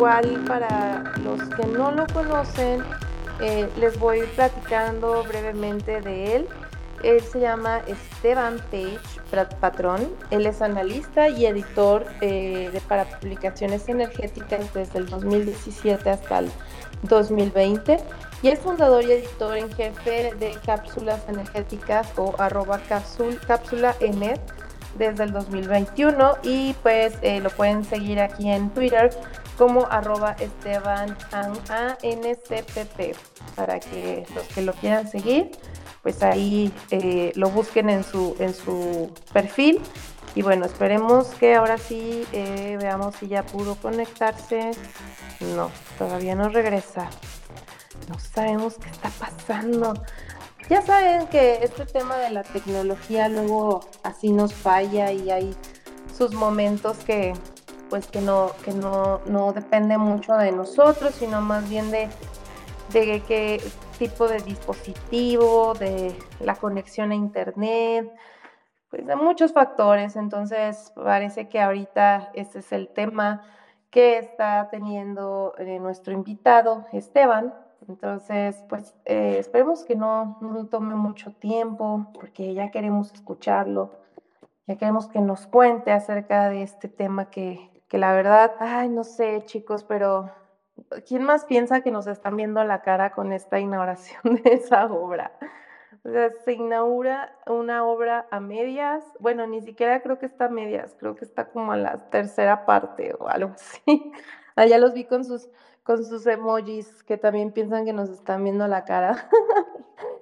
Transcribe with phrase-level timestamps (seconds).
[0.00, 2.82] igual para los que no lo conocen,
[3.38, 6.48] eh, les voy platicando brevemente de él.
[7.02, 8.98] Él se llama Esteban Page
[9.60, 10.08] Patrón.
[10.30, 16.50] Él es analista y editor eh, de, para publicaciones energéticas desde el 2017 hasta el
[17.02, 17.98] 2020.
[18.42, 22.80] Y es fundador y editor en jefe de cápsulas energéticas o arroba
[23.46, 24.40] cápsula enet
[24.98, 29.10] desde el 2021 y pues eh, lo pueden seguir aquí en Twitter
[29.60, 31.18] como arroba Esteban
[33.54, 35.50] para que los que lo quieran seguir
[36.02, 39.82] pues ahí eh, lo busquen en su, en su perfil.
[40.34, 44.70] Y bueno, esperemos que ahora sí eh, veamos si ya pudo conectarse.
[45.54, 47.10] No, todavía no regresa.
[48.08, 49.92] No sabemos qué está pasando.
[50.70, 55.54] Ya saben que este tema de la tecnología luego así nos falla y hay
[56.16, 57.34] sus momentos que
[57.90, 62.08] pues que no, que no, no depende mucho de nosotros, sino más bien de,
[62.92, 63.60] de que
[63.98, 68.10] tipo de dispositivo, de la conexión a internet,
[68.88, 70.16] pues de muchos factores.
[70.16, 73.42] Entonces, parece que ahorita este es el tema
[73.90, 77.52] que está teniendo eh, nuestro invitado, Esteban.
[77.88, 83.90] Entonces, pues eh, esperemos que no, no tome mucho tiempo, porque ya queremos escucharlo,
[84.66, 89.02] ya queremos que nos cuente acerca de este tema que, que la verdad, ay, no
[89.02, 90.30] sé, chicos, pero
[91.08, 95.32] ¿quién más piensa que nos están viendo la cara con esta inauguración de esa obra?
[96.04, 100.50] O sea, se inaugura una obra a medias, bueno, ni siquiera creo que está a
[100.50, 104.12] medias, creo que está como a la tercera parte o algo así.
[104.54, 105.50] Allá los vi con sus,
[105.82, 109.28] con sus emojis que también piensan que nos están viendo la cara.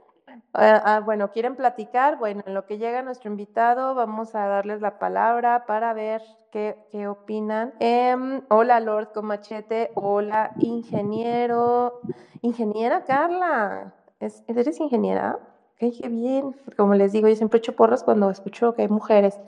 [0.55, 2.19] Ah, ah, bueno, ¿quieren platicar?
[2.19, 6.77] Bueno, en lo que llega nuestro invitado, vamos a darles la palabra para ver qué,
[6.91, 7.75] qué opinan.
[7.81, 9.91] Em, hola, Lord Comachete.
[9.95, 12.01] Hola, ingeniero.
[12.43, 13.95] Ingeniera Carla.
[14.21, 15.39] ¿Eres ingeniera?
[15.77, 16.57] Qué bien.
[16.77, 19.39] Como les digo, yo siempre echo porras cuando escucho que hay mujeres.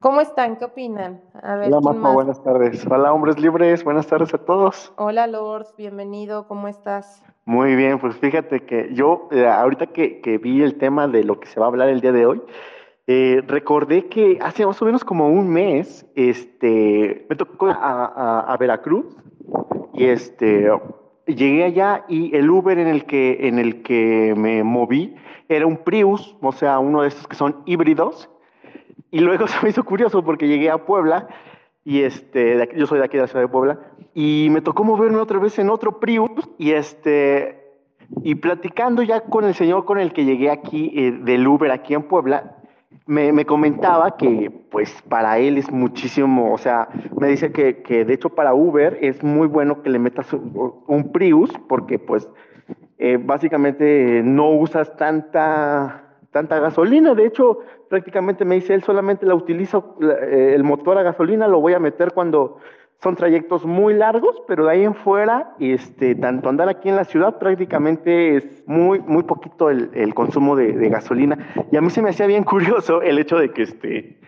[0.00, 0.54] ¿Cómo están?
[0.58, 1.20] ¿Qué opinan?
[1.42, 2.86] A ver, Hola, Majo, buenas tardes.
[2.88, 3.82] Hola, hombres libres.
[3.82, 4.92] Buenas tardes a todos.
[4.96, 5.66] Hola, Lord.
[5.76, 6.46] Bienvenido.
[6.46, 7.20] ¿Cómo estás?
[7.44, 11.48] Muy bien, pues fíjate que yo, eh, ahorita que, vi el tema de lo que
[11.48, 12.40] se va a hablar el día de hoy,
[13.08, 19.16] eh, recordé que hace más o menos como un mes, este, me tocó a, Veracruz
[19.94, 20.70] y este,
[21.26, 25.16] llegué allá y el Uber en el que, en el que me moví
[25.48, 28.30] era un Prius, o sea, uno de estos que son híbridos.
[29.10, 31.28] Y luego se me hizo curioso porque llegué a Puebla
[31.88, 33.78] y este, yo soy de aquí de la ciudad de Puebla,
[34.12, 37.62] y me tocó moverme otra vez en otro Prius, y este,
[38.22, 41.94] y platicando ya con el señor con el que llegué aquí eh, del Uber aquí
[41.94, 42.56] en Puebla,
[43.06, 48.04] me, me, comentaba que pues para él es muchísimo, o sea, me dice que, que
[48.04, 52.28] de hecho para Uber es muy bueno que le metas un, Prius porque pues
[52.98, 57.14] eh, básicamente no usas tanta tanta gasolina.
[57.14, 61.60] De hecho, prácticamente me dice él, solamente la utilizo, eh, el motor a gasolina lo
[61.60, 62.58] voy a meter cuando
[63.02, 67.04] son trayectos muy largos, pero de ahí en fuera, este, tanto andar aquí en la
[67.04, 71.38] ciudad, prácticamente es muy, muy poquito el, consumo de, gasolina.
[71.70, 74.20] Y a mí se me hacía bien curioso el hecho de que, este,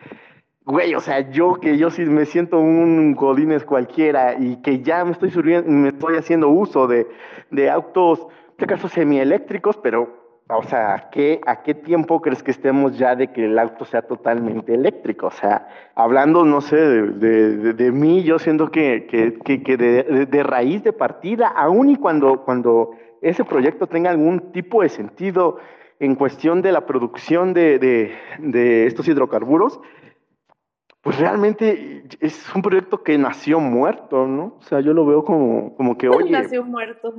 [0.65, 5.05] güey, o sea, yo que yo sí me siento un godines cualquiera y que ya
[5.05, 7.09] me estoy subiendo, me estoy haciendo uso de,
[7.51, 10.20] de autos, en este caso semieléctricos, pero
[10.57, 13.85] o sea, ¿a qué, ¿a qué tiempo crees que estemos ya de que el auto
[13.85, 15.27] sea totalmente eléctrico?
[15.29, 20.83] O sea, hablando, no sé, de, de, mí, yo siento que, que, que de, raíz
[20.83, 22.91] de partida, aun y cuando, cuando
[23.23, 25.59] ese proyecto tenga algún tipo de sentido
[25.99, 28.17] en cuestión de la producción de,
[28.87, 29.81] estos hidrocarburos,
[31.03, 34.57] pues realmente es un proyecto que nació muerto, ¿no?
[34.59, 36.31] O sea, yo lo veo como, como que, oye...
[36.31, 37.15] Nació muerto,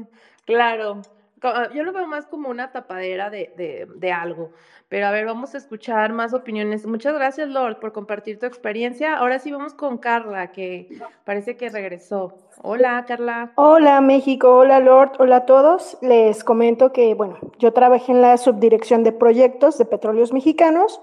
[0.45, 1.01] claro.
[1.43, 4.51] Ah, yo lo veo más como una tapadera de, de, algo.
[4.89, 6.85] Pero a ver, vamos a escuchar más opiniones.
[6.85, 9.15] Muchas gracias, Lord, por compartir tu experiencia.
[9.15, 10.89] Ahora sí vamos con Carla, que
[11.23, 12.33] parece que regresó.
[12.61, 13.53] Hola, Carla.
[13.55, 14.55] Hola, México.
[14.55, 15.13] Hola, Lord.
[15.17, 15.97] Hola a todos.
[16.01, 21.01] Les comento que, bueno, yo trabajé en la subdirección de proyectos de petróleos mexicanos.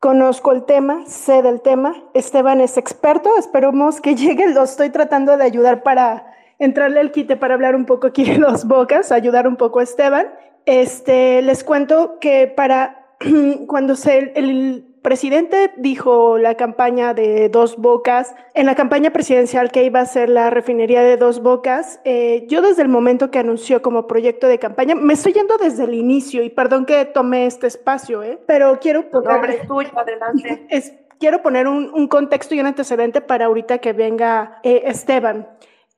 [0.00, 1.94] Conozco el tema, sé del tema.
[2.14, 3.36] Esteban es experto.
[3.36, 4.54] Esperemos que llegue.
[4.54, 8.38] Lo estoy tratando de ayudar para entrarle al quite para hablar un poco aquí de
[8.38, 10.26] dos bocas, ayudar un poco a Esteban.
[10.64, 13.06] Este, les cuento que para
[13.66, 19.84] cuando se, el presidente dijo la campaña de dos bocas, en la campaña presidencial que
[19.84, 23.82] iba a ser la refinería de dos bocas, eh, yo desde el momento que anunció
[23.82, 27.68] como proyecto de campaña, me estoy yendo desde el inicio y perdón que tome este
[27.68, 28.40] espacio, ¿eh?
[28.46, 29.60] pero quiero poner,
[29.94, 30.66] adelante.
[31.20, 35.46] quiero poner un, contexto y un antecedente para ahorita que venga eh, Esteban.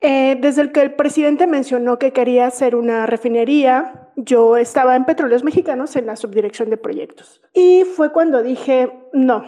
[0.01, 5.05] Eh, desde el que el presidente mencionó que quería hacer una refinería, yo estaba en
[5.05, 7.41] Petróleos Mexicanos en la subdirección de proyectos.
[7.53, 9.45] Y fue cuando dije, no,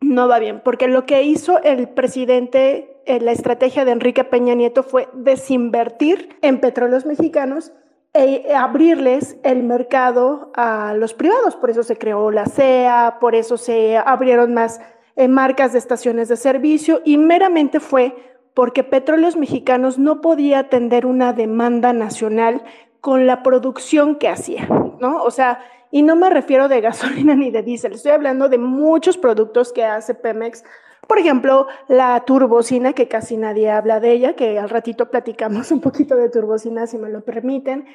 [0.00, 4.54] no va bien, porque lo que hizo el presidente, en la estrategia de Enrique Peña
[4.54, 7.72] Nieto fue desinvertir en Petróleos Mexicanos
[8.14, 11.56] e abrirles el mercado a los privados.
[11.56, 14.80] Por eso se creó la CEA, por eso se abrieron más
[15.14, 18.14] eh, marcas de estaciones de servicio y meramente fue
[18.58, 22.64] porque Petróleos Mexicanos no podía atender una demanda nacional
[23.00, 24.66] con la producción que hacía,
[24.98, 25.22] ¿no?
[25.22, 25.60] O sea,
[25.92, 29.84] y no me refiero de gasolina ni de diésel, estoy hablando de muchos productos que
[29.84, 30.64] hace Pemex.
[31.06, 35.80] Por ejemplo, la turbocina, que casi nadie habla de ella, que al ratito platicamos un
[35.80, 37.86] poquito de turbocina, si me lo permiten.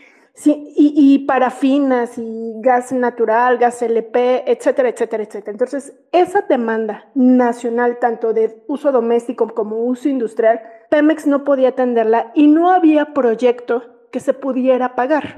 [0.46, 5.52] Y, y, parafinas y gas natural, gas LP, etcétera, etcétera, etcétera.
[5.52, 12.32] Entonces, esa demanda nacional, tanto de uso doméstico como uso industrial, Pemex no podía atenderla
[12.34, 15.36] y no había proyecto que se pudiera pagar.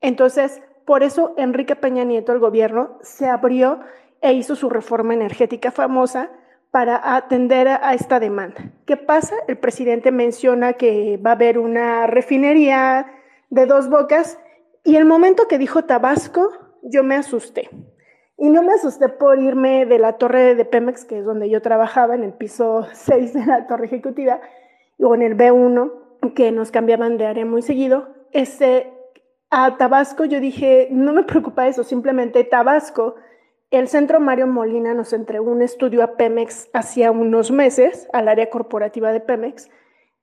[0.00, 3.80] Entonces, por eso Enrique Peña Nieto, el gobierno, se abrió
[4.20, 6.30] e hizo su reforma energética famosa
[6.72, 8.72] para atender a esta demanda.
[8.86, 9.36] ¿Qué pasa?
[9.46, 13.06] El presidente menciona que va a haber una refinería
[13.52, 14.38] de dos bocas
[14.82, 16.50] y el momento que dijo Tabasco,
[16.82, 17.68] yo me asusté.
[18.38, 21.60] Y no me asusté por irme de la torre de Pemex, que es donde yo
[21.60, 24.40] trabajaba, en el piso 6 de la torre ejecutiva,
[24.98, 25.92] o en el B1,
[26.34, 28.08] que nos cambiaban de área muy seguido.
[28.32, 28.90] Este,
[29.50, 33.16] a Tabasco yo dije, no me preocupa eso, simplemente Tabasco,
[33.70, 38.50] el centro Mario Molina nos entregó un estudio a Pemex hacía unos meses, al área
[38.50, 39.70] corporativa de Pemex,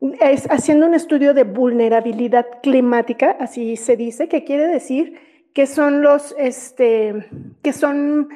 [0.01, 5.19] es haciendo un estudio de vulnerabilidad climática, así se dice, que quiere decir
[5.53, 7.27] que son los, este,
[7.61, 8.29] que son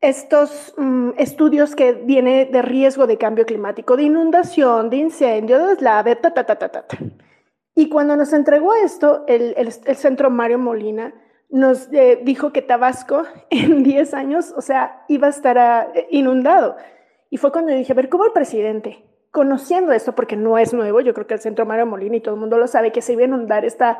[0.00, 5.68] estos um, estudios que viene de riesgo de cambio climático, de inundación, de incendio, de
[5.68, 6.86] deslave, ta, ta, ta, ta, ta.
[7.74, 11.14] Y cuando nos entregó esto, el, el, el centro Mario Molina
[11.48, 16.76] nos eh, dijo que Tabasco en 10 años, o sea, iba a estar uh, inundado.
[17.30, 19.04] Y fue cuando dije, a ver, ¿cómo el presidente
[19.34, 22.36] conociendo esto, porque no es nuevo, yo creo que el centro Mario Molina y todo
[22.36, 23.98] el mundo lo sabe, que se iba a inundar esta,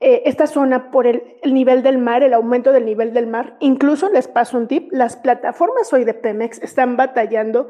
[0.00, 3.56] eh, esta zona por el, el, nivel del mar, el aumento del nivel del mar.
[3.60, 7.68] Incluso les paso un tip, las plataformas hoy de Pemex están batallando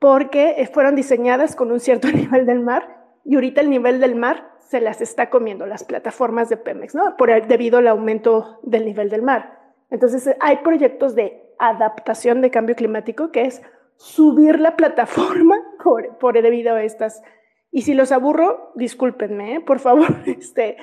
[0.00, 2.96] porque eh, fueron diseñadas con un cierto nivel del mar
[3.26, 7.14] y ahorita el nivel del mar se las está comiendo las plataformas de Pemex, ¿no?
[7.18, 9.58] Por el, debido al aumento del nivel del mar.
[9.90, 13.60] Entonces, hay proyectos de adaptación de cambio climático que es
[13.98, 17.22] subir la plataforma por, por debido a estas.
[17.70, 19.60] Y si los aburro, discúlpenme, ¿eh?
[19.60, 20.08] por favor.
[20.26, 20.78] Este,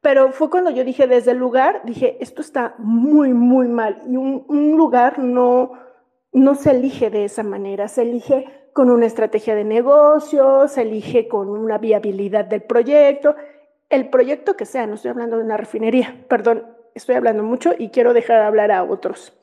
[0.00, 4.00] pero fue cuando yo dije desde el lugar, dije, esto está muy, muy mal.
[4.08, 5.72] Y un, lugar no,
[6.32, 11.28] no se elige de esa manera, se elige con una estrategia de negocio, se elige
[11.28, 13.34] con una viabilidad del proyecto,
[13.90, 17.90] el proyecto que sea, no estoy hablando de una refinería, perdón, estoy hablando mucho y
[17.90, 19.36] quiero dejar hablar a otros.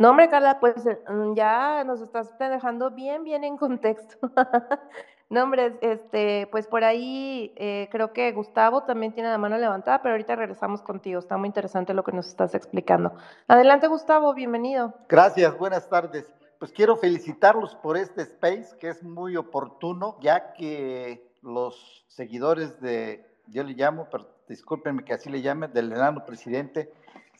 [0.00, 4.16] No, hombre, Carla, pues eh, mm, ya nos estás dejando bien, bien en contexto.
[5.28, 10.00] no, hombre, este, pues por ahí eh, creo que Gustavo también tiene la mano levantada,
[10.00, 11.18] pero ahorita regresamos contigo.
[11.18, 13.12] Está muy interesante lo que nos estás explicando.
[13.46, 14.94] Adelante, Gustavo, bienvenido.
[15.06, 16.32] Gracias, buenas tardes.
[16.58, 23.26] Pues quiero felicitarlos por este space que es muy oportuno, ya que los seguidores de,
[23.48, 26.90] yo le llamo, pero discúlpenme que así le llame, del enano presidente,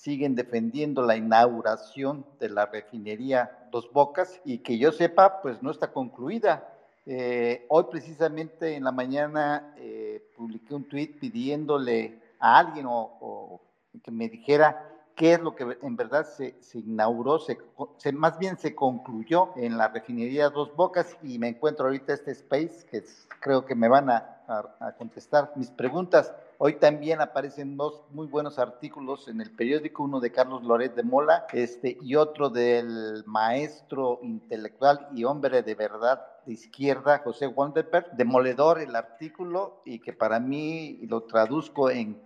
[0.00, 5.70] siguen defendiendo la inauguración de la refinería Dos Bocas y que yo sepa, pues no
[5.70, 6.72] está concluida.
[7.04, 13.60] Eh, hoy precisamente en la mañana eh, publiqué un tweet pidiéndole a alguien o,
[14.02, 18.74] que me dijera qué es lo que en verdad se, inauguró, se, más bien se
[18.74, 23.04] concluyó en la refinería Dos Bocas y me encuentro ahorita este space que
[23.40, 26.32] creo que me van a contestar mis preguntas.
[26.62, 31.02] Hoy también aparecen dos muy buenos artículos en el periódico, uno de Carlos Loret de
[31.02, 38.14] Mola este, y otro del maestro intelectual y hombre de verdad de izquierda, José Wanderberg,
[38.14, 42.20] demoledor el artículo y que para mí lo traduzco en,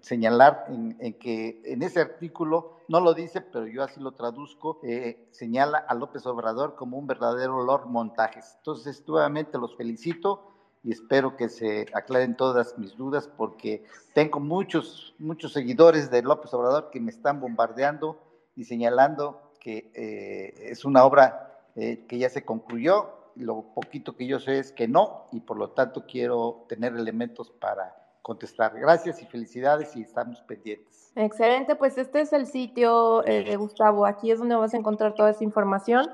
[0.00, 4.78] señalar en, en, que en ese artículo, no lo dice, pero yo así lo traduzco,
[4.84, 8.54] eh, señala a López Obrador como un verdadero Lord Montajes.
[8.58, 10.51] Entonces, nuevamente los felicito
[10.84, 13.84] y espero que se aclaren todas mis dudas porque
[14.14, 18.20] tengo muchos, muchos seguidores de López Obrador que me están bombardeando
[18.56, 23.10] y señalando que eh, es una obra eh, que ya se concluyó.
[23.36, 27.50] Lo poquito que yo sé es que no y por lo tanto quiero tener elementos
[27.50, 28.78] para contestar.
[28.78, 31.12] Gracias y felicidades y estamos pendientes.
[31.14, 34.04] Excelente, pues este es el sitio eh, de Gustavo.
[34.06, 36.10] Aquí es donde vas a encontrar toda esa información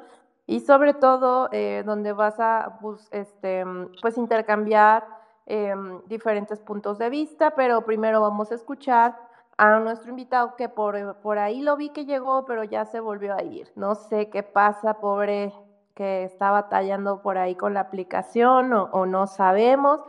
[0.48, 3.64] y sobre todo eh, donde vas a pues, este,
[4.00, 5.06] pues intercambiar
[5.44, 9.14] em, diferentes puntos de vista, pero primero vamos a escuchar
[9.58, 13.34] a nuestro invitado que por, por ahí lo vi que llegó, pero ya se volvió
[13.34, 13.70] a ir.
[13.76, 15.52] No sé qué pasa, pobre
[15.94, 20.00] que está batallando por ahí con la aplicación o, no sabemos,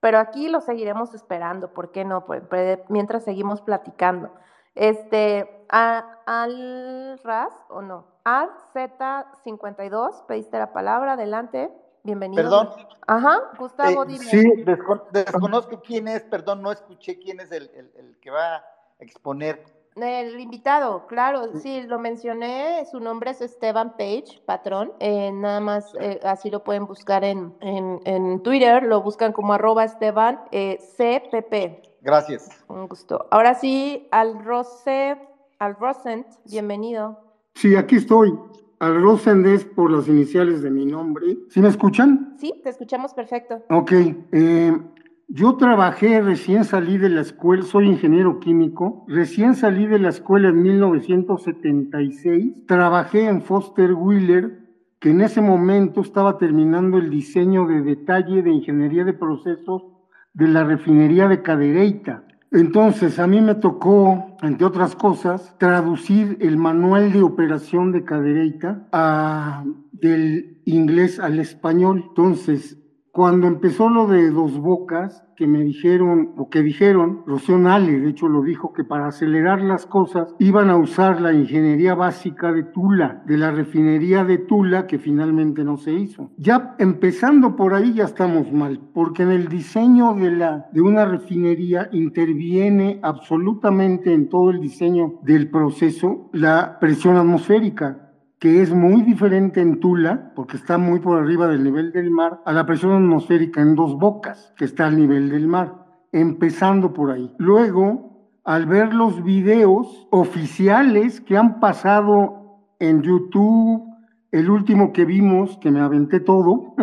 [0.00, 2.26] pero aquí lo seguiremos esperando, ¿por qué no?
[2.26, 2.42] Pues,
[2.88, 4.30] mientras seguimos platicando.
[4.76, 11.70] Este, al RAS o no, al Z52, pediste la palabra, adelante,
[12.04, 12.42] bienvenido.
[12.42, 12.68] Perdón.
[13.06, 14.64] Ajá, Gustavo, eh, Sí,
[15.12, 18.64] desconozco quién es, perdón, no escuché quién es el, el que va a
[19.00, 19.64] exponer
[20.04, 25.94] el invitado, claro, sí, lo mencioné, su nombre es Esteban Page, patrón, eh, nada más
[25.98, 31.95] eh, así lo pueden buscar en, en, Twitter, lo buscan como arroba Esteban eh, CPP.
[32.06, 32.48] Gracias.
[32.68, 33.26] Un gusto.
[33.32, 35.16] Ahora sí, al Rose,
[35.58, 37.18] al Rosent, bienvenido.
[37.56, 38.32] Sí, aquí estoy.
[38.78, 41.36] Al Rosent es por las iniciales de mi nombre.
[41.48, 42.36] ¿Sí me escuchan?
[42.38, 43.64] Sí, te escuchamos perfecto.
[43.70, 43.90] Ok.
[44.30, 44.80] Eh,
[45.26, 50.50] yo trabajé, recién salí de la escuela, soy ingeniero químico, recién salí de la escuela
[50.50, 54.60] en 1976, trabajé en Foster Wheeler,
[55.00, 59.95] que en ese momento estaba terminando el diseño de detalle de ingeniería de procesos
[60.36, 62.22] de la refinería de Cadereyta.
[62.52, 68.86] Entonces, a mí me tocó, entre otras cosas, traducir el manual de operación de Cadereyta
[68.92, 72.04] a, del inglés al español.
[72.08, 72.78] Entonces,
[73.16, 78.10] cuando empezó lo de Dos Bocas, que me dijeron, o que dijeron, Rocío Nale, de
[78.10, 82.64] hecho lo dijo, que para acelerar las cosas iban a usar la ingeniería básica de
[82.64, 86.30] Tula, de la refinería de Tula, que finalmente no se hizo.
[86.36, 91.06] Ya empezando por ahí ya estamos mal, porque en el diseño de, la, de una
[91.06, 98.05] refinería interviene absolutamente en todo el diseño del proceso la presión atmosférica
[98.38, 102.42] que es muy diferente en Tula, porque está muy por arriba del nivel del mar,
[102.44, 107.10] a la presión atmosférica en Dos Bocas, que está al nivel del mar, empezando por
[107.10, 107.34] ahí.
[107.38, 113.84] Luego, al ver los videos oficiales que han pasado en YouTube,
[114.32, 116.74] el último que vimos, que me aventé todo,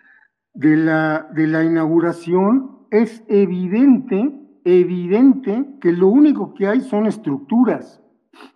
[0.54, 4.32] de la, de la inauguración, es evidente,
[4.64, 7.99] evidente que lo único que hay son estructuras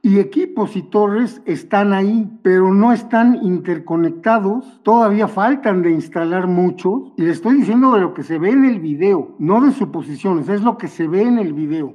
[0.03, 4.83] y equipos y torres están ahí, pero no están interconectados.
[4.83, 7.13] Todavía faltan de instalar muchos.
[7.17, 10.49] Y le estoy diciendo de lo que se ve en el video, no de suposiciones,
[10.49, 11.95] es lo que se ve en el video.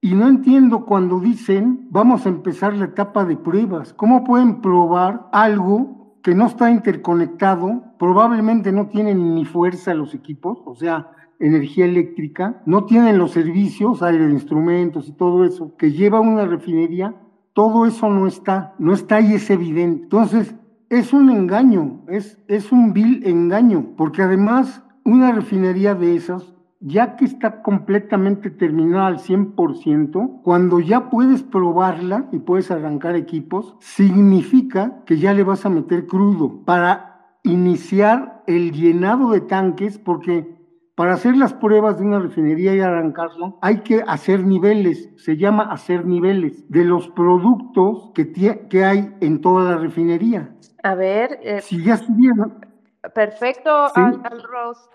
[0.00, 3.92] Y no entiendo cuando dicen, vamos a empezar la etapa de pruebas.
[3.92, 7.84] ¿Cómo pueden probar algo que no está interconectado?
[7.98, 14.02] Probablemente no tienen ni fuerza los equipos, o sea, energía eléctrica, no tienen los servicios,
[14.02, 17.14] aire de instrumentos y todo eso que lleva una refinería
[17.52, 20.04] todo eso no está, no está y es evidente.
[20.04, 20.54] Entonces,
[20.88, 27.16] es un engaño, es, es un vil engaño, porque además una refinería de esas, ya
[27.16, 35.02] que está completamente terminada al 100%, cuando ya puedes probarla y puedes arrancar equipos, significa
[35.04, 40.59] que ya le vas a meter crudo para iniciar el llenado de tanques, porque
[41.00, 45.72] para hacer las pruebas de una refinería y arrancarla, hay que hacer niveles, se llama
[45.72, 48.30] hacer niveles de los productos que,
[48.68, 50.54] que hay en toda la refinería.
[50.82, 51.40] A ver.
[51.42, 52.66] Eh, si ya estuvieron.
[53.14, 54.20] Perfecto, al,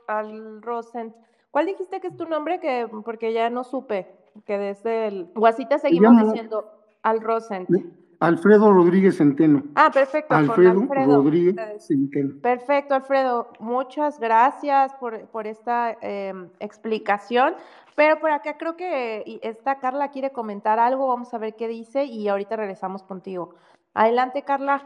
[0.06, 1.16] al, Rosen.
[1.50, 2.60] ¿Cuál dijiste que es tu nombre?
[2.60, 4.06] Que, porque ya no supe,
[4.46, 6.66] que desde el Guasita seguimos diciendo
[7.02, 7.66] al Rosen.
[8.20, 9.64] Alfredo Rodríguez Centeno.
[9.76, 10.36] Ah, perfecto.
[10.36, 12.42] Alfredo, Rodríguez Centeno.
[12.42, 13.50] Perfecto, Alfredo.
[13.60, 17.54] Muchas gracias por, esta em, explicación.
[17.96, 21.08] Pero por acá creo que esta Carla quiere comentar algo.
[21.08, 23.56] Vamos a ver qué dice y ahorita regresamos contigo.
[23.94, 24.84] Adelante, Carla.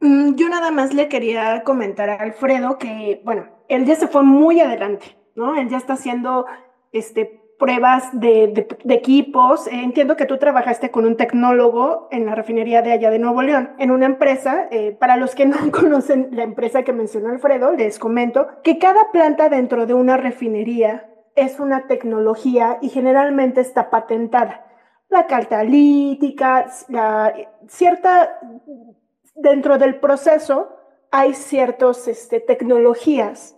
[0.00, 4.22] Mm, yo nada más le quería comentar a Alfredo que, bueno, él ya se fue
[4.22, 5.56] muy adelante, ¿no?
[5.56, 6.46] Él ya está haciendo
[6.92, 9.68] este pruebas de, equipos.
[9.68, 13.40] Eh, entiendo que tú trabajaste con un tecnólogo en la refinería de allá de Nuevo
[13.40, 17.70] León, en una empresa, eh, para los que no conocen la empresa que mencionó Alfredo,
[17.70, 23.90] les comento que cada planta dentro de una refinería es una tecnología y generalmente está
[23.90, 24.66] patentada.
[25.08, 26.66] La catalítica,
[27.68, 28.40] cierta,
[29.36, 30.76] dentro del proceso
[31.12, 33.56] hay ciertas este, tecnologías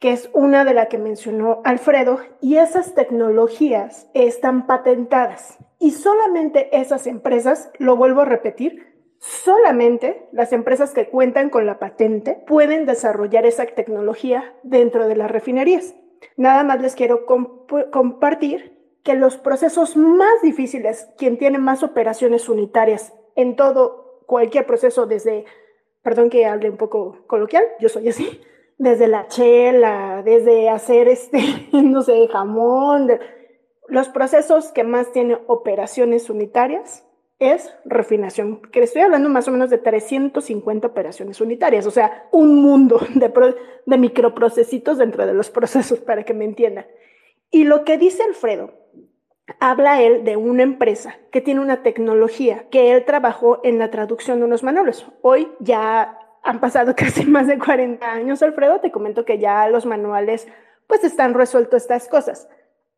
[0.00, 5.58] que es una de las que mencionó Alfredo, y esas tecnologías están patentadas.
[5.78, 8.86] Y solamente esas empresas, lo vuelvo a repetir,
[9.18, 15.30] solamente las empresas que cuentan con la patente pueden desarrollar esa tecnología dentro de las
[15.30, 15.94] refinerías.
[16.36, 23.12] Nada más les quiero compartir que los procesos más difíciles, quien tiene más operaciones unitarias
[23.36, 25.44] en todo, cualquier proceso, desde,
[26.02, 28.40] perdón que hable un poco coloquial, yo soy así,
[28.80, 31.38] desde la chela, desde hacer este,
[31.72, 33.10] no sé, jamón,
[33.88, 37.06] los procesos que más tienen operaciones unitarias
[37.38, 42.62] es refinación, que estoy hablando más o menos de 350 operaciones unitarias, o sea, un
[42.62, 43.30] mundo de,
[43.84, 46.86] de microprocesitos dentro de los procesos, para que me entiendan.
[47.50, 48.72] Y lo que dice Alfredo,
[49.58, 54.38] habla él de una empresa que tiene una tecnología, que él trabajó en la traducción
[54.38, 55.04] de unos manuales.
[55.20, 59.86] Hoy ya han pasado casi más de 40 años, Alfredo, te comento que ya los
[59.86, 60.46] manuales
[60.86, 62.48] pues están resueltos estas cosas.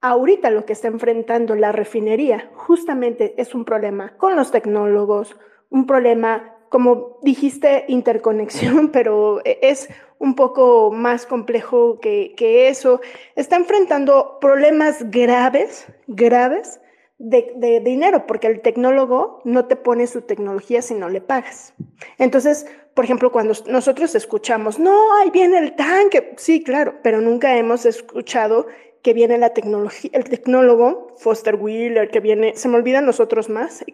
[0.00, 5.36] Ahorita lo que está enfrentando la refinería justamente es un problema con los tecnólogos,
[5.70, 9.88] un problema, como dijiste, interconexión, pero es
[10.22, 13.00] un poco más complejo que, eso.
[13.34, 16.80] Está enfrentando problemas graves, graves
[17.18, 21.74] de, dinero, porque el tecnólogo no te pone su tecnología si no le pagas.
[22.18, 27.56] Entonces, por ejemplo, cuando nosotros escuchamos, no, ahí viene el tanque, sí, claro, pero nunca
[27.56, 28.66] hemos escuchado
[29.02, 33.48] que viene la tecnología, el tecnólogo Foster Wheeler, que viene, se me olvidan los otros
[33.48, 33.84] más,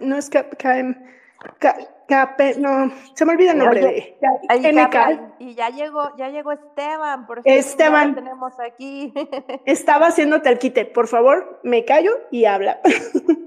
[0.00, 0.96] no es KM,
[2.58, 4.18] no, se me olvida el nombre de
[4.72, 5.40] NK.
[5.40, 8.14] Y ya llegó, ya llegó Esteban, por Esteban.
[8.14, 9.12] tenemos aquí.
[9.64, 12.80] Estaba haciéndote el quite, por favor, me callo y habla.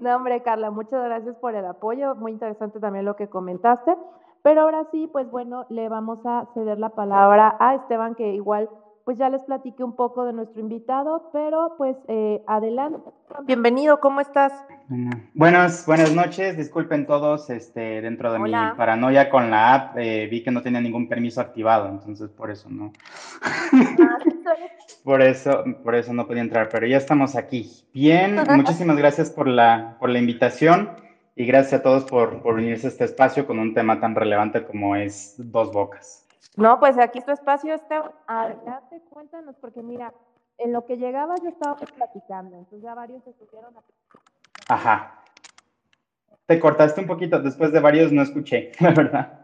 [0.04, 3.96] No, hombre, Carla, muchas gracias por el apoyo, muy interesante también lo que comentaste.
[4.42, 8.70] Pero ahora sí, pues bueno, le vamos a ceder la palabra a Esteban, que igual
[9.06, 13.12] pues ya les platiqué un poco de nuestro invitado, pero pues eh, adelante.
[13.46, 14.54] Bienvenido, ¿cómo estás?
[15.34, 20.44] Buenas, buenas noches, disculpen todos, este, dentro de mi paranoia con la app, eh, vi
[20.44, 22.94] que no tenía ningún permiso activado, entonces por eso no.
[25.04, 27.70] Por eso, por eso no podía entrar, pero ya estamos aquí.
[27.94, 30.92] Bien, muchísimas gracias por la, por la invitación
[31.36, 34.64] y gracias a todos por, por unirse a este espacio con un tema tan relevante
[34.64, 36.23] como es Dos Bocas.
[36.56, 38.12] No, pues aquí tu espacio está.
[38.28, 40.14] Adelante, cuéntanos, porque mira,
[40.58, 43.82] en lo que llegaba yo estaba platicando, entonces ya varios se pusieron a.
[44.74, 45.24] Ajá.
[46.46, 49.40] Te cortaste un poquito, después de varios no escuché, la verdad.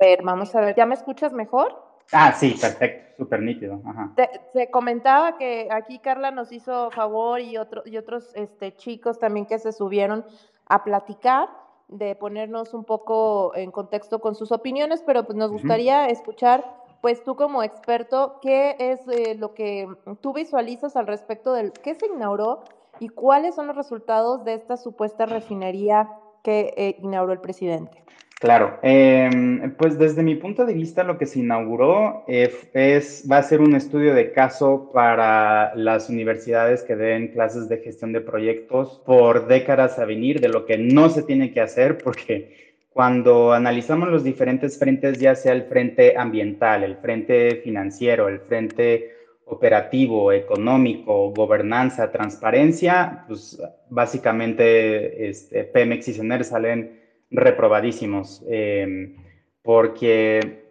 [0.00, 1.90] A ver, vamos a ver, ¿ya me escuchas mejor?
[2.12, 3.80] Ah, sí, perfecto, súper nítido.
[3.84, 4.12] Ajá.
[4.16, 9.46] Te, comentaba que aquí Carla nos hizo favor y, otro, y otros este, chicos también
[9.46, 10.24] que se subieron
[10.66, 11.48] a platicar
[11.90, 16.64] de ponernos un poco en contexto con sus opiniones, pero pues nos gustaría escuchar,
[17.00, 19.88] pues tú como experto, qué es eh, lo que
[20.20, 22.62] tú visualizas al respecto del qué se inauguró
[23.00, 26.08] y cuáles son los resultados de esta supuesta refinería
[26.42, 28.04] que eh, inauguró el presidente.
[28.40, 33.42] Claro, em, pues desde mi punto de vista lo que se inauguró es, va a
[33.42, 39.02] ser un estudio de caso para las universidades que den clases de gestión de proyectos
[39.04, 44.08] por décadas a venir de lo que no se tiene que hacer porque cuando analizamos
[44.08, 49.10] los diferentes frentes, ya sea el frente ambiental, el frente financiero, el frente
[49.44, 56.99] operativo, económico, gobernanza, transparencia, pues básicamente este, Pemex y CENER salen
[57.30, 59.16] reprobadísimos, em,
[59.62, 60.70] porque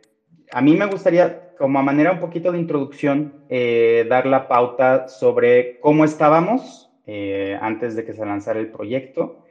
[0.52, 5.08] a mí me gustaría, como a manera un poquito de introducción, eh, dar la pauta
[5.08, 9.45] sobre cómo estábamos eh, antes de que se lanzara el proyecto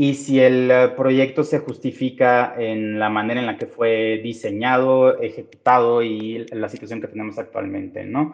[0.00, 6.04] y si el proyecto se justifica en la manera en la que fue diseñado, ejecutado
[6.04, 8.32] y la situación que tenemos actualmente, ¿no?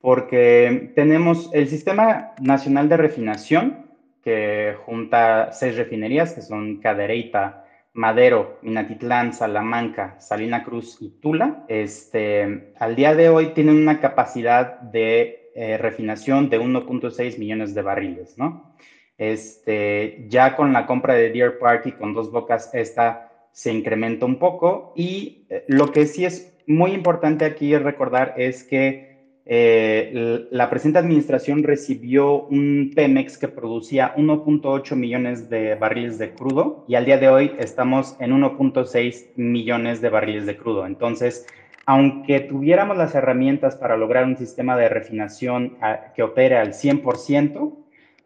[0.00, 3.89] Porque tenemos el Sistema Nacional de Refinación,
[4.22, 11.64] que junta seis refinerías, que son Cadereyta, Madero, Minatitlán, Salamanca, Salina Cruz y Tula.
[11.68, 17.82] Este, al día de hoy tienen una capacidad de eh, refinación de 1.6 millones de
[17.82, 18.76] barriles, ¿no?
[19.18, 24.24] Este, ya con la compra de Deer Park y con dos bocas, esta se incrementa
[24.24, 29.09] un poco y eh, lo que sí es muy importante aquí recordar es que
[29.52, 36.84] eh, la presente administración recibió un Pemex que producía 1.8 millones de barriles de crudo
[36.86, 40.86] y al día de hoy estamos en 1.6 millones de barriles de crudo.
[40.86, 41.48] Entonces,
[41.84, 47.74] aunque tuviéramos las herramientas para lograr un sistema de refinación ah, que opere al 100%,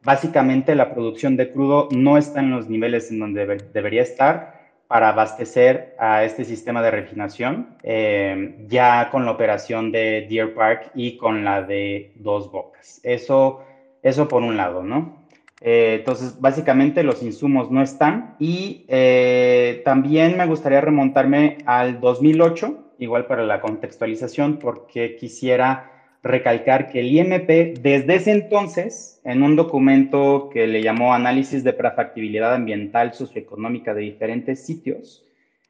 [0.03, 4.54] básicamente la producción de crudo no está en los niveles en donde debería estar
[4.89, 10.91] para abastecer a este sistema de refinación, eh, ya con la operación de Deer Park
[10.95, 13.01] y con la de Dos Bocas.
[13.03, 13.63] Eso,
[14.03, 15.25] eso por un lado, ¿no?
[15.61, 22.93] Eh, entonces, básicamente los insumos no están y eh, también me gustaría remontarme al 2008,
[22.99, 25.94] igual para la contextualización, porque quisiera
[26.25, 31.75] recalcar que el IMP desde ese entonces, en un documento que le llamó Análisis de
[31.75, 35.23] Prefactibilidad Ambiental Socioeconómica de diferentes sitios,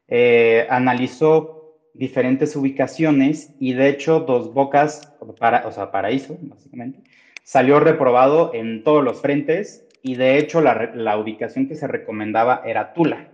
[0.06, 7.00] eh, analizó diferentes ubicaciones y de hecho Dos Bocas, para, o sea, Paraíso, básicamente,
[7.42, 12.62] salió reprobado en todos los frentes y de hecho la, la ubicación que se recomendaba
[12.64, 13.28] era Tula,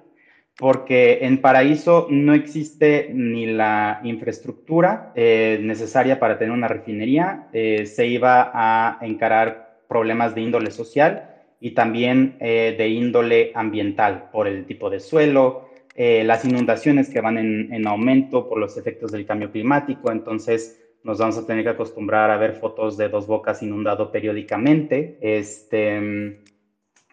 [0.60, 7.86] porque en Paraíso no existe ni la infraestructura eh, necesaria para tener una refinería, eh,
[7.86, 14.46] se iba a encarar problemas de índole social y también eh, de índole ambiental por
[14.46, 19.26] el tipo de suelo, las inundaciones que van en, en, aumento por los efectos del
[19.26, 23.62] cambio climático, entonces nos vamos a tener que acostumbrar a ver fotos de dos bocas
[23.62, 26.40] inundado periódicamente, este,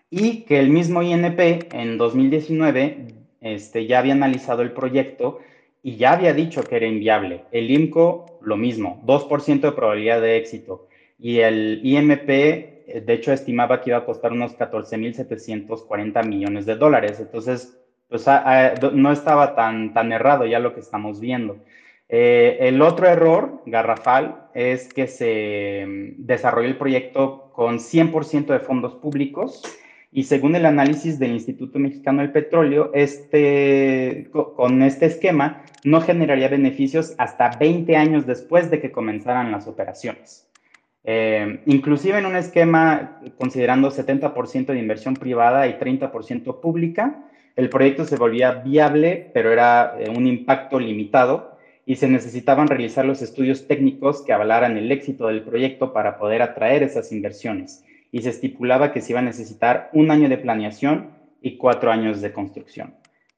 [0.10, 5.39] y que el mismo INP en 2019 este, ya había analizado el proyecto
[5.84, 7.43] y ya había dicho que era inviable.
[7.52, 10.88] El IMCO, lo mismo, 2% de probabilidad de éxito.
[11.19, 16.76] Y el IMP, eh, de hecho, estimaba que iba a costar unos 14.740 millones de
[16.76, 17.19] dólares.
[17.19, 17.78] Entonces,
[18.10, 18.26] pues
[18.93, 21.58] no estaba tan, tan errado ya lo que estamos viendo.
[22.10, 28.60] Eh, el otro error garrafal es que se mm, desarrolló el proyecto con 100% de
[28.60, 29.62] fondos públicos
[30.17, 36.47] y según el análisis del Instituto Mexicano del Petróleo, este, con este esquema no generaría
[36.47, 40.49] beneficios hasta 20 años después de que comenzaran las operaciones.
[41.03, 47.23] Eh, inclusive en un esquema considerando 70% de inversión privada y 30% pública,
[47.56, 53.06] el proyecto se volvía viable, pero era eh, un impacto limitado y se necesitaban realizar
[53.06, 58.21] los estudios técnicos que avalaran el éxito del proyecto para poder atraer esas inversiones y
[58.21, 62.31] se estipulaba que se iba a necesitar un año de planeación y cuatro años de
[62.31, 62.95] construcción.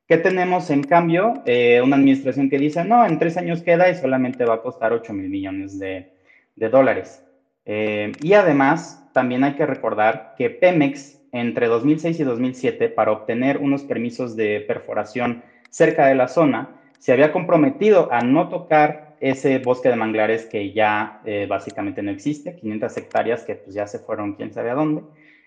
[0.08, 1.36] ¿Qué tenemos en cambio?
[1.46, 4.92] Eh, una administración que dice, no, en tres años queda y solamente va a costar
[4.92, 6.12] 8 mil millones de,
[6.56, 7.24] dólares.
[7.66, 13.60] Eh, y además, también hay que recordar que Pemex, entre 2006 y 2007, para obtener
[13.60, 19.60] unos permisos de perforación cerca de la zona, se había comprometido a no tocar ese
[19.60, 24.00] bosque de manglares que ya eh, básicamente no existe, 500 hectáreas que pues ya se
[24.00, 25.02] fueron quién sabe a dónde,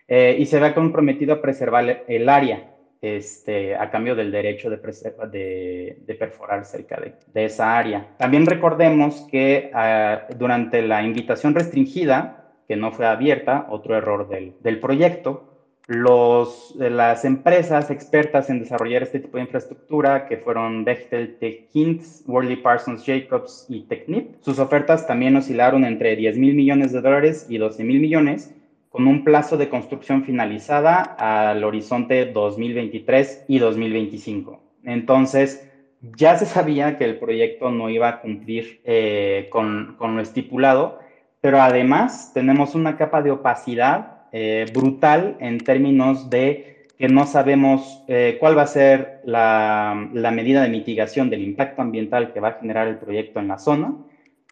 [0.08, 5.96] eh, y se había comprometido a preservar el área este, a cambio del derecho de,
[6.06, 8.14] de, perforar cerca de, esa área.
[8.16, 14.54] También recordemos que ah, durante la invitación restringida, que no fue abierta, otro error del,
[14.60, 15.51] del proyecto,
[15.86, 22.56] los, las empresas expertas en desarrollar este tipo de infraestructura, que fueron Bechtel, Techint, Worley
[22.56, 27.58] Parsons Jacobs y Technip, sus ofertas también oscilaron entre 10 mil millones de dólares y
[27.58, 28.54] 12 mil millones,
[28.90, 34.60] con un plazo de construcción finalizada al horizonte 2023 y 2025.
[34.84, 35.68] Entonces,
[36.02, 40.98] ya se sabía que el proyecto no iba a cumplir eh, con lo estipulado,
[41.40, 48.02] pero además tenemos una capa de opacidad eh, brutal en términos de que no sabemos
[48.08, 52.60] eh, cuál va a ser la, medida de mitigación del impacto ambiental que va a
[52.60, 53.94] generar el proyecto en la zona,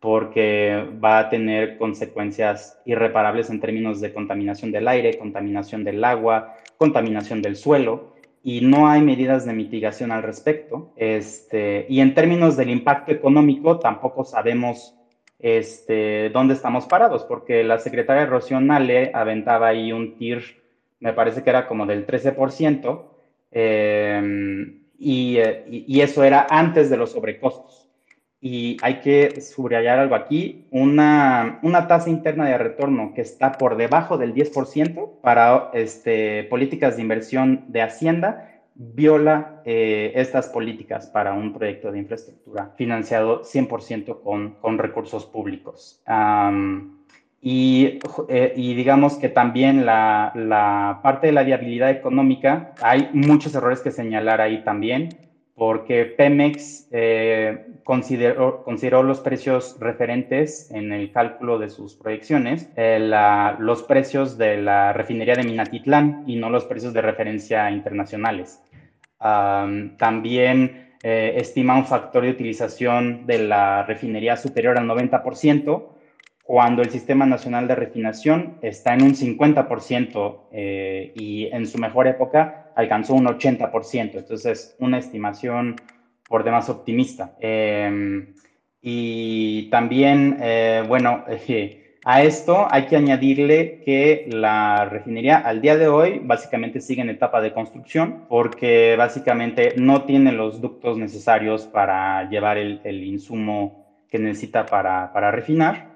[0.01, 6.57] porque va a tener consecuencias irreparables en términos de contaminación del aire, contaminación del agua,
[6.77, 10.93] contaminación del suelo, y no hay medidas de mitigación al respecto.
[10.97, 14.97] Este, y en términos del impacto económico, tampoco sabemos
[15.43, 20.43] este, dónde estamos parados, porque la secretaria Rocío Nale aventaba ahí un TIR,
[21.01, 23.05] me parece que era como del 13%,
[23.51, 27.89] em, y, y, eso era antes de los sobrecostos.
[28.43, 33.77] Y hay que subrayar algo aquí, una, una tasa interna de retorno que está por
[33.77, 41.35] debajo del 10% para este, políticas de inversión de Hacienda viola eh, estas políticas para
[41.35, 46.03] un proyecto de infraestructura financiado 100% con, con, recursos públicos.
[47.43, 47.99] y,
[48.31, 53.81] eh, y, digamos que también la, la, parte de la viabilidad económica, hay muchos errores
[53.81, 55.11] que señalar ahí también,
[55.55, 62.71] porque Pemex eh, consideró, consideró, los precios referentes en el cálculo de sus proyecciones,
[63.59, 68.63] los precios de la refinería de Minatitlán y no los precios de referencia internacionales
[69.21, 75.89] también eh, estima un factor de utilización de la refinería superior al 90%,
[76.43, 82.09] cuando el Sistema Nacional de Refinación está en un 50% eh, y en su mejor
[82.09, 84.17] época alcanzó un 80%.
[84.17, 85.77] Entonces, una estimación
[86.29, 87.37] por demás optimista.
[87.41, 88.35] Em,
[88.83, 91.25] y también, eh, bueno,
[92.05, 97.11] A esto hay que añadirle que la refinería al día de hoy básicamente sigue en
[97.11, 104.19] etapa de construcción porque básicamente no tiene los ductos necesarios para llevar el, insumo que
[104.19, 105.91] necesita para, refinar.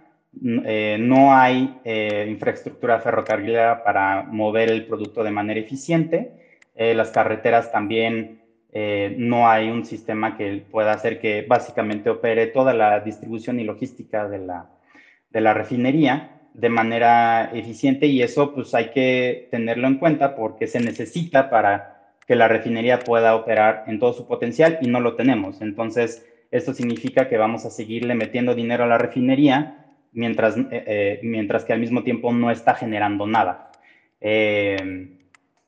[0.66, 6.32] Eh, no hay eh, infraestructura ferrocarrilera para mover el producto de manera eficiente.
[6.74, 8.42] Eh, las carreteras también
[9.16, 14.28] no hay un sistema que pueda hacer que básicamente opere toda la distribución y logística
[14.28, 14.66] de la,
[15.34, 20.66] de la refinería de manera eficiente y eso pues hay que tenerlo en cuenta porque
[20.66, 25.16] se necesita para que la refinería pueda operar en todo su potencial y no lo
[25.16, 25.60] tenemos.
[25.60, 31.20] Entonces, esto significa que vamos a seguirle metiendo dinero a la refinería mientras, eh, eh,
[31.22, 33.72] mientras que al mismo tiempo no está generando nada.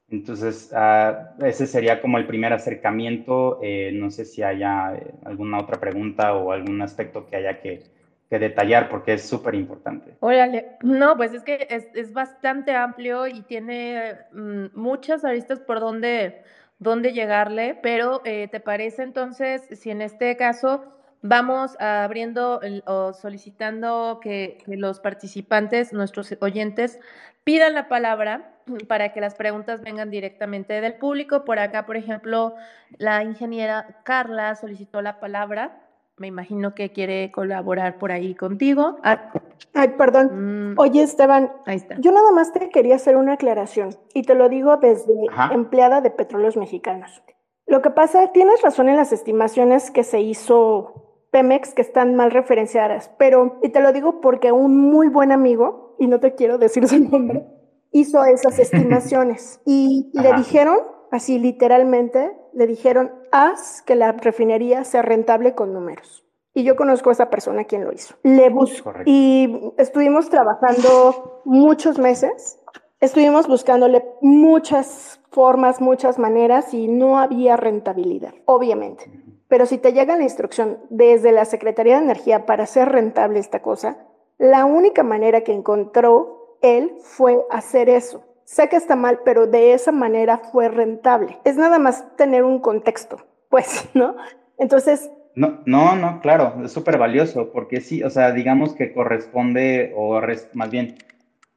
[0.08, 3.58] Entonces, ah, ese sería como el primer acercamiento.
[3.62, 7.82] Eh, no sé si haya alguna otra pregunta o algún aspecto que haya que,
[8.30, 10.16] detallar porque es súper importante.
[10.20, 16.42] Órale, no, pues es que es, bastante amplio y tiene mm, muchas aristas por donde,
[16.78, 20.84] dónde llegarle, pero eh, ¿te parece entonces si en este caso
[21.22, 26.98] vamos abriendo o solicitando que, que los participantes, nuestros oyentes,
[27.44, 28.52] pidan la palabra?
[28.88, 31.44] para que las preguntas vengan directamente del público.
[31.44, 32.54] Por acá, por ejemplo,
[32.98, 35.85] la ingeniera Carla solicitó la palabra.
[36.18, 38.96] Me imagino que quiere colaborar por ahí contigo.
[39.02, 39.32] Ah,
[39.74, 40.72] Ay, perdón.
[40.72, 40.78] Mm.
[40.78, 41.96] Oye, Esteban, ahí está.
[41.98, 45.12] yo nada más te quería hacer una aclaración y te lo digo desde
[45.52, 47.22] empleada de Petróleos Mexicanos.
[47.66, 52.30] Lo que pasa, tienes razón en las estimaciones que se hizo Pemex, que están mal
[52.30, 56.58] referenciadas, pero, y te lo digo porque un muy buen amigo, y no te quiero
[56.58, 57.46] decir su nombre,
[57.92, 60.78] hizo esas estimaciones y le dijeron,
[61.10, 66.24] así literalmente, le dijeron, haz que la refinería sea rentable con números.
[66.54, 68.14] Y yo conozco a esa persona quien lo hizo.
[68.22, 72.58] Le buscó y estuvimos trabajando muchos meses,
[72.98, 79.10] estuvimos buscándole muchas formas, muchas maneras y no había rentabilidad, obviamente.
[79.48, 83.60] Pero si te llega la instrucción desde la Secretaría de Energía para hacer rentable esta
[83.60, 83.98] cosa,
[84.38, 88.24] la única manera que encontró él fue hacer eso.
[88.46, 91.36] Sé que está mal, pero de esa manera fue rentable.
[91.44, 93.18] Es nada más tener un contexto,
[93.50, 94.16] pues, ¿no?
[94.56, 95.10] Entonces...
[95.34, 100.18] No, no, no, claro, es súper valioso, porque sí, o sea, digamos que corresponde, o
[100.54, 100.96] más bien,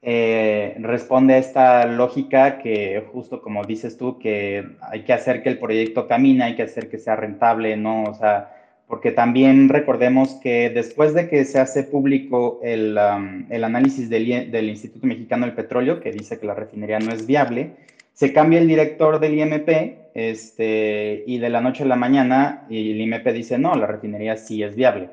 [0.01, 5.49] eh, responde a esta lógica que justo como dices tú, que hay que hacer que
[5.49, 8.03] el proyecto camine, hay que hacer que sea rentable, ¿no?
[8.03, 8.58] O sea,
[8.89, 15.05] porque también recordemos que después de que se hace público el, análisis del, del, Instituto
[15.05, 17.75] Mexicano del Petróleo, que dice que la refinería no es viable,
[18.13, 19.69] se cambia el director del IMP
[20.15, 24.63] este, y de la noche a la mañana el IMP dice, no, la refinería sí
[24.63, 25.11] es viable.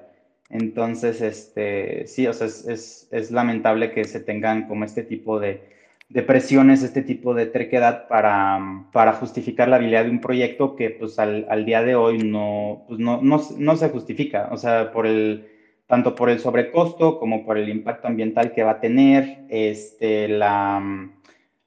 [0.49, 5.76] Entonces, este, sí, o sea, es, es lamentable que se tengan como este tipo de,
[6.09, 10.91] de presiones, este tipo de terquedad para, para justificar la habilidad de un proyecto que
[10.91, 14.93] pues al, al día de hoy no, pues, no, no, no, se justifica, o sea,
[14.93, 15.49] por el,
[15.87, 21.11] tanto por el sobrecosto como por el impacto ambiental que va a tener, este, la,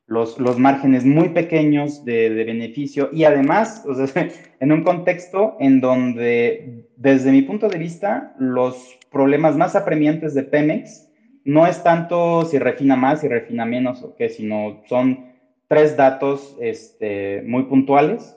[0.07, 3.09] los, los márgenes muy pequeños de, de beneficio.
[3.11, 3.85] Y además,
[4.59, 10.43] en un contexto en donde, desde mi punto de vista, los problemas más apremiantes de
[10.43, 11.08] Pemex,
[11.45, 15.29] no es tanto si refina más, y refina menos o qué, sino son
[15.67, 18.35] tres datos este, muy puntuales,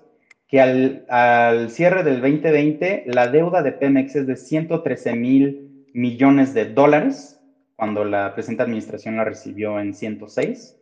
[0.49, 6.67] que al, cierre del 2020 la deuda de Pemex es de 113 mil millones de
[6.67, 7.41] dólares,
[7.77, 10.79] cuando la presente administración la recibió en 106.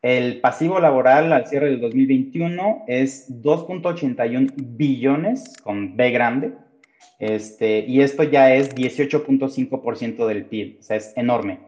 [0.00, 6.52] El pasivo laboral al cierre del 2021 es 2.81 billones con B grande,
[7.18, 11.58] este, y esto ya es 18.5% del PIB, o sea, es enorme.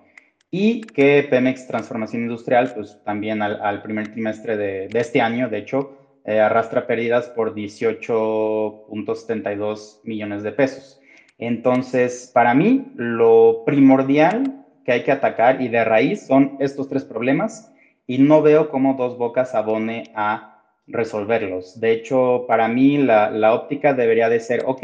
[0.50, 5.98] Y que Pemex Transformación Industrial, pues también al, primer trimestre de, este año, de hecho,
[6.24, 11.00] eh, arrastra pérdidas por 18.72 millones de pesos.
[11.38, 17.04] Entonces, para mí, lo primordial que hay que atacar y de raíz son estos tres
[17.04, 17.72] problemas
[18.06, 21.80] y no veo cómo Dos Bocas abone a resolverlos.
[21.80, 24.82] De hecho, para mí la, la óptica debería de ser, ok,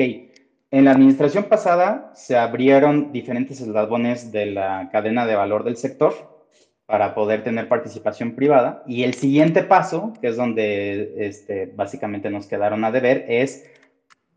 [0.70, 6.14] en la administración pasada se abrieron diferentes eslabones de la cadena de valor del sector
[6.86, 8.82] para poder tener participación privada.
[8.86, 13.64] Y el siguiente paso, que es donde este, básicamente nos quedaron a deber, es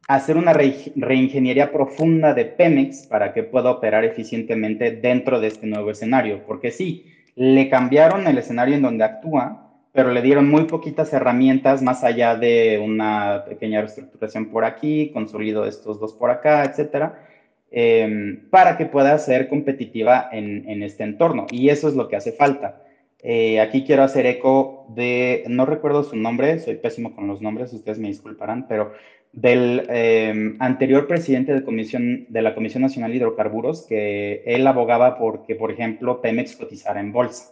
[0.07, 5.91] hacer una reingeniería profunda de Pemex para que pueda operar eficientemente dentro de este nuevo
[5.91, 6.43] escenario.
[6.45, 9.68] Porque sí, le cambiaron el escenario en donde actúa,
[9.99, 15.65] pero le dieron muy poquitas herramientas más allá de una pequeña reestructuración por aquí, consolido
[15.65, 17.27] estos dos por acá, etcétera,
[17.69, 21.47] em, para que pueda ser competitiva en, este entorno.
[21.51, 22.81] Y eso es lo que hace falta.
[23.21, 27.73] Eh, aquí quiero hacer eco de, no recuerdo su nombre, soy pésimo con los nombres,
[27.73, 28.93] ustedes me disculparán, pero
[29.33, 35.17] del em, anterior presidente de, comisión, de la Comisión Nacional de Hidrocarburos, que él abogaba
[35.17, 37.51] porque, por ejemplo, Pemex cotizara en bolsa.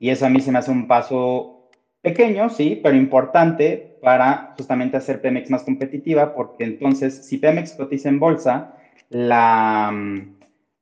[0.00, 1.57] Y eso a mí se me hace un paso
[2.08, 8.08] pequeño, sí, pero importante para justamente hacer Pemex más competitiva, porque entonces si Pemex cotiza
[8.08, 8.74] en bolsa,
[9.10, 9.92] la,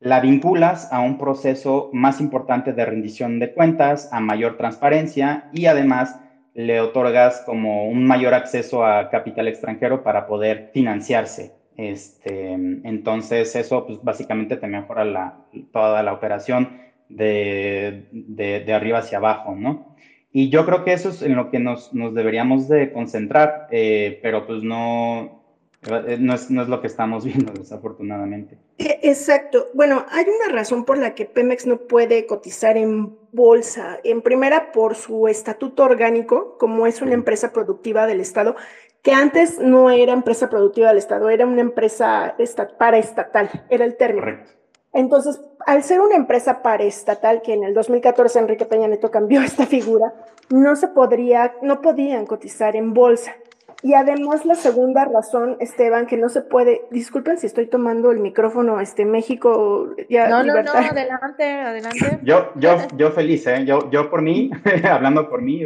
[0.01, 5.67] la vinculas a un proceso más importante de rendición de cuentas, a mayor transparencia y
[5.67, 6.17] además
[6.55, 11.53] le otorgas como un mayor acceso a capital extranjero para poder financiarse.
[11.77, 15.35] Este, entonces eso pues básicamente te mejora
[15.73, 19.96] toda la operación de, de, arriba hacia abajo, ¿no?
[20.39, 24.21] Y yo creo que eso es en lo que nos, nos deberíamos de concentrar, eh,
[24.21, 25.43] pero pues no,
[25.91, 28.59] eh, no es, no es, lo que estamos viendo, desafortunadamente.
[28.77, 29.69] E, exacto.
[29.73, 33.99] Bueno, hay una razón por la que Pemex no puede cotizar en bolsa.
[34.05, 38.57] En primera, por su estatuto orgánico, como es una empresa productiva del Estado,
[39.01, 42.37] que antes no era empresa productiva del Estado, era una empresa
[42.79, 44.21] paraestatal, era el término.
[44.27, 44.51] Correcto.
[44.93, 49.67] Entonces, al ser una empresa paraestatal, que en el 2014 Enrique Peña Neto cambió esta
[49.67, 50.15] figura,
[50.49, 53.35] no se podría, no podían cotizar en bolsa.
[53.83, 58.21] Y además la segunda razón, Esteban, que no se puede, disculpen si estoy tomando el
[58.21, 62.21] micrófono, este México, ya No, no, no, adelante, adelante.
[62.23, 63.65] Yo, yo, yo feliz, ¿eh?
[63.67, 64.51] Yo, yo por mí,
[64.91, 65.63] hablando por mí,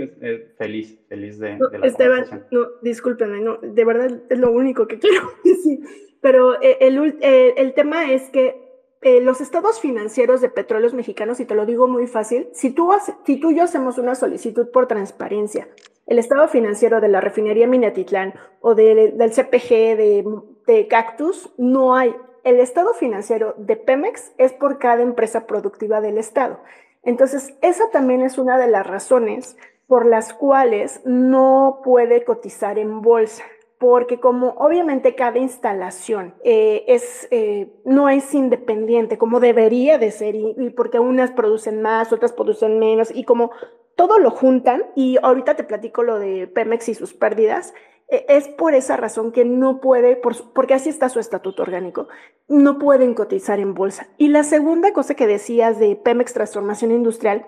[0.59, 5.31] feliz, feliz de, la Esteban, no, discúlpenme, no, de verdad es lo único que quiero
[5.45, 5.81] decir.
[6.21, 8.70] Pero eh, el, eh, el tema es que
[9.03, 12.91] eh, los estados financieros de petróleos mexicanos, y te lo digo muy fácil, si tú,
[13.25, 15.69] si tú y yo hacemos una solicitud por transparencia,
[16.07, 20.25] el estado financiero de la refinería Minatitlán o del CPG de,
[20.67, 22.15] de Cactus, no hay.
[22.43, 26.61] El estado financiero de Pemex es por cada empresa productiva del estado.
[27.03, 33.03] Entonces, esa también es una de las razones por las cuales no puede cotizar en
[33.03, 33.45] bolsa
[33.81, 40.35] porque como obviamente cada instalación eh, es, eh, no es independiente como debería de ser
[40.35, 43.53] y, porque unas producen más, otras producen menos y como
[43.97, 47.73] todo lo juntan y ahorita te platico lo de Pemex y sus pérdidas,
[48.09, 50.21] e, es por esa razón que no puede,
[50.55, 52.09] porque así está su estatuto orgánico,
[52.49, 54.09] no pueden cotizar en bolsa.
[54.19, 57.47] Y la segunda cosa que decías de Pemex Transformación Industrial,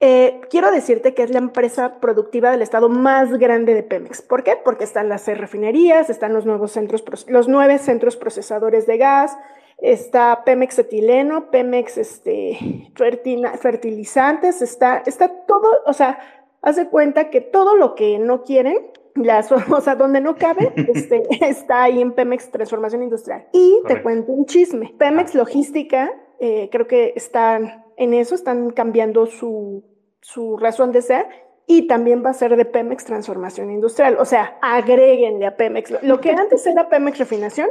[0.00, 4.22] eh, quiero decirte que es la empresa productiva del estado más grande de Pemex.
[4.22, 4.56] ¿Por qué?
[4.62, 9.36] Porque están las refinerías, están los nuevos centros, los nueve centros procesadores de gas,
[9.78, 12.90] está Pemex etileno, Pemex este,
[13.60, 16.18] fertilizantes, está, está todo, o sea,
[16.62, 18.78] hace cuenta que todo lo que no quieren,
[19.14, 23.46] las, o sea, donde no cabe, este, está ahí en Pemex Transformación Industrial.
[23.52, 24.94] Y te cuento un chisme.
[24.96, 29.84] Pemex Logística, eh, creo que están en eso, están cambiando su,
[30.20, 31.26] su razón de ser
[31.66, 34.16] y también va a ser de Pemex Transformación Industrial.
[34.18, 36.02] O sea, agréguenle a Pemex.
[36.02, 37.68] Lo que antes era Pemex Refinación,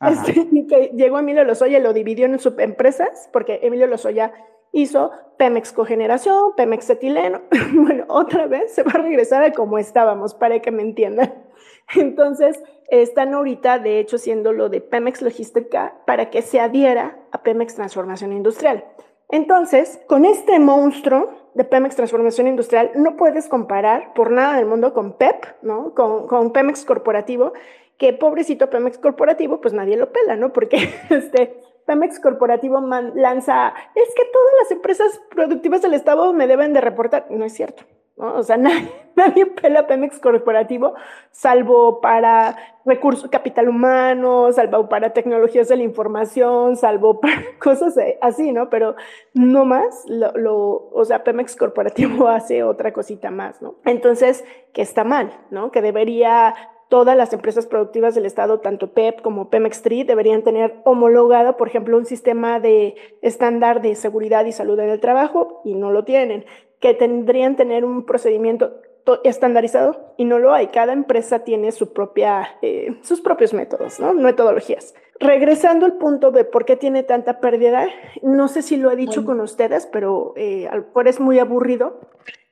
[0.00, 0.32] este,
[0.68, 4.32] que llegó Emilio Lozoya y lo dividió en subempresas, porque Emilio Lozoya
[4.72, 7.42] hizo Pemex Cogeneración, Pemex Etileno.
[7.74, 11.34] bueno, otra vez se va a regresar a como estábamos, para que me entiendan.
[11.94, 17.42] Entonces, están ahorita, de hecho, siendo lo de Pemex Logística para que se adhiera a
[17.42, 18.84] Pemex Transformación Industrial.
[19.28, 24.94] Entonces, con este monstruo de Pemex Transformación Industrial, no puedes comparar por nada del mundo
[24.94, 25.94] con PEP, ¿no?
[25.94, 27.52] Con, Pemex Corporativo,
[27.98, 30.52] que pobrecito Pemex Corporativo, pues nadie lo pela, ¿no?
[30.52, 30.78] Porque
[31.10, 36.80] este Pemex Corporativo lanza, es que todas las empresas productivas del Estado me deben de
[36.80, 37.26] reportar.
[37.30, 37.84] No es cierto.
[38.18, 38.56] O sea,
[39.16, 40.94] nadie, pela Pemex corporativo,
[41.30, 48.52] salvo para recursos, capital humano, salvo para tecnologías de la información, salvo para cosas así,
[48.52, 48.70] ¿no?
[48.70, 48.96] Pero
[49.34, 53.76] no más, lo, o sea, Pemex corporativo hace otra cosita más, ¿no?
[53.84, 55.70] Entonces, que está mal, ¿no?
[55.70, 56.54] Que debería
[56.88, 61.68] todas las empresas productivas del Estado, tanto PEP como Pemex Street, deberían tener homologado, por
[61.68, 66.04] ejemplo, un sistema de estándar de seguridad y salud en el trabajo y no lo
[66.04, 66.46] tienen
[66.80, 68.80] que tendrían tener un procedimiento
[69.24, 70.68] estandarizado y no lo hay.
[70.68, 74.12] Cada empresa tiene su propia, eh, sus propios métodos, ¿no?
[74.12, 74.94] metodologías.
[75.20, 77.88] Regresando al punto de por qué tiene tanta pérdida,
[78.22, 80.68] no sé si lo he dicho con ustedes, pero eh,
[81.06, 82.00] es muy aburrido.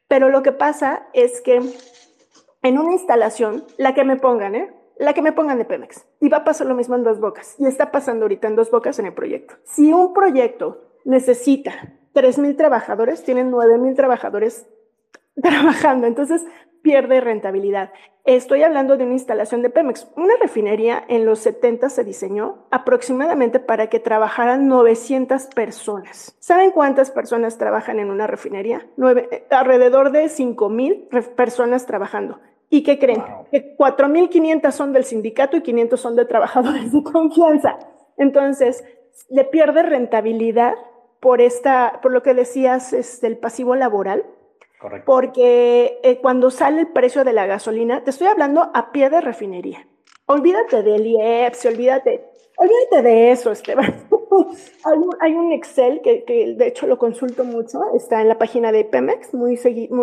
[0.09, 1.61] Pero lo que pasa es que
[2.63, 4.73] en una instalación, la que me pongan, ¿eh?
[4.99, 7.55] la que me pongan de Pemex, y va a pasar lo mismo en dos bocas,
[7.59, 9.55] y está pasando ahorita en dos bocas en el proyecto.
[9.65, 14.67] Si un proyecto necesita 3.000 trabajadores, tienen 9.000 trabajadores
[15.43, 16.45] trabajando, entonces
[16.81, 17.93] pierde rentabilidad.
[18.25, 20.09] Estoy hablando de una instalación de Pemex.
[20.17, 26.37] Una refinería en los 70 se diseñó aproximadamente para que trabajaran 900 personas.
[26.41, 28.87] ¿Saben cuántas personas trabajan en una refinería?
[28.97, 32.41] Nueve, alrededor de 5.000 personas trabajando.
[32.71, 33.23] ¿Y qué creen?
[33.51, 37.79] Que 4.500 son del sindicato y 500 son de trabajadores de confianza.
[38.17, 38.85] Entonces,
[39.29, 40.75] le pierde rentabilidad
[41.21, 44.25] por, esta, por lo que decías, es este, el pasivo laboral.
[44.81, 45.05] Correcto.
[45.07, 49.21] Porque eh, cuando sale el precio de la gasolina, te estoy hablando a pie de
[49.21, 49.87] refinería.
[50.27, 52.25] Olvídate del IEPS, olvídate,
[52.57, 54.07] olvídate de eso, Esteban.
[55.21, 59.35] hay, un, Excel que, de hecho lo consulto mucho, está en la página de Pemex,
[59.35, 59.59] muy,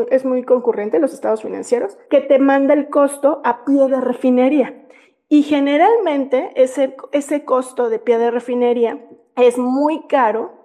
[0.09, 4.01] es muy concurrente en los estados financieros, que te manda el costo a pie de
[4.01, 4.85] refinería.
[5.29, 9.05] Y generalmente ese, ese costo de pie de refinería
[9.35, 10.62] es muy caro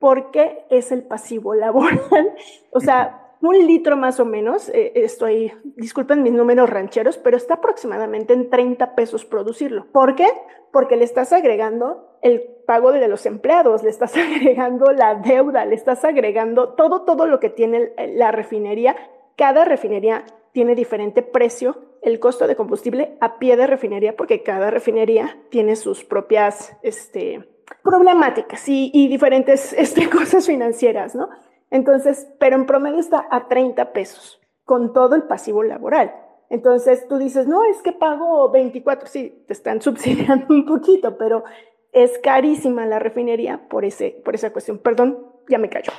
[0.00, 2.00] porque es el pasivo laboral.
[2.72, 7.54] O sea, un litro más o menos, eh, estoy, disculpen mis números rancheros, pero está
[7.54, 9.86] aproximadamente en 30 pesos producirlo.
[9.92, 10.28] ¿Por qué?
[10.72, 15.74] Porque le estás agregando el pago de los empleados, le estás agregando la deuda, le
[15.74, 18.96] estás agregando todo, todo lo que tiene la refinería.
[19.36, 24.70] Cada refinería tiene diferente precio, el costo de combustible a pie de refinería, porque cada
[24.70, 27.48] refinería tiene sus propias este,
[27.82, 31.28] problemáticas y, diferentes este, cosas financieras, ¿no?
[31.70, 36.14] Entonces, pero en promedio está a 30 pesos con todo el pasivo laboral.
[36.48, 41.44] Entonces tú dices, no, es que pago 24, sí, te están subsidiando un poquito, pero
[41.92, 44.78] es carísima la refinería por, ese, por esa cuestión.
[44.78, 45.92] Perdón, ya me callo.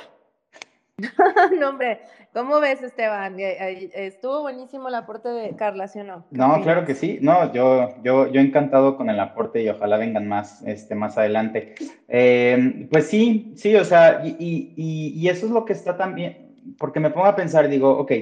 [1.58, 2.00] no, hombre,
[2.32, 3.38] ¿cómo ves, Esteban?
[3.40, 6.26] Eh, eh, estuvo buenísimo el aporte de Carla, ¿sí o no?
[6.30, 7.18] No, claro que sí.
[7.22, 11.74] No, yo, yo, yo encantado con el aporte y ojalá vengan más, este, más adelante.
[12.08, 16.54] Eh, pues sí, sí, o sea, y, y, y, eso es lo que está también,
[16.78, 18.12] porque me pongo a pensar, digo, ok,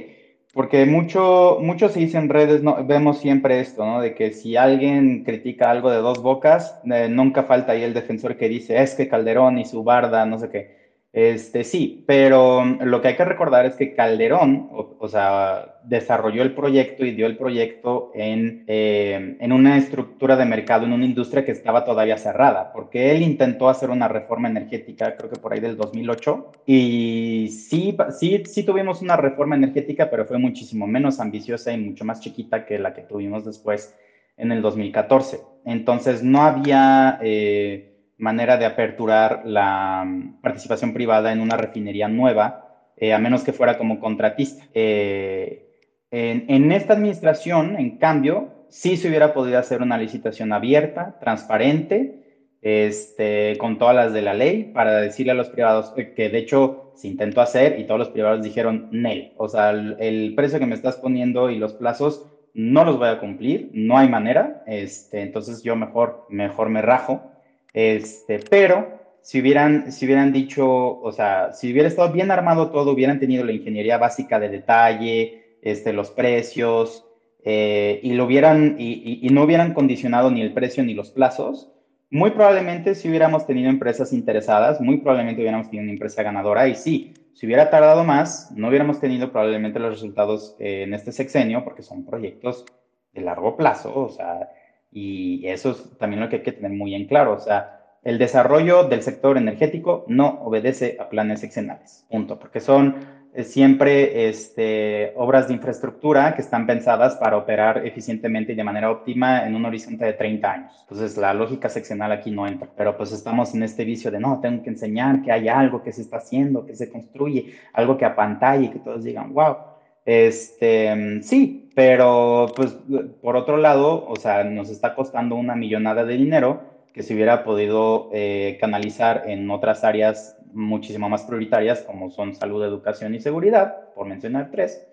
[0.55, 4.01] porque mucho, mucho se dice en redes, no, vemos siempre esto, ¿no?
[4.01, 8.49] De que si alguien critica algo de dos bocas, nunca falta ahí el defensor que
[8.49, 10.80] dice, es que Calderón y su barda, no sé qué.
[11.13, 16.55] Este, sí, pero lo que hay que recordar es que Calderón, o, sea, desarrolló el
[16.55, 21.45] proyecto y dio el proyecto en, eh, en, una estructura de mercado, en una industria
[21.45, 25.59] que estaba todavía cerrada, porque él intentó hacer una reforma energética, creo que por ahí
[25.59, 31.73] del 2008, y sí, sí, sí tuvimos una reforma energética, pero fue muchísimo menos ambiciosa
[31.73, 33.97] y mucho más chiquita que la que tuvimos después
[34.37, 35.41] en el 2014.
[35.65, 37.19] Entonces, no había...
[37.21, 37.90] Eh,
[38.21, 43.53] manera de aperturar la mm, participación privada en una refinería nueva, eh, a menos que
[43.53, 44.65] fuera como contratista.
[44.75, 45.67] Eh,
[46.13, 53.57] en, esta administración, en cambio, sí se hubiera podido hacer una licitación abierta, transparente, este,
[53.59, 57.09] con todas las de la ley, para decirle a los privados que de hecho se
[57.09, 60.97] intentó hacer y todos los privados dijeron, NEL, o sea, el, precio que me estás
[60.97, 65.77] poniendo y los plazos no los voy a cumplir, no hay manera, este, entonces yo
[65.77, 67.31] mejor, mejor me rajo.
[67.73, 72.93] Este, pero si hubieran, si hubieran dicho, o sea, si hubiera estado bien armado todo,
[72.93, 77.07] hubieran tenido la ingeniería básica de detalle, este, los precios,
[77.43, 81.71] eh, y, lo hubieran, y, no hubieran condicionado ni el precio ni los plazos,
[82.11, 86.75] muy probablemente si hubiéramos tenido empresas interesadas, muy probablemente hubiéramos tenido una empresa ganadora, y
[86.75, 91.65] sí, si hubiera tardado más, no hubiéramos tenido probablemente los resultados eh, en este sexenio,
[91.65, 92.67] porque son proyectos
[93.13, 94.51] de largo plazo, o sea,
[94.93, 97.35] y eso es también lo que hay que tener muy en claro.
[97.35, 102.97] O sea, el desarrollo del sector energético no obedece a planes sexenales, punto, porque son
[103.33, 108.91] eh, siempre este, obras de infraestructura que están pensadas para operar eficientemente y de manera
[108.91, 110.73] óptima en un horizonte de 30 años.
[110.83, 114.41] Entonces, la lógica seccional aquí no entra, pero pues estamos en este vicio de no,
[114.41, 118.05] tengo que enseñar que hay algo que se está haciendo, que se construye, algo que
[118.05, 119.70] apantalle y que todos digan, wow.
[120.11, 122.77] Este, sí, pero, pues,
[123.23, 127.45] por otro lado, o sea, nos está costando una millonada de dinero que se hubiera
[127.45, 133.95] podido eh, canalizar en otras áreas muchísimo más prioritarias, como son salud, educación y seguridad,
[133.95, 134.85] por mencionar tres,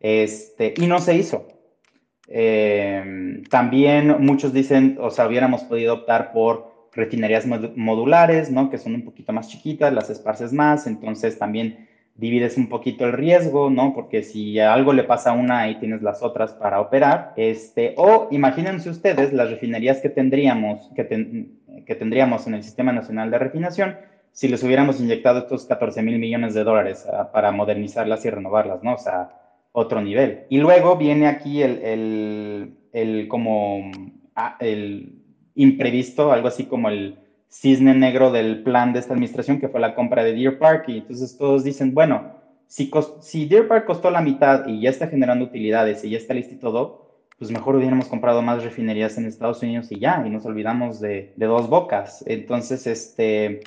[0.00, 1.48] este, y no se hizo.
[2.28, 7.44] Eh, también muchos dicen, o sea, hubiéramos podido optar por refinerías
[7.76, 8.70] modulares, ¿no?
[8.70, 13.12] Que son un poquito más chiquitas, las esparces más, entonces también divides un poquito el
[13.12, 13.94] riesgo, ¿no?
[13.94, 17.32] Porque si algo le pasa a una, ahí tienes las otras para operar.
[17.36, 21.46] Este, o imagínense ustedes las refinerías que tendríamos, que,
[21.86, 23.96] que tendríamos en el Sistema Nacional de Refinación
[24.32, 28.82] si les hubiéramos inyectado estos 14 mil millones de dólares ah, para modernizarlas y renovarlas,
[28.82, 28.94] ¿no?
[28.94, 29.30] O sea,
[29.72, 30.44] otro nivel.
[30.48, 33.90] Y luego viene aquí el, el, el como,
[34.34, 35.18] ah, el
[35.54, 37.18] imprevisto, algo así como el
[37.52, 40.84] cisne negro del plan de esta administración, que fue la compra de Deer Park.
[40.88, 42.32] Y entonces todos dicen, bueno,
[42.66, 42.90] si,
[43.20, 46.54] si Deer Park costó la mitad y ya está generando utilidades y ya está listo
[46.54, 47.02] y todo,
[47.38, 51.34] pues mejor hubiéramos comprado más refinerías en Estados Unidos y ya, y nos olvidamos de,
[51.36, 52.24] de dos bocas.
[52.26, 53.60] Entonces, este,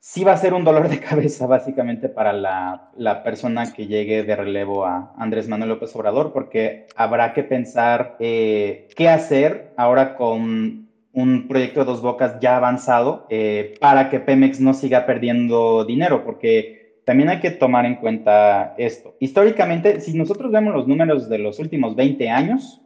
[0.00, 4.22] sí va a ser un dolor de cabeza básicamente para la, la, persona que llegue
[4.22, 10.16] de relevo a Andrés Manuel López Obrador, porque habrá que pensar eh, qué hacer ahora
[10.16, 15.84] con un proyecto de dos bocas ya avanzado eh, para que Pemex no siga perdiendo
[15.84, 19.16] dinero, porque también hay que tomar en cuenta esto.
[19.18, 22.80] Históricamente, si nosotros vemos los números de los últimos 20 años,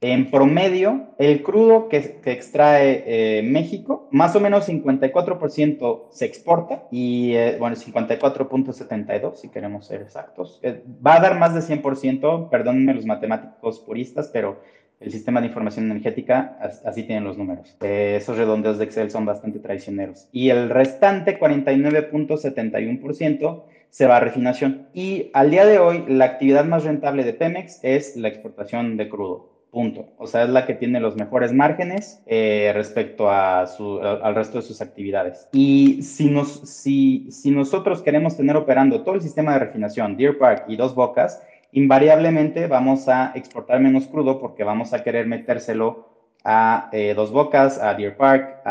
[0.00, 7.32] en promedio, el crudo que, extrae eh, México, más o menos 54% se exporta y,
[7.32, 10.60] eh, bueno, 54.72 si queremos ser exactos.
[10.62, 14.60] Eh, va a dar más de 100%, perdónenme los matemáticos puristas, pero
[15.00, 17.74] el sistema de información energética, así tienen los números.
[17.80, 20.28] esos redondeos de Excel son bastante traicioneros.
[20.32, 24.88] Y el restante, 49.71%, se va a refinación.
[24.92, 29.08] Y al día de hoy, la actividad más rentable de Pemex es la exportación de
[29.08, 29.56] crudo.
[29.70, 30.08] Punto.
[30.16, 34.58] O sea, es la que tiene los mejores márgenes eh, respecto a su, al resto
[34.58, 35.46] de sus actividades.
[35.52, 40.38] Y si, nos, si, si nosotros queremos tener operando todo el sistema de refinación, Deer
[40.38, 41.42] Park y Dos Bocas,
[41.72, 46.08] invariablemente vamos a exportar menos crudo porque vamos a querer metérselo
[46.44, 48.62] a eh, Dos Bocas, a Deer Park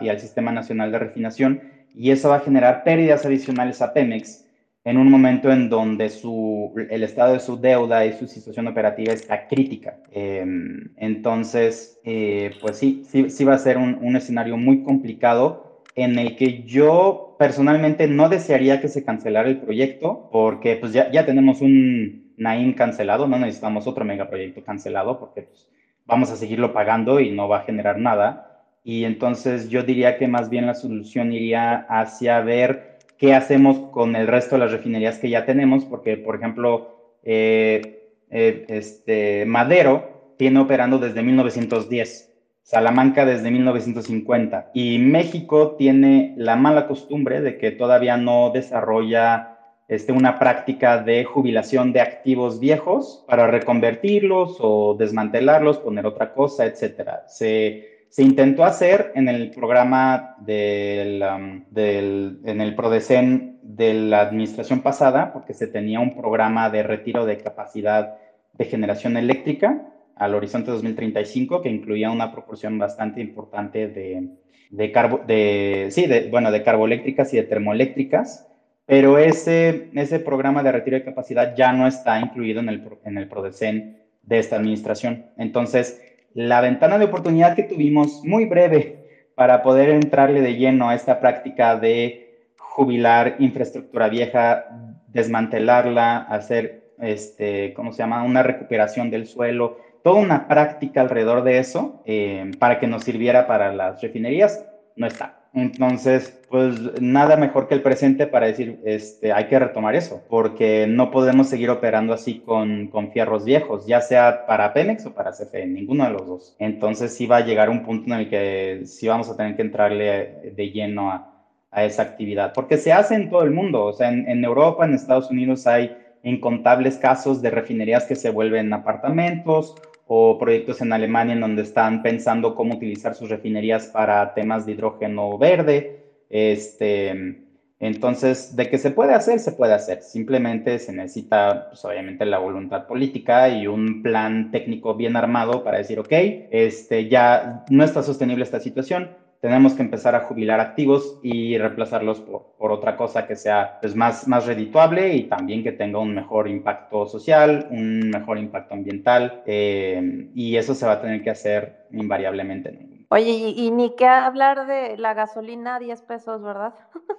[0.00, 1.62] y al Sistema Nacional de Refinación.
[1.94, 4.46] Y eso va a generar pérdidas adicionales a Pemex
[4.84, 9.12] en un momento en donde su, el estado de su deuda y su situación operativa
[9.12, 9.96] está crítica.
[10.10, 15.82] Em, entonces, eh, pues sí, sí, sí, va a ser un, un, escenario muy complicado
[15.94, 21.10] en el que yo personalmente no desearía que se cancelara el proyecto, porque pues ya,
[21.12, 25.68] ya tenemos un Naim cancelado, no necesitamos otro megaproyecto cancelado, porque pues,
[26.06, 28.64] vamos a seguirlo pagando y no va a generar nada.
[28.84, 34.16] Y entonces yo diría que más bien la solución iría hacia ver qué hacemos con
[34.16, 40.34] el resto de las refinerías que ya tenemos, porque, por ejemplo, eh, eh, este, Madero
[40.36, 47.70] tiene operando desde 1910, Salamanca desde 1950, y México tiene la mala costumbre de que
[47.70, 49.51] todavía no desarrolla
[49.94, 56.66] este, una práctica de jubilación de activos viejos para reconvertirlos o desmantelarlos, poner otra cosa,
[56.66, 57.24] etcétera.
[57.28, 64.20] Se se intentó hacer en el programa del, um, del, en el PRODECEN de la
[64.20, 68.18] administración pasada, porque se tenía un programa de retiro de capacidad
[68.52, 74.28] de generación eléctrica al horizonte 2035 que incluía una proporción bastante importante de,
[74.68, 78.46] de, carbo, de, sí, de, bueno, de carboeléctricas y de termoeléctricas,
[78.92, 83.16] pero ese, ese programa de retiro de capacidad ya no está incluido en el, en
[83.16, 85.24] el PRODECEN de esta administración.
[85.38, 85.98] Entonces,
[86.34, 91.20] la ventana de oportunidad que tuvimos muy breve para poder entrarle de lleno a esta
[91.20, 94.66] práctica de jubilar infraestructura vieja,
[95.06, 101.60] desmantelarla, hacer, este, ¿cómo se llama?, una recuperación del suelo, toda una práctica alrededor de
[101.60, 104.66] eso eh, para que nos sirviera para las refinerías,
[104.96, 105.41] no está.
[105.54, 110.86] Entonces, pues nada mejor que el presente para decir, este, hay que retomar eso, porque
[110.88, 115.32] no podemos seguir operando así con, con fierros viejos, ya sea para Pemex o para
[115.32, 116.56] CFE, ninguno de los dos.
[116.58, 119.62] Entonces sí va a llegar un punto en el que sí vamos a tener que
[119.62, 121.32] entrarle de lleno a,
[121.70, 124.86] a esa actividad, porque se hace en todo el mundo, o sea, en, en Europa,
[124.86, 129.74] en Estados Unidos hay incontables casos de refinerías que se vuelven apartamentos
[130.14, 134.72] o proyectos en Alemania en donde están pensando cómo utilizar sus refinerías para temas de
[134.72, 136.04] hidrógeno verde.
[136.28, 137.38] Este,
[137.80, 140.02] entonces, de que se puede hacer, se puede hacer.
[140.02, 145.78] Simplemente se necesita, pues, obviamente, la voluntad política y un plan técnico bien armado para
[145.78, 151.18] decir, ok, este, ya no está sostenible esta situación, tenemos que empezar a jubilar activos
[151.20, 155.72] y reemplazarlos por, por otra cosa que sea pues, más, más redituable y también que
[155.72, 161.00] tenga un mejor impacto social, un mejor impacto ambiental, eh, y eso se va a
[161.00, 162.78] tener que hacer invariablemente.
[163.08, 166.74] Oye, y, ni que hablar de la gasolina a 10 pesos, ¿verdad?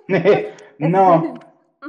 [0.78, 1.34] no.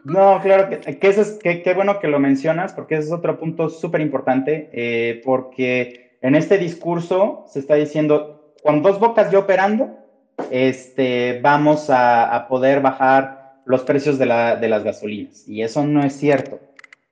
[0.02, 3.38] No, claro que, que eso es, qué bueno que lo mencionas, porque ese es otro
[3.38, 9.38] punto súper importante, eh, porque en este discurso se está diciendo, con dos bocas yo
[9.38, 10.03] operando,
[10.50, 15.48] este, vamos a, poder bajar los precios de, las gasolinas.
[15.48, 16.60] Y eso no es cierto.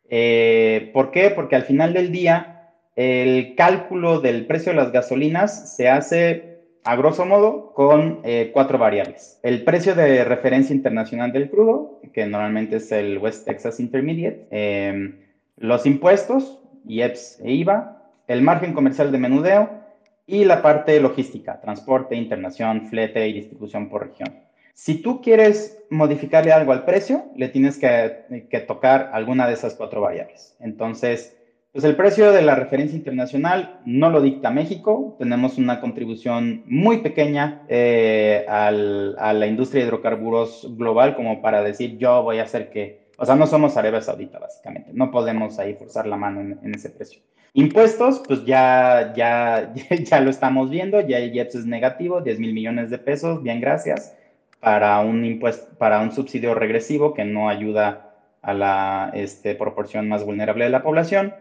[0.09, 1.31] Eh, ¿Por qué?
[1.31, 6.53] Porque al final del día, el cálculo del precio de las gasolinas se hace
[6.85, 9.39] a grosso modo con eh, cuatro variables.
[9.43, 15.16] El precio de referencia internacional del crudo, que normalmente es el West Texas Intermediate, em,
[15.57, 19.82] los impuestos, IEPS e IVA, el margen comercial de menudeo,
[20.27, 24.41] y la parte logística, transporte, internación, flete y distribución por región.
[24.75, 29.75] Si tú quieres modificarle algo al precio, le tienes que, que, tocar alguna de esas
[29.75, 30.57] cuatro variables.
[30.61, 31.37] Entonces,
[31.73, 35.16] pues el precio de la referencia internacional no lo dicta México.
[35.18, 41.62] Tenemos una contribución muy pequeña eh, al, a la industria de hidrocarburos global como para
[41.62, 44.91] decir yo voy a hacer que, o sea, no somos Arabia Saudita básicamente.
[44.93, 47.20] No podemos ahí forzar la mano en, en ese precio.
[47.55, 52.55] Impuestos, pues ya, ya, ya lo estamos viendo, ya el IEPS es negativo, 10 mil
[52.55, 54.16] millones de pesos, bien gracias,
[54.61, 60.24] para un impuesto, para un subsidio regresivo que no ayuda a la este, proporción más
[60.24, 61.34] vulnerable de la población.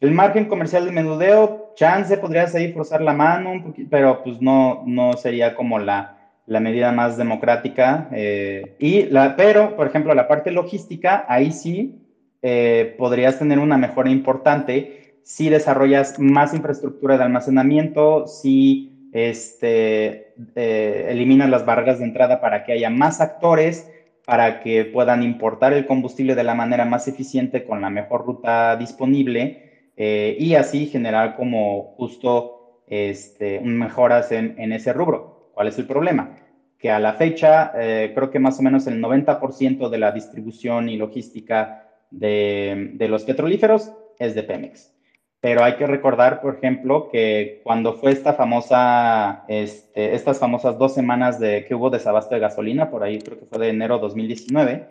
[0.00, 4.40] El margen comercial de menudeo, chance, podría seguir forzar la mano un poquito, pero pues
[4.40, 8.08] no, no sería como la, la medida más democrática.
[8.12, 12.00] Eh, y la, pero, por ejemplo, la parte logística, ahí sí
[12.40, 21.06] eh, podrías tener una mejora importante si desarrollas más infraestructura de almacenamiento, si este, eh,
[21.08, 23.90] eliminas las barreras de entrada para que haya más actores,
[24.24, 28.76] para que puedan importar el combustible de la manera más eficiente con la mejor ruta
[28.76, 35.50] disponible eh, y así generar como justo este, mejoras en, ese rubro.
[35.52, 36.36] ¿Cuál es el problema?
[36.78, 40.88] Que a la fecha eh, creo que más o menos el 90% de la distribución
[40.88, 44.92] y logística de los petrolíferos es de Pemex.
[45.40, 50.92] Pero hay que recordar, por ejemplo, que cuando fue esta famosa, este, estas famosas dos
[50.92, 54.86] semanas de que hubo desabasto de gasolina, por ahí creo que fue de enero 2019,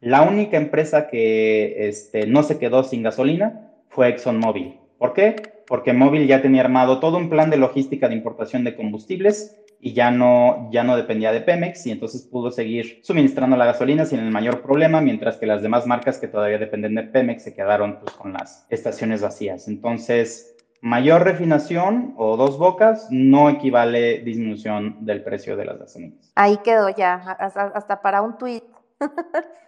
[0.00, 4.78] la única empresa que este, no se quedó sin gasolina fue ExxonMobil.
[4.98, 5.36] ¿Por qué?
[5.66, 9.92] Porque Mobil ya tenía armado todo un plan de logística de importación de combustibles y
[9.92, 14.18] ya no, ya no dependía de Pemex y entonces pudo seguir suministrando la gasolina sin
[14.18, 17.98] el mayor problema, mientras que las demás marcas que todavía dependen de Pemex se quedaron
[18.00, 19.68] pues, con las estaciones vacías.
[19.68, 26.32] Entonces, mayor refinación o dos bocas no equivale disminución del precio de las gasolinas.
[26.34, 28.64] Ahí quedó ya, hasta, para un tuit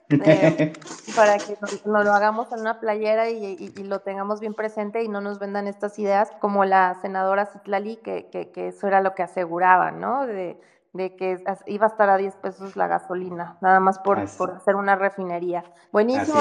[0.09, 0.72] Eh,
[1.16, 5.20] para que nos, lo hagamos en una playera y, lo tengamos bien presente y no
[5.20, 9.90] nos vendan estas ideas como la senadora Citlali, que, que, eso era lo que aseguraba,
[9.90, 10.26] ¿no?
[10.26, 10.59] De,
[10.94, 14.96] que iba a estar a 10 pesos la gasolina, nada más por, por hacer una
[14.96, 15.62] refinería.
[15.92, 16.40] Buenísimo,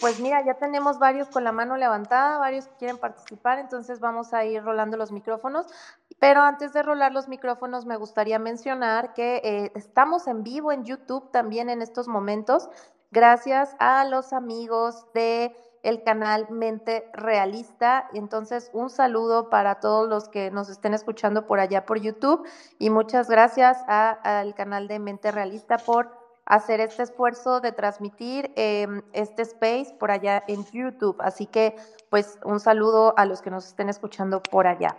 [0.00, 4.34] pues mira, ya tenemos varios con la mano levantada, varios que quieren participar, entonces vamos
[4.34, 5.66] a ir rolando los micrófonos.
[6.18, 10.84] Pero antes de rolar los micrófonos, me gustaría mencionar que eh, estamos en vivo en
[10.84, 12.68] YouTube también en estos momentos,
[13.10, 18.08] gracias a los amigos de el canal Mente Realista.
[18.14, 22.44] Entonces, un saludo para todos los que nos estén escuchando por allá por YouTube
[22.78, 29.02] y muchas gracias al canal de Mente Realista por hacer este esfuerzo de transmitir em,
[29.12, 31.16] este space por allá en YouTube.
[31.20, 31.76] Así que,
[32.10, 34.96] pues, un saludo a los que nos estén escuchando por allá.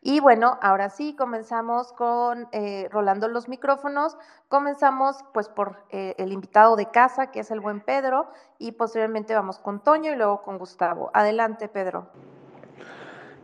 [0.00, 4.16] Y bueno, ahora sí, comenzamos con eh, rolando los micrófonos.
[4.48, 8.28] Comenzamos pues por eh, el invitado de casa, que es el buen Pedro,
[8.58, 11.10] y posteriormente vamos con Toño y luego con Gustavo.
[11.14, 12.06] Adelante, Pedro.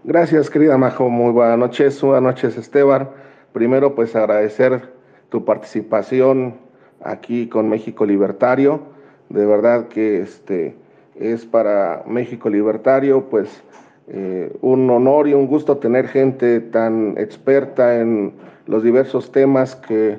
[0.04, 1.08] Gracias, querida Majo.
[1.08, 2.00] Muy buenas noches.
[2.02, 3.10] Buenas noches, Esteban.
[3.52, 4.92] Primero, pues agradecer
[5.30, 6.63] tu participación
[7.04, 8.80] aquí con México Libertario.
[9.28, 10.74] De verdad que este
[11.14, 13.62] es para México Libertario, pues
[14.08, 18.32] eh, un honor y un gusto tener gente tan experta en
[18.66, 20.18] los diversos temas que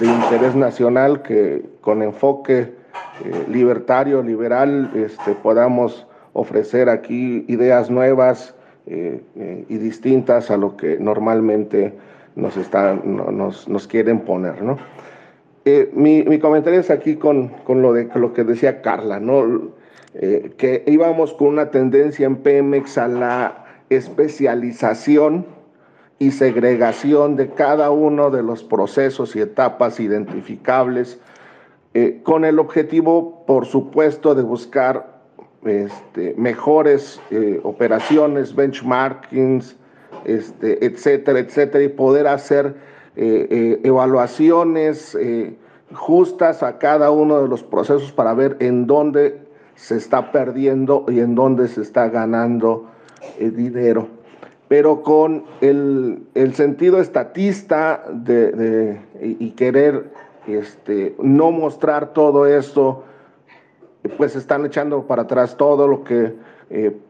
[0.00, 8.54] de interés nacional que con enfoque eh, libertario, liberal, este, podamos ofrecer aquí ideas nuevas
[8.86, 9.22] eh,
[9.68, 11.94] y distintas a lo que normalmente
[12.34, 13.02] nos, están,
[13.36, 14.78] nos, nos quieren poner, ¿no?
[15.64, 19.70] Eh, mi, mi, comentario es aquí con, con, lo, de, lo que decía Carla, ¿no?
[20.14, 25.46] Eh, que íbamos con una tendencia en Pemex a la especialización
[26.18, 31.20] y segregación de cada uno de los procesos y etapas identificables,
[31.94, 35.20] eh, con el objetivo, por supuesto, de buscar
[35.64, 37.20] este, mejores
[37.62, 39.76] operaciones, benchmarkings,
[40.24, 42.74] este, etcétera, etcétera, y poder hacer
[43.14, 45.54] eh, eh, evaluaciones eh,
[45.92, 49.38] justas a cada uno de los procesos para ver en dónde
[49.74, 52.86] se está perdiendo y en dónde se está ganando
[53.38, 54.08] dinero.
[54.68, 60.10] Pero con el, sentido estatista de, y, querer
[60.46, 63.04] este, no mostrar todo esto,
[64.16, 66.34] pues están echando para atrás todo lo que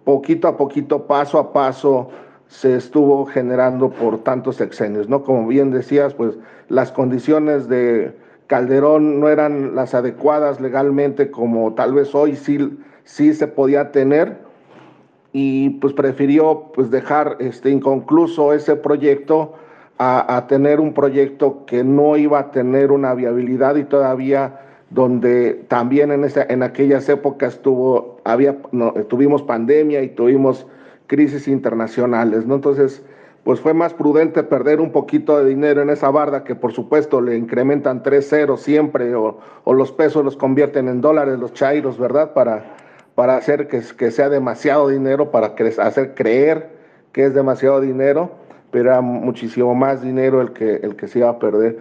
[0.02, 2.10] poquito a poquito, paso a paso,
[2.52, 5.24] se estuvo generando por tantos sexenios, ¿no?
[5.24, 6.34] Como bien decías, pues
[6.68, 8.12] las condiciones de
[8.46, 14.36] Calderón no eran las adecuadas legalmente como tal vez hoy sí, sí se podía tener
[15.32, 19.54] y pues prefirió pues dejar este inconcluso ese proyecto
[19.96, 26.10] a, tener un proyecto que no iba a tener una viabilidad y todavía donde también
[26.10, 28.58] en, esa, en aquellas épocas tuvo, había,
[29.08, 30.66] tuvimos pandemia y tuvimos
[31.12, 32.54] crisis internacionales, ¿no?
[32.54, 33.02] Entonces,
[33.44, 37.20] pues fue más prudente perder un poquito de dinero en esa barda que por supuesto
[37.20, 42.32] le incrementan tres ceros siempre o, los pesos los convierten en dólares los chairos, ¿verdad?
[42.32, 42.76] Para,
[43.14, 46.70] para hacer que, que sea demasiado dinero, para hacer creer
[47.12, 48.30] que es demasiado dinero,
[48.70, 51.76] pero era muchísimo más dinero el que, el que se iba a perder.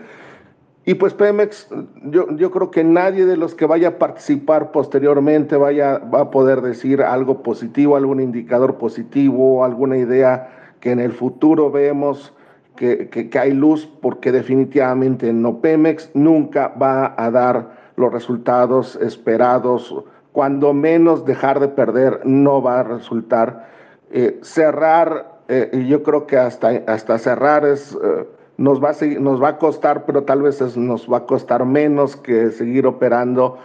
[0.84, 1.68] Y pues Pemex,
[2.06, 6.32] yo, yo, creo que nadie de los que vaya a participar posteriormente vaya, va a
[6.32, 12.34] poder decir algo positivo, algún indicador positivo, alguna idea que en el futuro vemos
[12.76, 19.96] que, que, hay luz, porque definitivamente no Pemex nunca va a dar los resultados esperados,
[20.32, 23.68] cuando menos dejar de perder no va a resultar.
[24.10, 27.96] Eh, cerrar, eh, yo creo que hasta, hasta cerrar es...
[28.04, 31.66] Eh, nos va, a nos va a costar, pero tal vez nos va a costar
[31.66, 33.58] menos que seguir operando.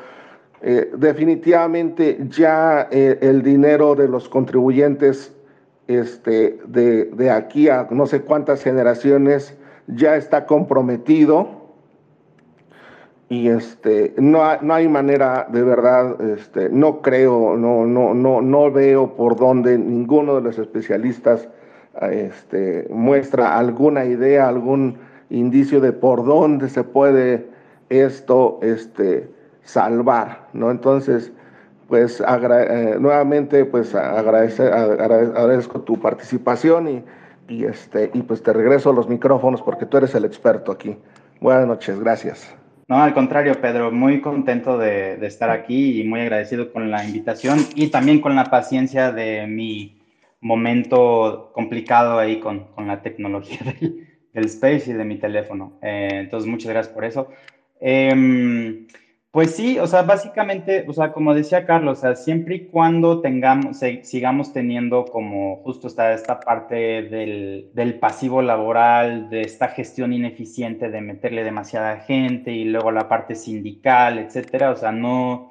[0.63, 5.35] Eh, definitivamente ya eh, el dinero de los contribuyentes
[5.87, 11.67] este, de, de, aquí a no sé cuántas generaciones ya está comprometido
[13.29, 18.73] y este, no, no hay manera de verdad, este, no creo, no, no, no, no
[18.73, 21.49] veo por dónde ninguno de los especialistas
[22.03, 24.99] este, muestra alguna idea, algún
[25.31, 27.47] indicio de por dónde se puede
[27.89, 29.29] esto este,
[29.63, 30.71] salvar, ¿no?
[30.71, 31.33] Entonces,
[31.89, 37.05] pues eh, nuevamente, pues agradecer, agradezco tu participación y,
[37.49, 40.97] y, este, y pues te regreso los micrófonos porque tú eres el experto aquí.
[41.41, 42.55] Buenas noches, gracias.
[42.89, 47.05] No, al contrario, Pedro, muy contento de, de estar aquí y muy agradecido con la
[47.05, 49.96] invitación y también con la paciencia de mi
[50.47, 55.79] momento complicado ahí con, con la tecnología del, del, Space y de mi teléfono.
[55.83, 57.29] Eh, entonces, muchas gracias por eso.
[57.81, 58.87] Eh,
[59.37, 63.21] pues sí, o sea, básicamente, o sea, como decía Carlos, o sea, siempre y cuando
[63.21, 70.15] tengamos, sigamos teniendo como justo esta, esta parte del, del, pasivo laboral, de esta gestión
[70.15, 75.51] ineficiente de meterle demasiada gente y luego la parte sindical, etcétera, o sea, no,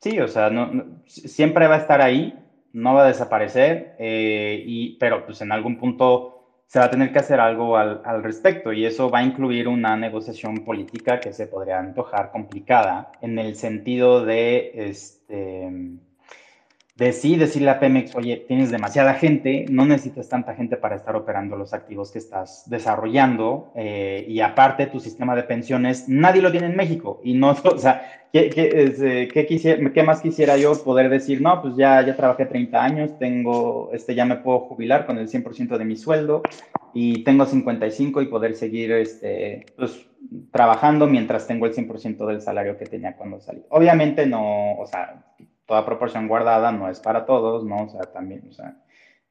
[0.00, 2.34] sí, o sea, no siempre va a estar ahí,
[2.72, 6.34] no va a desaparecer, eh, y, pero pues en algún punto
[6.66, 9.68] se va a tener que hacer algo al, al, respecto y eso va a incluir
[9.68, 15.70] una negociación política que se podría antojar complicada en el sentido de, este,
[16.98, 21.14] de sí decirle a Pemex, oye, tienes demasiada gente, no necesitas tanta gente para estar
[21.14, 26.50] operando los activos que estás desarrollando eh, y aparte tu sistema de pensiones, nadie lo
[26.50, 30.72] tiene en México y no, o sea, ¿qué, qué, eh, qué, ¿qué, más quisiera yo
[30.82, 31.40] poder decir?
[31.40, 35.28] No, pues ya, ya trabajé 30 años, tengo, este, ya me puedo jubilar con el
[35.28, 36.42] 100% de mi sueldo
[36.94, 40.04] y tengo 55 y poder seguir, este, pues,
[40.50, 43.62] trabajando mientras tengo el 100% del salario que tenía cuando salí.
[43.68, 45.22] Obviamente no, o sea,
[45.68, 47.84] toda proporción guardada no es para todos, ¿no?
[47.84, 48.74] O sea, también, o sea,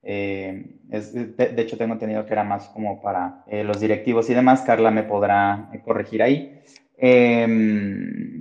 [0.03, 4.61] eh, de, hecho tengo entendido que era más como para eh, los directivos y demás,
[4.61, 6.61] Carla me podrá corregir ahí.
[6.95, 8.36] Eh,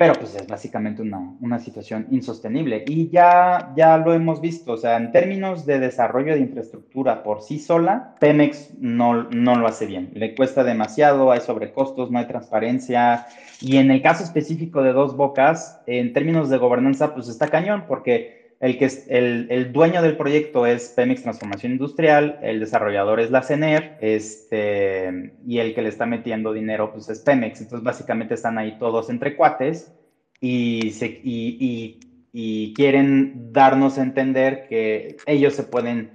[0.00, 2.86] pero pues es básicamente una, una, situación insostenible.
[2.88, 7.42] Y ya, ya lo hemos visto, o sea, en términos de desarrollo de infraestructura por
[7.42, 12.26] sí sola, Pemex no, no lo hace bien, le cuesta demasiado, hay sobrecostos, no hay
[12.26, 13.26] transparencia.
[13.60, 17.84] Y en el caso específico de Dos Bocas, en términos de gobernanza, pues está cañón
[17.86, 23.30] porque el, que el, el, dueño del proyecto es Pemex Transformación Industrial, el desarrollador es
[23.30, 27.62] la CENER, este, y el que le está metiendo dinero pues es Pemex.
[27.62, 29.92] Entonces básicamente están ahí todos entre cuates
[30.40, 31.98] y, se, y,
[32.32, 36.10] y quieren darnos a entender que ellos se pueden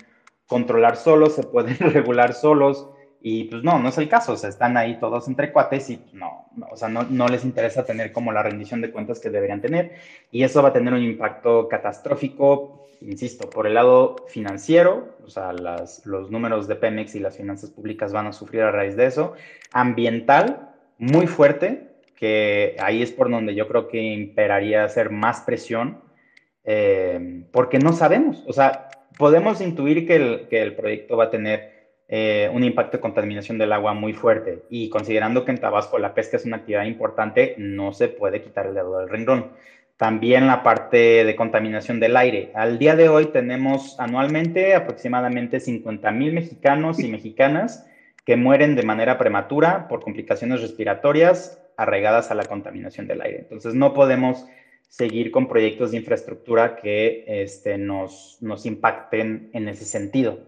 [0.46, 2.90] controlar solos, se pueden regular solos,
[3.28, 6.00] y pues no, no es el caso, o sea, están ahí todos entre cuates y
[6.14, 9.32] no, no o sea, no, no, les interesa tener como la rendición de cuentas que
[9.32, 9.94] deberían tener
[10.30, 15.54] y eso va a tener un impacto catastrófico, insisto, por el lado financiero, o sea,
[15.54, 19.08] las, los números de Pemex y las finanzas públicas van a sufrir a raíz de
[19.08, 19.34] eso,
[19.72, 20.70] ambiental,
[21.00, 26.00] muy fuerte, que ahí es por donde yo creo que imperaría hacer más presión,
[26.64, 31.30] eh, porque no sabemos, o sea, podemos intuir que el, que el proyecto va a
[31.32, 31.75] tener
[32.08, 34.64] eh, un impacto de contaminación del agua muy fuerte.
[34.70, 38.68] Y considerando que en Tabasco la pesca es una actividad importante, no se puede quitar
[38.68, 39.52] el dedo del renglón.
[39.98, 42.52] También la parte de contaminación del aire.
[42.54, 47.88] Al día de hoy tenemos anualmente aproximadamente 50 mil mexicanos y mexicanas
[48.26, 53.40] que mueren de manera prematura por complicaciones respiratorias arraigadas a la contaminación del aire.
[53.40, 54.46] Entonces no podemos
[54.90, 60.40] seguir con proyectos de infraestructura que este, nos, nos impacten en ese sentido.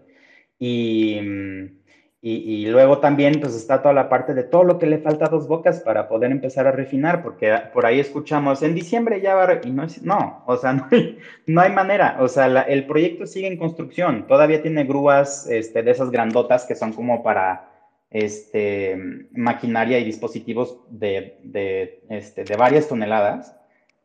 [0.60, 1.78] Mm,
[2.20, 5.26] y, y, luego también pues está toda la parte de todo lo que le falta
[5.26, 9.36] a dos bocas para poder empezar a refinar, porque por ahí escuchamos, en diciembre ya
[9.36, 9.60] va a...
[9.62, 12.86] Y no, es, no, o sea, no hay, no hay manera, o sea, la, el
[12.86, 17.70] proyecto sigue en construcción, todavía tiene grúas este, de esas grandotas que son como para
[18.10, 18.96] este,
[19.32, 23.54] maquinaria y dispositivos de, de, este, de varias toneladas.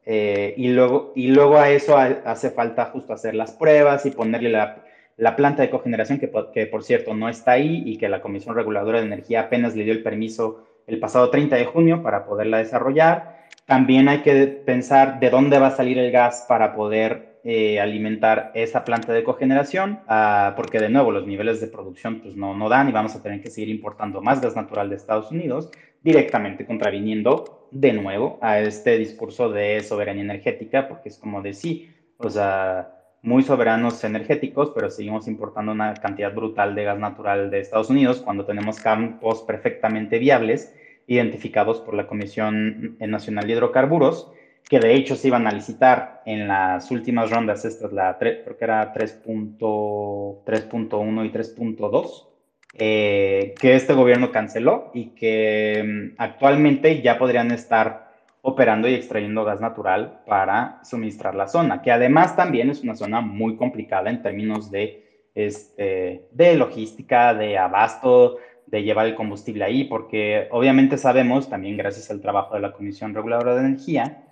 [0.06, 4.50] Eh, y, luego, y luego a eso hace falta justo hacer las pruebas y ponerle
[4.50, 4.84] la,
[5.18, 8.56] la planta de cogeneración, que, que, por cierto no está ahí y que la Comisión
[8.56, 12.58] Reguladora de Energía apenas le dio el permiso el pasado 30 de junio para poderla
[12.58, 13.48] desarrollar.
[13.66, 18.52] También hay que pensar de dónde va a salir el gas para poder eh, alimentar
[18.56, 22.70] esa planta de cogeneración, ah, porque de nuevo los niveles de producción pues no, no
[22.70, 25.70] dan y vamos a tener que seguir importando más gas natural de Estados Unidos,
[26.02, 31.90] directamente contraviniendo de nuevo a este discurso de soberanía energética, porque es como de sí,
[32.18, 37.62] o sea, muy soberanos energéticos, pero seguimos importando una cantidad brutal de gas natural de
[37.62, 40.76] Estados Unidos cuando tenemos campos perfectamente viables
[41.08, 44.32] identificados por la Comisión Nacional de Hidrocarburos
[44.70, 48.58] que de hecho se iban a licitar en las últimas rondas, esta es la, creo
[48.58, 52.28] que era 3.1 y 3.2,
[52.76, 58.03] eh, que este gobierno canceló y que mm, actualmente ya podrían estar
[58.46, 63.22] operando y extrayendo gas natural para suministrar la zona, que además también es una zona
[63.22, 68.38] muy complicada en términos de, este, de logística, de abasto,
[68.68, 73.14] de llevar el combustible ahí, porque obviamente sabemos, también gracias al trabajo de la Comisión
[73.14, 74.26] Reguladora de Energía,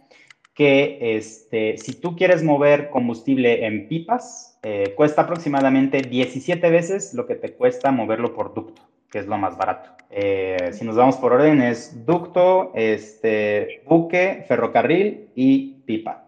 [0.54, 7.26] que este, si tú quieres mover combustible en pipas, eh, cuesta aproximadamente 17 veces lo
[7.26, 8.82] que te cuesta moverlo por ducto,
[9.12, 9.92] que es lo más barato.
[10.10, 16.24] Eh, si nos vamos por orden, es ducto, este, buque, ferrocarril y pipa.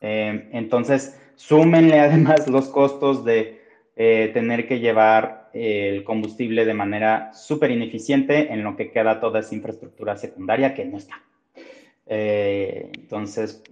[0.00, 3.62] Eh, entonces, súmenle además los costos de
[3.96, 9.54] tener que llevar el combustible de manera súper ineficiente en lo que queda toda esa
[9.54, 11.22] infraestructura secundaria que no está.
[12.06, 13.62] Eh, entonces,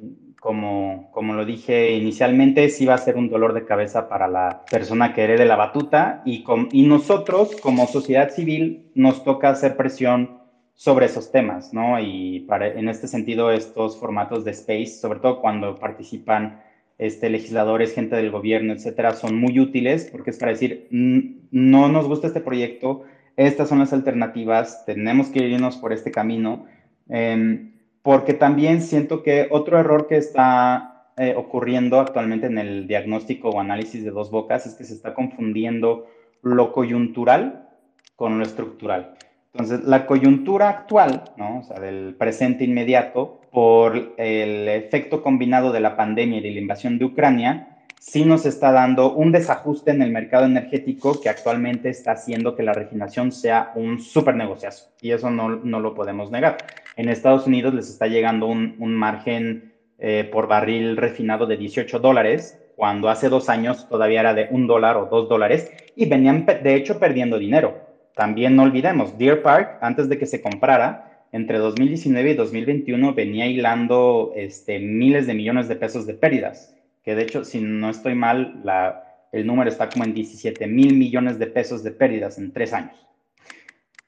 [0.43, 4.65] como, como lo dije inicialmente, sí va a ser un dolor de cabeza para la
[4.69, 10.41] persona que herede la batuta y, y nosotros como sociedad civil nos toca hacer presión
[10.75, 12.01] sobre esos temas, ¿no?
[12.01, 16.61] Y para, en este sentido, estos formatos de space, sobre todo cuando participan
[16.99, 22.09] este, legisladores, gente del gobierno, etcétera, son muy útiles porque es para decir, no nos
[22.09, 23.05] gusta este proyecto,
[23.37, 26.67] estas son las alternativas, tenemos que irnos por este camino.
[27.11, 27.72] Eh,
[28.03, 33.61] porque también siento que otro error que está eh, ocurriendo actualmente en el diagnóstico o
[33.61, 36.07] análisis de dos bocas es que se está confundiendo
[36.43, 37.69] lo coyuntural
[38.17, 39.15] con lo estructural.
[39.53, 41.61] Entonces, la coyuntura actual, ¿no?
[41.61, 46.61] o sea, del presente inmediato, por el efecto combinado de la pandemia y de la
[46.61, 47.72] invasión de Ucrania,
[48.03, 52.65] sí nos está dando un desajuste en el mercado energético que actualmente está haciendo que
[52.65, 54.91] la refinación sea un súper negociazo.
[55.01, 56.57] Y eso no, no, lo podemos negar.
[56.97, 62.01] En Estados Unidos les está llegando un, un margen eh, por barril refinado de 18
[62.01, 66.45] dólares, cuando hace dos años todavía era de un dólar o dos dólares, y venían
[66.45, 67.79] de hecho perdiendo dinero.
[68.17, 73.47] También no olvidemos, Deer Park, antes de que se comprara, entre 2019 y 2021 venía
[73.47, 78.15] hilando este, miles de millones de pesos de pérdidas que de hecho, si no estoy
[78.15, 78.63] mal,
[79.33, 82.97] el número está como en 17 mil millones de pesos de pérdidas en tres años.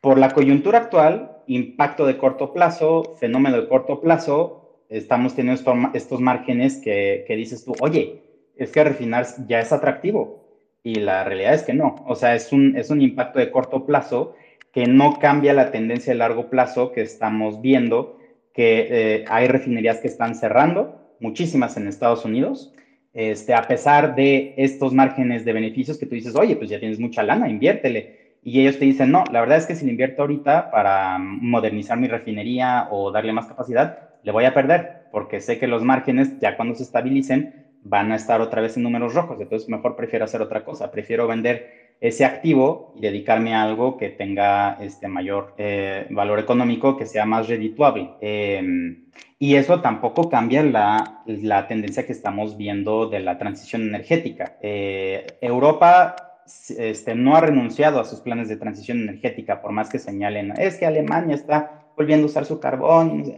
[0.01, 6.21] Por la coyuntura actual, impacto de corto plazo, fenómeno de corto plazo, estamos teniendo estos,
[6.21, 8.23] márgenes que, que dices tú, oye,
[8.57, 10.45] es que refinar ya es atractivo.
[10.83, 12.05] Y la realidad es que no.
[12.07, 14.37] O sea, es un, es un impacto de corto plazo
[14.71, 18.19] que no cambia la tendencia de largo plazo que estamos viendo,
[18.53, 22.74] que eh, hay refinerías que están cerrando, muchísimas en Estados Unidos,
[23.15, 26.99] este, a pesar de estos márgenes de beneficios que tú dices, oye, pues ya tienes
[26.99, 28.39] mucha lana, inviértele.
[28.43, 31.97] Y ellos te dicen, no, la verdad es que si le invierto ahorita para modernizar
[31.97, 36.39] mi refinería o darle más capacidad, le voy a perder, porque sé que los márgenes,
[36.41, 37.49] ya cuando se estabilicen,
[37.83, 39.41] van a estar otra vez en números rojos.
[39.41, 40.91] Entonces, mejor prefiero hacer otra cosa.
[40.91, 46.99] Prefiero vender ese activo y dedicarme a algo que tenga este mayor eh, valor económico,
[46.99, 48.11] que sea más redituable.
[48.21, 48.99] Eh,
[49.39, 54.59] y eso tampoco cambia la, la, tendencia que estamos viendo de la transición energética.
[54.61, 56.43] Eh, Europa
[56.77, 60.77] este, no ha renunciado a sus planes de transición energética, por más que señalen, es
[60.77, 63.33] que Alemania está volviendo a usar su carbón.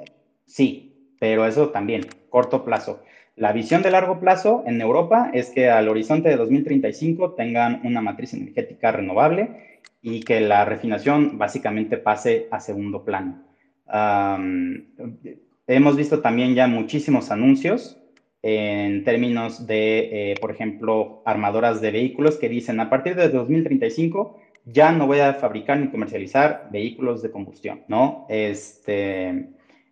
[0.45, 3.01] Sí, pero eso también, corto plazo.
[3.37, 8.01] La visión de largo plazo en Europa es que al horizonte de 2035 tengan una
[8.01, 13.43] matriz energética renovable y que la refinación básicamente pase a segundo plano.
[15.67, 18.01] Hemos visto también ya muchísimos anuncios
[18.43, 24.41] en términos de, eh, por ejemplo, armadoras de vehículos que dicen a partir de 2035
[24.65, 28.27] ya no voy a fabricar ni comercializar vehículos de combustión, ¿no?
[28.29, 29.51] Este,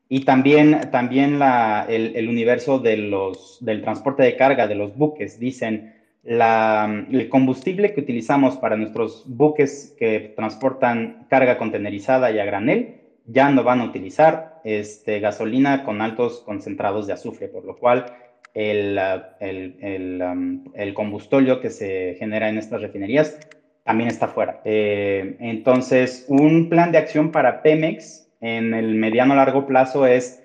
[0.09, 5.39] y también, también la, el, universo de los, del transporte de carga de los buques.
[5.39, 12.45] Dicen, la, el combustible que utilizamos para nuestros buques que transportan carga contenerizada y a
[12.45, 17.77] granel ya no van a utilizar este, gasolina con altos concentrados de azufre, por lo
[17.77, 18.07] cual
[18.53, 18.99] el,
[19.41, 23.39] el, um, el, que se genera en estas refinerías
[23.83, 24.61] también está fuera.
[24.65, 30.43] Eh, entonces, un plan de acción para Pemex en el mediano largo plazo es,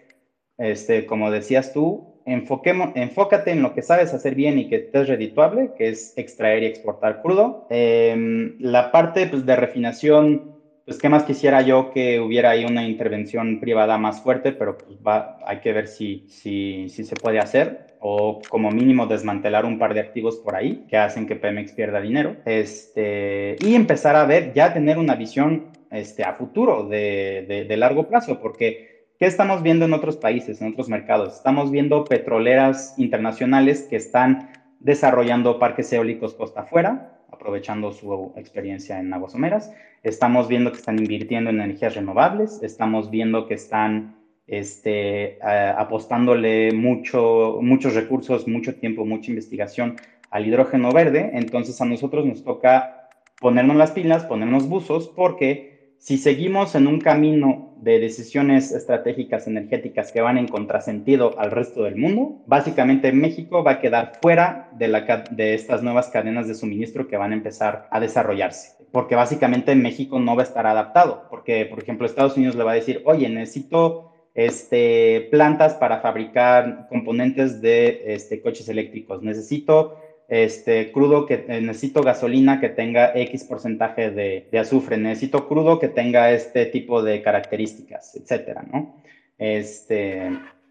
[0.58, 5.02] este, como decías tú, enfoquemos, enfócate en lo que sabes hacer bien y que te
[5.02, 7.68] es redituable, que es extraer y exportar crudo.
[7.70, 12.86] Em, la parte pues, de refinación, pues qué más quisiera yo que hubiera ahí una
[12.86, 17.39] intervención privada más fuerte, pero pues va, hay que ver si, si, si se puede
[17.39, 21.74] hacer o como mínimo desmantelar un par de activos por ahí que hacen que Pemex
[21.74, 22.38] pierda dinero.
[22.45, 28.08] Este, y empezar a ver, ya tener una visión este, a futuro de, de, largo
[28.08, 31.36] plazo, porque ¿qué estamos viendo en otros países, en otros mercados?
[31.36, 39.14] Estamos viendo petroleras internacionales que están desarrollando parques eólicos costa afuera, aprovechando su experiencia en
[39.14, 39.74] aguas someras.
[40.04, 44.16] Estamos viendo que están invirtiendo en energías renovables, estamos viendo que están
[44.48, 49.96] este, apostándole mucho, muchos recursos, mucho tiempo, mucha investigación
[50.32, 51.32] al hidrógeno verde.
[51.34, 53.10] Entonces a nosotros nos toca
[53.40, 60.14] ponernos las pilas, ponernos buzos, porque si seguimos en un camino de decisiones estratégicas energéticas
[60.14, 64.88] que van en contrasentido al resto del mundo, básicamente México va a quedar fuera de,
[64.88, 65.00] la,
[65.38, 70.38] estas nuevas cadenas de suministro que van a empezar a desarrollarse, porque básicamente México no
[70.38, 74.14] va a estar adaptado, porque por ejemplo Estados Unidos le va a decir, oye, necesito
[74.36, 79.22] este, plantas para fabricar componentes de este, coches eléctricos.
[79.22, 79.97] Necesito
[80.30, 85.88] este, crudo que eh, necesito gasolina que tenga X porcentaje de, azufre, necesito crudo que
[85.88, 88.95] tenga este tipo de características, etcétera, ¿no?
[89.38, 90.30] Este,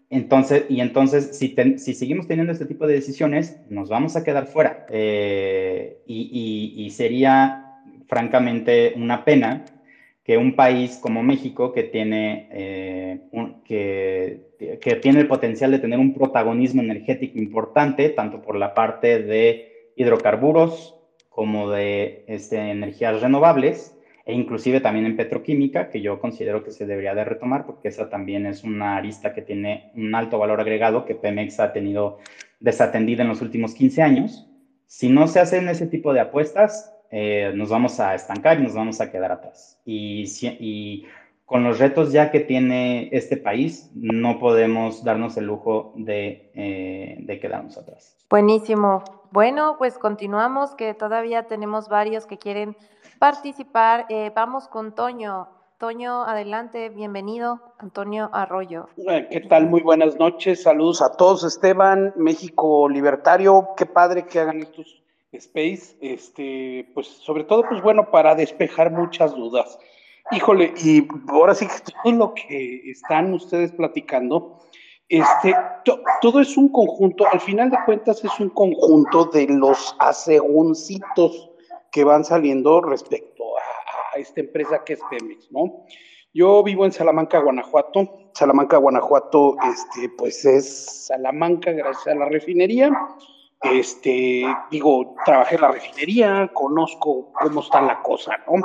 [0.09, 4.47] entonces, y entonces, si, si seguimos teniendo este tipo de decisiones, nos vamos a quedar
[4.47, 4.85] fuera.
[4.89, 9.65] Eh, y, y sería, francamente, una pena
[10.29, 13.19] que un país como México, que tiene, eh,
[13.65, 19.23] que, que, tiene el potencial de tener un protagonismo energético importante, tanto por la parte
[19.23, 20.95] de hidrocarburos
[21.29, 26.85] como de este, energías renovables, e inclusive también en petroquímica, que yo considero que se
[26.85, 31.05] debería de retomar, porque esa también es una arista que tiene un alto valor agregado
[31.05, 32.19] que Pemex ha tenido
[32.59, 34.47] desatendida en los últimos 15 años.
[34.85, 38.73] Si no se hacen ese tipo de apuestas, eh, nos vamos a estancar y nos
[38.73, 39.79] vamos a quedar atrás.
[39.85, 40.25] Y,
[40.59, 41.05] y,
[41.45, 47.17] con los retos ya que tiene este país, no podemos darnos el lujo de, eh,
[47.21, 48.15] de quedarnos atrás.
[48.29, 49.03] Buenísimo.
[49.31, 52.77] Bueno, pues continuamos, que todavía tenemos varios que quieren
[53.17, 54.05] participar.
[54.09, 55.47] Eh, vamos con Toño.
[55.79, 58.89] Toño, adelante, bienvenido, Antonio Arroyo.
[59.31, 59.67] ¿Qué tal?
[59.67, 65.01] Muy buenas noches, saludos a todos, Esteban, México Libertario, qué padre que hagan estos
[65.31, 69.77] Space, este, pues sobre todo, pues bueno, para despejar muchas dudas.
[70.31, 74.59] Híjole, y ahora sí que todo lo que están ustedes platicando,
[75.07, 75.55] este,
[76.21, 81.49] todo es un conjunto, al final de cuentas es un conjunto de los aseguncitos
[81.91, 85.85] que van saliendo respecto a, a, esta empresa que es Pemex, ¿no?
[86.31, 88.29] Yo vivo en Salamanca, Guanajuato.
[88.33, 92.91] Salamanca, Guanajuato, este, pues es Salamanca gracias a la refinería
[93.61, 98.63] este, digo, trabajé en la refinería, conozco cómo está la cosa, ¿no?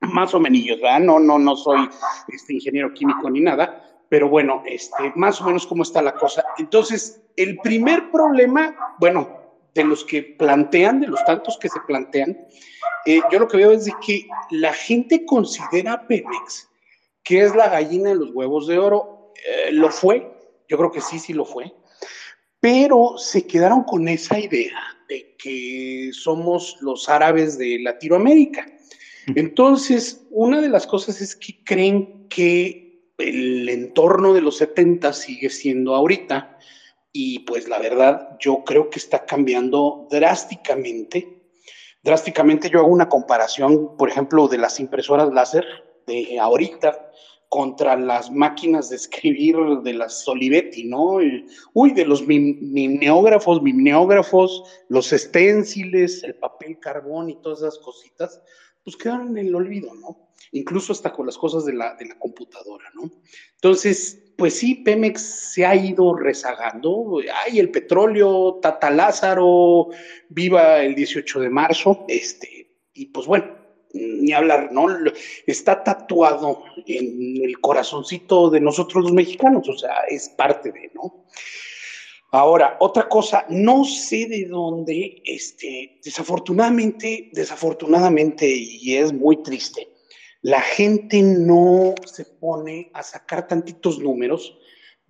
[0.00, 1.00] Más o menos, ¿verdad?
[1.00, 1.88] No, no, no soy
[2.28, 6.44] este, ingeniero químico ni nada, pero bueno, este, más o menos cómo está la cosa.
[6.58, 9.40] Entonces, el primer problema, bueno,
[9.74, 12.38] de los que plantean, de los tantos que se plantean,
[13.06, 16.68] eh, yo lo que veo es de que la gente considera a Pemex
[17.24, 19.32] que es la gallina de los huevos de oro.
[19.48, 20.30] Eh, lo fue,
[20.68, 21.74] yo creo que sí, sí lo fue
[22.64, 28.64] pero se quedaron con esa idea de que somos los árabes de Latinoamérica.
[29.34, 35.50] Entonces, una de las cosas es que creen que el entorno de los 70 sigue
[35.50, 36.58] siendo ahorita
[37.12, 41.42] y pues la verdad yo creo que está cambiando drásticamente.
[42.02, 45.66] Drásticamente yo hago una comparación, por ejemplo, de las impresoras láser
[46.06, 47.10] de ahorita
[47.54, 51.20] contra las máquinas de escribir de las Olivetti, ¿no?
[51.72, 58.42] Uy, de los mimeógrafos, mimeógrafos, los esténciles, el papel carbón y todas esas cositas,
[58.82, 60.30] pues quedaron en el olvido, ¿no?
[60.50, 63.08] Incluso hasta con las cosas de la, de la computadora, ¿no?
[63.54, 67.20] Entonces, pues sí, Pemex se ha ido rezagando.
[67.46, 69.90] Ay, el petróleo, Tata Lázaro,
[70.28, 73.63] viva el 18 de marzo, este, y pues bueno,
[73.94, 74.86] ni hablar, ¿no?
[75.46, 81.24] Está tatuado en el corazoncito de nosotros los mexicanos, o sea, es parte de, ¿no?
[82.32, 89.88] Ahora, otra cosa, no sé de dónde, este, desafortunadamente, desafortunadamente, y es muy triste,
[90.42, 94.58] la gente no se pone a sacar tantitos números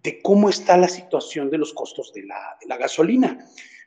[0.02, 3.44] de cómo está la situación de los costos de la, gasolina.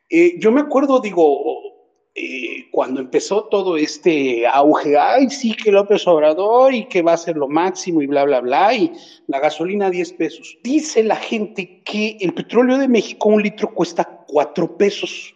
[0.09, 1.76] Eh, yo me acuerdo, digo,
[2.19, 7.17] eh, cuando empezó todo este auge, ay, sí, que López Obrador y que va a
[7.17, 8.91] ser lo máximo y bla, bla, bla, y
[9.27, 10.57] la gasolina 10 pesos.
[10.63, 15.35] Dice la gente que el petróleo de México, un litro cuesta 4 pesos,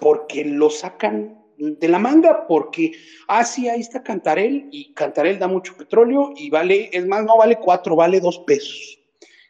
[0.00, 2.92] porque lo sacan de la manga, porque,
[3.28, 7.36] ah, sí, ahí está Cantarel, y Cantarel da mucho petróleo, y vale, es más, no
[7.36, 8.98] vale 4, vale 2 pesos.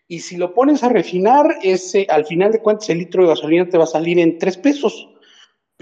[0.08, 3.68] Y si lo pones a refinar, ese, al final de cuentas, el litro de gasolina
[3.68, 5.11] te va a salir en 3 pesos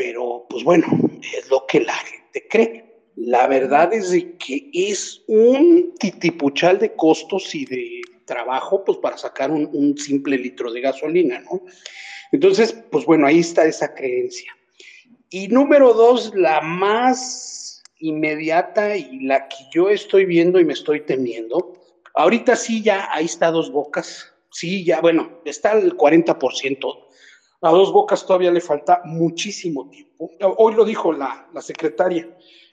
[0.00, 0.86] pero pues bueno,
[1.20, 3.02] es lo que la gente cree.
[3.16, 9.50] La verdad es que es un titipuchal de costos y de trabajo pues para sacar
[9.50, 11.66] un, un simple litro de gasolina, ¿no?
[12.32, 14.56] Entonces, pues bueno, ahí está esa creencia.
[15.28, 21.02] Y número dos, la más inmediata y la que yo estoy viendo y me estoy
[21.02, 21.74] temiendo.
[22.14, 24.32] Ahorita sí, ya ahí está dos bocas.
[24.50, 27.09] Sí, ya, bueno, está el 40%
[27.62, 30.30] a dos bocas todavía le falta muchísimo tiempo.
[30.58, 32.28] Hoy lo dijo la, la secretaria.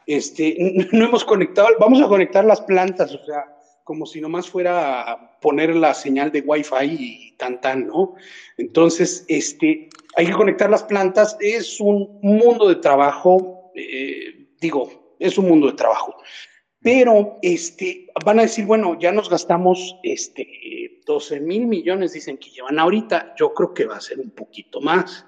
[0.06, 0.56] Este,
[0.92, 3.46] no hemos conectado, vamos a conectar las plantas, o sea,
[3.84, 8.16] como si nomás fuera a poner la señal de Wi-Fi y tan tan, ¿no?
[8.58, 15.38] Entonces, este, hay que conectar las plantas, es un mundo de trabajo, eh, digo, es
[15.38, 16.16] un mundo de trabajo.
[16.88, 22.50] Pero este, van a decir, bueno, ya nos gastamos este, 12 mil millones dicen que
[22.50, 25.26] llevan ahorita, yo creo que va a ser un poquito más.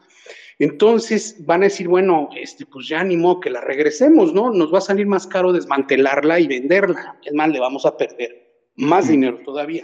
[0.58, 4.52] Entonces van a decir, bueno, este, pues ya animo que la regresemos, ¿no?
[4.52, 7.20] Nos va a salir más caro desmantelarla y venderla.
[7.26, 9.84] Es más, le vamos a perder más dinero todavía.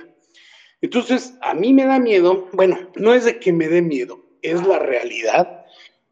[0.80, 4.66] Entonces, a mí me da miedo, bueno, no es de que me dé miedo, es
[4.66, 5.66] la realidad.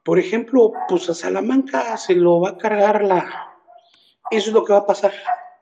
[0.03, 3.49] Por ejemplo, pues a Salamanca se lo va a cargar la...
[4.30, 5.14] Eso es lo que va a pasar.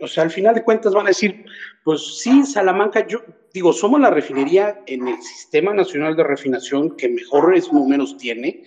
[0.02, 1.45] O sea, al final de cuentas van a decir,
[1.84, 3.20] pues sí, Salamanca, yo
[3.54, 8.64] digo, somos la refinería en el Sistema Nacional de Refinación que mejores números tiene,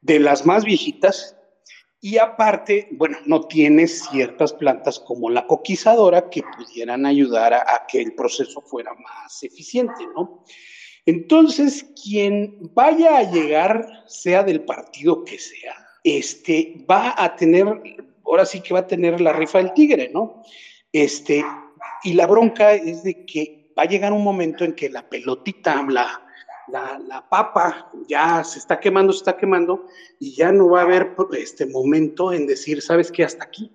[0.00, 1.36] de las más viejitas,
[2.00, 7.86] y aparte, bueno, no tiene ciertas plantas como la coquizadora que pudieran ayudar a, a
[7.86, 10.44] que el proceso fuera más eficiente, ¿no?
[11.06, 17.66] Entonces, quien vaya a llegar, sea del partido que sea, este, va a tener
[18.24, 20.42] ahora sí que va a tener la rifa del tigre, ¿no?
[20.92, 21.44] Este,
[22.04, 25.84] y la bronca es de que va a llegar un momento en que la pelotita,
[25.88, 26.22] la,
[26.68, 29.86] la, la, papa ya se está quemando, se está quemando,
[30.18, 33.24] y ya no va a haber este momento en decir, ¿sabes qué?
[33.24, 33.70] Hasta aquí.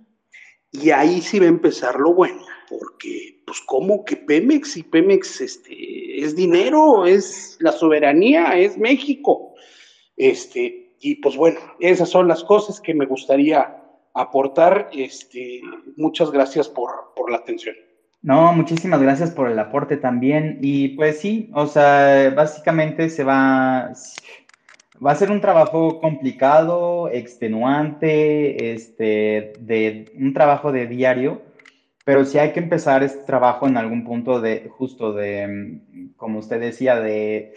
[0.72, 5.41] Y ahí sí va a empezar lo bueno, porque, pues, como que Pemex y Pemex
[5.41, 9.54] este, es dinero, es la soberanía, es México.
[10.16, 13.76] Este, y pues bueno, esas son las cosas que me gustaría
[14.22, 14.89] aportar.
[14.93, 15.61] Este,
[15.95, 17.76] muchas gracias por, por la atención.
[18.22, 20.59] No, muchísimas gracias por el aporte también.
[20.61, 23.93] Y pues sí, o sea, básicamente se va,
[25.05, 31.41] va a ser un trabajo complicado, extenuante, este, de un trabajo de diario,
[32.03, 35.82] pero sí hay que empezar este trabajo en algún punto de, justo de,
[36.18, 37.53] como usted decía, de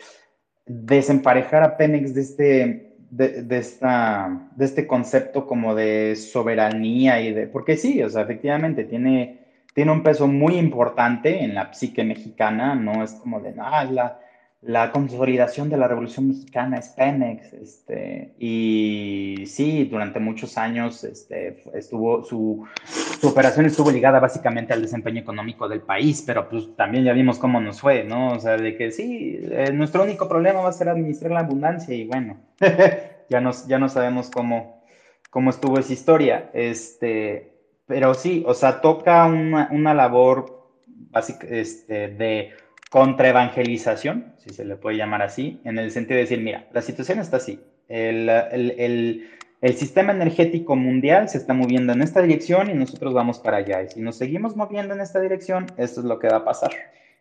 [0.67, 7.47] desemparejar a Pemex de este de, esta, de este concepto como de soberanía y de,
[7.47, 9.39] porque sí, o sea, efectivamente tiene,
[9.75, 14.21] tiene un peso muy importante en la psique mexicana, no es como de, ah, la,
[14.63, 21.63] la consolidación de la Revolución Mexicana es Pemex, este, y sí, durante muchos años este,
[21.73, 27.05] estuvo, su, su, operación estuvo ligada básicamente al desempeño económico del país, pero pues también
[27.05, 28.33] ya vimos cómo nos fue, ¿no?
[28.35, 31.95] O sea, de que sí, eh, nuestro único problema va a ser administrar la abundancia
[31.95, 32.37] y bueno,
[33.31, 34.85] ya, nos, ya no sabemos cómo,
[35.31, 37.55] cómo estuvo esa historia, este,
[37.87, 42.51] pero sí, o sea, toca una, una labor básica, este, de
[42.91, 47.21] contraevangelización, si se le puede llamar así, en el sentido de decir, mira, la situación
[47.21, 49.31] está así, el, el,
[49.61, 53.83] el, sistema energético mundial se está moviendo en esta dirección y nosotros vamos para allá,
[53.83, 56.73] y si nos seguimos moviendo en esta dirección, esto es lo que va a pasar.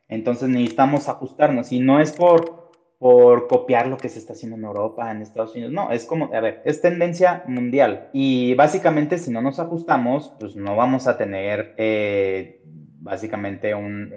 [0.08, 4.64] Entonces necesitamos ajustarnos, y no es por, por copiar lo que se está haciendo en
[4.64, 9.30] Europa, en Estados Unidos, no, es como, a ver, es tendencia mundial, y básicamente si
[9.30, 11.76] no nos ajustamos, pues no vamos a tener...
[11.78, 12.56] Eh,
[13.02, 14.14] básicamente un,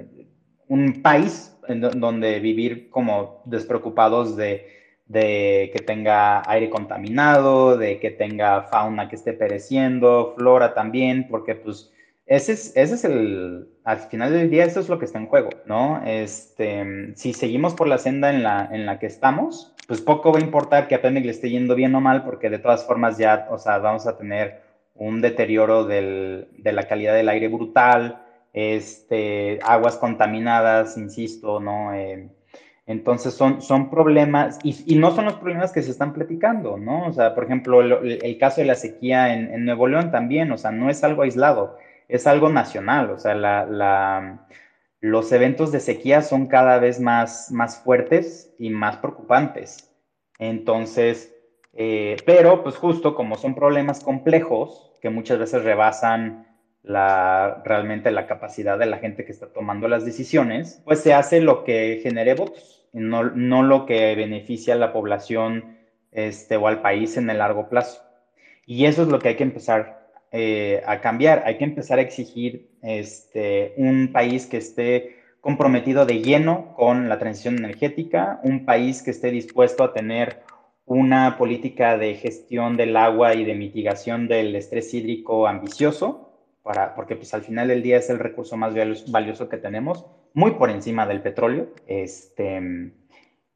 [0.73, 4.67] un país en donde vivir como despreocupados de,
[5.13, 11.93] que tenga aire contaminado, de que tenga fauna que esté pereciendo, flora también, porque pues
[12.25, 15.27] ese es, ese es el, al final del día eso es lo que está en
[15.27, 16.03] juego, ¿no?
[16.07, 20.39] Este, si seguimos por la senda en la, en la que estamos, pues poco va
[20.39, 23.19] a importar que a Pemex le esté yendo bien o mal, porque de todas formas
[23.19, 24.63] ya, o sea, vamos a tener
[24.95, 28.22] un deterioro de la calidad del aire brutal,
[28.53, 31.95] este, aguas contaminadas, insisto, ¿no?
[31.95, 32.29] Eh,
[32.87, 37.07] Entonces son, son problemas, y, no son los problemas que se están platicando, ¿no?
[37.07, 40.73] O sea, por ejemplo, el, caso de la sequía en, Nuevo León también, o sea,
[40.73, 44.47] no es algo aislado, es algo nacional, o sea, la,
[45.01, 49.91] los eventos de sequía son cada vez más, más fuertes y más preocupantes.
[50.39, 51.35] Entonces,
[51.73, 56.52] eh, pero pues justo como son problemas complejos que muchas veces rebasan
[56.83, 61.41] la, realmente la capacidad de la gente que está tomando las decisiones, pues se hace
[61.41, 65.79] lo que genere votos, no, no lo que beneficia a la población
[66.11, 68.03] este, o al país en el largo plazo.
[68.67, 71.43] Y eso es lo que hay que empezar eh, a cambiar.
[71.47, 77.19] Hay que empezar a exigir este, un país que esté comprometido de lleno con la
[77.19, 80.43] transición energética, un país que esté dispuesto a tener
[80.87, 86.32] una política de gestión del agua y de mitigación del estrés hídrico ambicioso,
[86.63, 88.75] para, porque pues al final del día es el recurso más
[89.09, 91.69] valioso que tenemos, muy por encima del petróleo.
[91.87, 92.93] Este,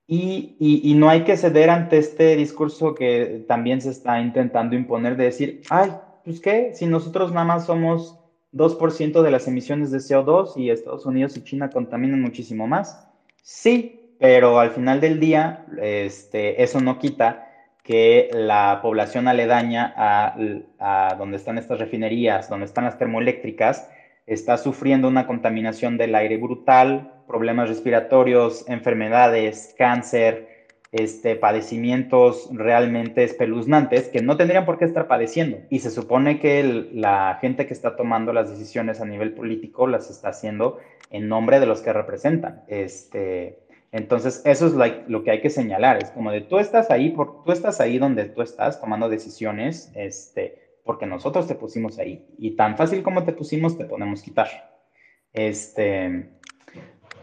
[0.07, 5.17] y, y, no hay que ceder ante este discurso que también se está intentando imponer
[5.17, 5.93] de decir, ay,
[6.25, 8.19] pues qué, si nosotros nada más somos
[8.53, 13.07] 2% de las emisiones de CO2 y Estados Unidos y China contaminan muchísimo más.
[13.43, 17.46] Sí, pero al final del día, este, eso no quita
[17.87, 23.89] que la población aledaña a, donde están estas refinerías, donde están las termoeléctricas,
[24.27, 34.09] está sufriendo una contaminación del aire brutal, problemas respiratorios, enfermedades, cáncer, este, padecimientos realmente espeluznantes
[34.09, 35.59] que no tendrían por qué estar padeciendo.
[35.71, 40.11] Y se supone que la gente que está tomando las decisiones a nivel político las
[40.11, 40.79] está haciendo
[41.11, 42.63] en nombre de los que representan.
[42.67, 43.61] Este,
[43.97, 44.75] entonces, eso es
[45.09, 45.97] lo que hay que señalar.
[45.97, 49.91] Es como de tú estás ahí, por, tú estás ahí donde tú estás tomando decisiones,
[49.95, 52.27] este, porque nosotros te pusimos ahí.
[52.39, 54.49] Y tan fácil como te pusimos, te podemos quitar.
[55.33, 56.29] Este,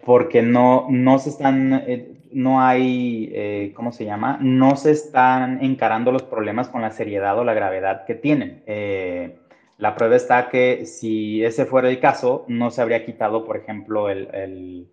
[0.03, 4.39] porque no, no se están, eh, no hay, eh, ¿cómo se llama?
[4.41, 8.63] No se están encarando los problemas con la seriedad o la gravedad que tienen.
[8.65, 9.37] Eh,
[9.77, 14.09] la prueba está que si ese fuera el caso, no se habría quitado, por ejemplo,
[14.09, 14.87] el el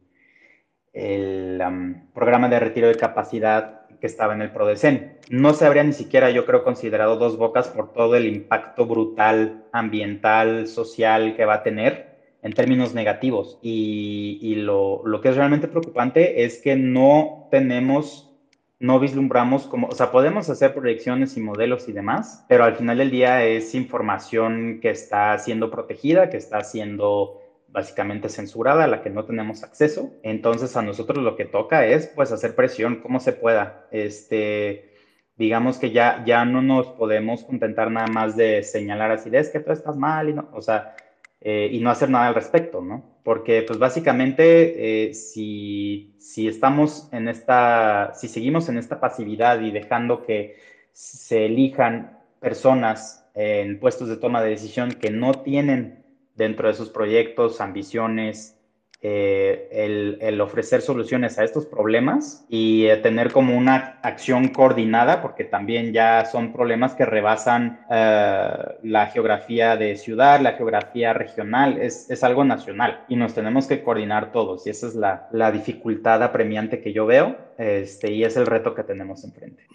[0.92, 5.18] programa de retiro de capacidad que estaba en el PRODECEN.
[5.30, 9.64] No se habría ni siquiera, yo creo, considerado dos bocas por todo el impacto brutal,
[9.72, 12.10] ambiental, social que va a tener
[12.42, 13.58] en términos negativos.
[13.62, 18.30] Y, lo, lo, que es realmente preocupante es que no tenemos,
[18.78, 22.98] no vislumbramos como, o sea, podemos hacer proyecciones y modelos y demás, pero al final
[22.98, 27.39] del día es información que está siendo protegida, que está siendo
[27.72, 30.10] básicamente censurada, a la que no tenemos acceso.
[30.22, 33.86] Entonces a nosotros lo que toca es pues hacer presión como se pueda.
[33.90, 34.90] Este,
[35.36, 39.60] digamos que ya, ya no nos podemos contentar nada más de señalar así, es que
[39.60, 40.94] tú estás mal y no, o sea,
[41.40, 43.18] eh, y no hacer nada al respecto, ¿no?
[43.24, 49.70] Porque pues básicamente eh, si, si estamos en esta, si seguimos en esta pasividad y
[49.70, 50.58] dejando que
[50.92, 55.99] se elijan personas en puestos de toma de decisión que no tienen
[56.40, 58.56] dentro de sus proyectos, ambiciones,
[59.02, 65.44] eh, el, ofrecer soluciones a estos problemas y eh, tener como una acción coordinada, porque
[65.44, 68.50] también ya son problemas que rebasan eh,
[68.82, 73.82] la geografía de ciudad, la geografía regional, es, es, algo nacional y nos tenemos que
[73.82, 78.36] coordinar todos y esa es la, la dificultad apremiante que yo veo este, y es
[78.36, 79.66] el reto que tenemos enfrente.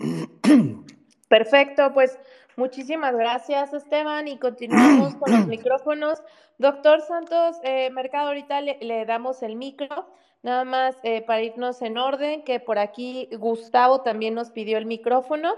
[1.30, 2.20] Perfecto, pues
[2.58, 6.22] Muchísimas gracias, Esteban, y continuamos con los micrófonos.
[6.58, 10.08] Doctor Santos eh, Mercado, ahorita le, damos el micro,
[10.42, 14.86] nada más eh, para irnos en orden, que por aquí Gustavo también nos pidió el
[14.86, 15.54] micrófono.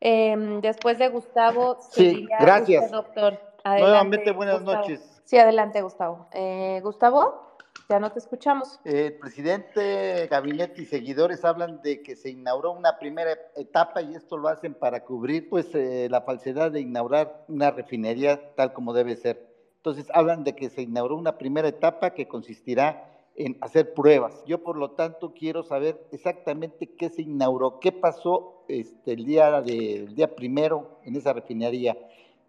[0.00, 3.40] Em, después de Gustavo, sí, gracias, doctor.
[3.64, 5.20] Nuevamente, buenas noches.
[5.24, 6.28] Sí, adelante, Gustavo.
[6.32, 7.45] Eh, Gustavo.
[7.88, 8.80] Ya no te escuchamos.
[8.84, 14.36] El presidente, gabinete y seguidores hablan de que se inauguró una primera etapa y esto
[14.36, 19.14] lo hacen para cubrir pues eh, la falsedad de inaugurar una refinería tal como debe
[19.14, 19.54] ser.
[19.76, 24.42] Entonces hablan de que se inauguró una primera etapa que consistirá en hacer pruebas.
[24.46, 29.60] Yo por lo tanto quiero saber exactamente qué se inauguró, qué pasó este, el, día
[29.62, 31.96] de, día primero en esa refinería,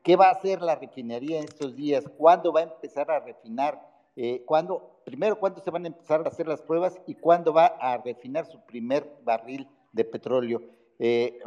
[0.01, 3.96] qué va a hacer la refinería en estos días, cuándo va a empezar a refinar,
[4.17, 4.43] eh,
[5.05, 8.45] primero cuándo se van a empezar a hacer las pruebas y cuándo va a refinar
[8.47, 10.63] su primer barril de petróleo.
[10.97, 11.39] Eh,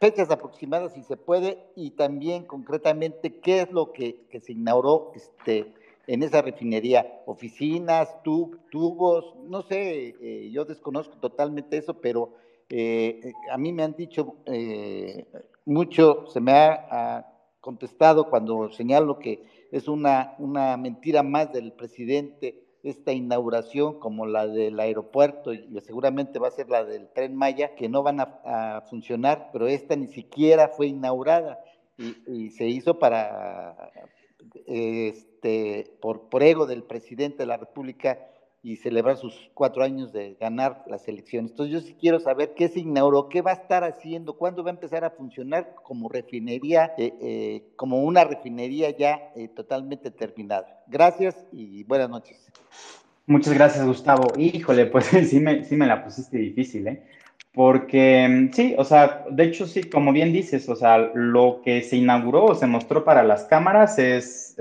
[0.00, 5.74] fechas aproximadas si se puede y también concretamente qué es lo que, se inauguró este,
[6.06, 12.34] en esa refinería, oficinas, tubos, no sé, eh, yo desconozco totalmente eso, pero
[12.68, 14.36] eh, a mí me han dicho
[15.64, 17.35] mucho, se me ha,
[17.66, 24.46] contestado cuando señalo que es una, una mentira más del presidente esta inauguración como la
[24.46, 28.84] del aeropuerto y seguramente va a ser la del tren Maya, que no van a,
[28.88, 31.58] funcionar, pero esta ni siquiera fue inaugurada
[31.98, 33.90] y, se hizo para,
[34.66, 38.20] este, por, por ego del presidente de la República
[38.66, 41.52] y celebrar sus cuatro años de ganar las elecciones.
[41.52, 44.70] Entonces yo sí quiero saber qué se inauguró, qué va a estar haciendo, cuándo va
[44.70, 50.82] a empezar a funcionar como refinería, eh, eh, como una refinería ya eh, totalmente terminada.
[50.88, 52.50] Gracias y buenas noches.
[53.26, 54.32] Muchas gracias, Gustavo.
[54.36, 57.06] Híjole, pues sí me, sí me la pusiste difícil, ¿eh?
[57.56, 61.96] Porque sí, o sea, de hecho sí, como bien dices, o sea, lo que se
[61.96, 64.54] inauguró o se mostró para las cámaras es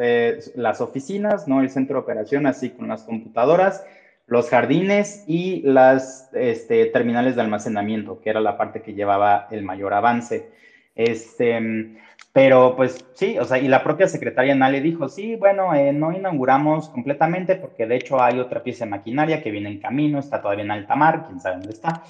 [0.55, 1.59] las oficinas, ¿no?
[1.59, 3.84] El centro de operación, así con las computadoras
[4.27, 9.61] los jardines y las este, terminales de almacenamiento, que era la parte que llevaba el
[9.63, 10.49] mayor avance.
[10.95, 11.97] Este,
[12.31, 16.11] pero pues sí, o sea, y la propia secretaria Nale dijo, sí, bueno, eh, no
[16.11, 20.41] inauguramos completamente porque de hecho hay otra pieza de maquinaria que viene en camino, está
[20.41, 22.03] todavía en alta mar, quién sabe dónde está.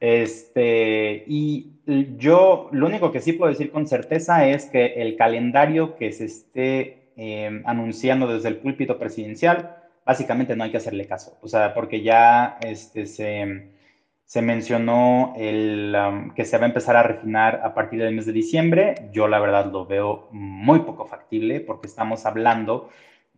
[0.00, 1.72] Este, y
[2.16, 6.24] yo lo único que sí puedo decir con certeza es que el calendario que se
[6.24, 11.74] esté eh, anunciando desde el púlpito presidencial básicamente no hay que hacerle caso, o sea,
[11.74, 15.94] porque ya este, se, mencionó el,
[16.34, 18.94] que se va a empezar a refinar a partir del mes de diciembre.
[19.12, 22.88] Yo la verdad lo veo muy poco factible porque estamos hablando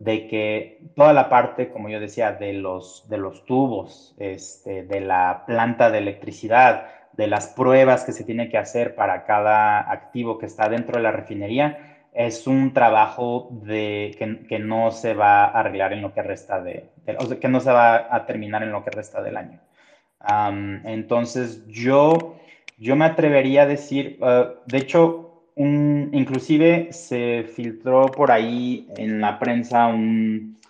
[0.04, 5.00] de que toda la parte, como yo decía, de los, de los tubos, este, de
[5.00, 10.36] la planta de electricidad, de las pruebas que se tiene que hacer para cada activo
[10.36, 14.14] que está dentro de la refinería, es un trabajo de,
[14.48, 16.90] que, no se va a arreglar en lo que resta de,
[17.40, 19.60] que no se va a terminar en lo que resta del año.
[20.84, 22.36] entonces, yo,
[22.76, 25.23] yo me atrevería a decir, uh, de hecho,
[25.56, 29.94] un, inclusive se filtró por ahí en la prensa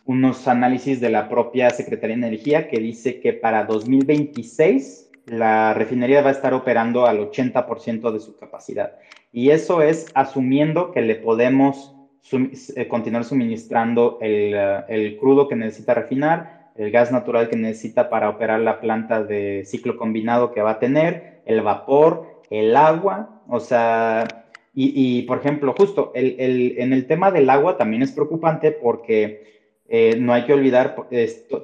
[0.07, 6.23] unos análisis de la propia Secretaría de Energía que dice que para 2026 la refinería
[6.23, 8.93] va a estar operando al 80% de su capacidad.
[9.33, 11.95] Y eso es asumiendo que le podemos
[12.33, 18.29] eh, continuar suministrando eh, el, crudo que necesita refinar, el gas natural que necesita para
[18.29, 23.61] operar la planta de ciclo combinado que va a tener, el vapor, el agua, o
[23.61, 24.44] sea,
[24.77, 29.55] y, por ejemplo, justo en el tema del agua también es preocupante porque
[29.87, 30.97] eh, no hay que olvidar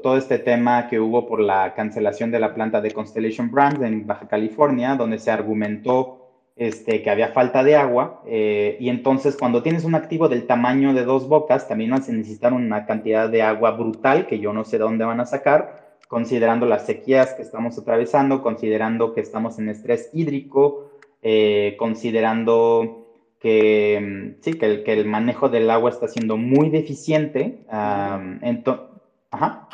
[0.02, 4.06] todo este tema que hubo por la cancelación de la planta de Constellation Brands en
[4.06, 6.18] Baja California, donde se argumentó
[6.56, 10.92] este, que había falta de agua, eh, y entonces cuando tienes un activo del tamaño
[10.92, 14.64] de dos bocas, también vas a necesitar una cantidad de agua brutal que yo no
[14.64, 19.58] sé de dónde van a sacar, considerando las sequías que estamos atravesando, considerando que estamos
[19.58, 20.90] en estrés hídrico,
[21.22, 22.99] eh, considerando
[23.40, 27.64] que, mm, sí, que el, que el, manejo del agua está siendo muy deficiente.
[27.68, 29.68] ajá.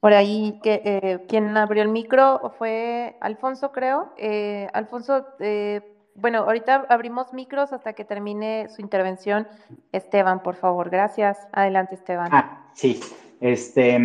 [0.00, 4.12] Por ahí, que, eh, quien abrió el micro fue Alfonso, creo.
[4.18, 5.80] Eh, Alfonso, eh,
[6.14, 9.48] bueno, ahorita abrimos micros hasta que termine su intervención.
[9.92, 11.38] Esteban, por favor, gracias.
[11.52, 12.28] Adelante, Esteban.
[12.32, 13.00] Ah, sí.
[13.40, 13.98] Este,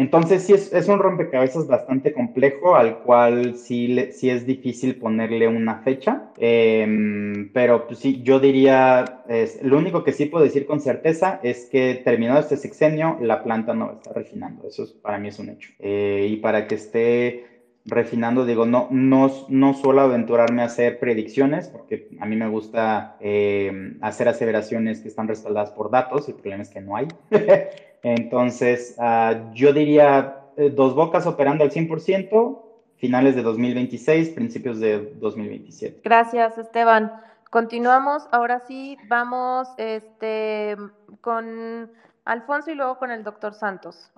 [0.00, 6.30] entonces, sí es, un rompecabezas bastante complejo al cual sí, es difícil ponerle una fecha,
[6.38, 11.38] em, pero pues, sí, yo diría, es, lo único que sí puedo decir con certeza
[11.42, 15.50] es que terminado este sexenio, la planta no está refinando, eso para mí es un
[15.50, 15.70] hecho.
[15.78, 17.44] Eh, y para que esté
[17.84, 23.16] refinando, digo, no, no, no suelo aventurarme a hacer predicciones, porque a mí me gusta
[23.20, 27.08] em, hacer aseveraciones que están respaldadas por datos, el problema es que no hay.
[28.02, 32.62] Entonces, uh, yo diría eh, dos bocas operando al 100%,
[32.96, 36.00] finales de 2026, principios de 2027.
[36.02, 37.12] Gracias, Esteban.
[37.50, 38.28] Continuamos.
[38.30, 40.76] Ahora sí, vamos este,
[41.20, 41.90] con
[42.24, 44.12] Alfonso y luego con el doctor Santos.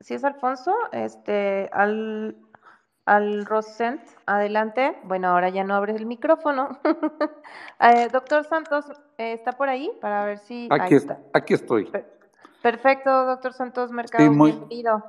[0.00, 2.36] si es Alfonso, este, al,
[3.06, 4.96] al Rosent, adelante.
[5.04, 6.78] Bueno, ahora ya no abres el micrófono.
[7.80, 8.86] eh, doctor Santos,
[9.18, 9.90] ¿está por ahí?
[10.00, 10.68] Para ver si...
[10.70, 11.20] Aquí, está.
[11.32, 11.90] aquí estoy.
[12.64, 15.04] Perfecto, doctor Santos Mercado, bienvenido.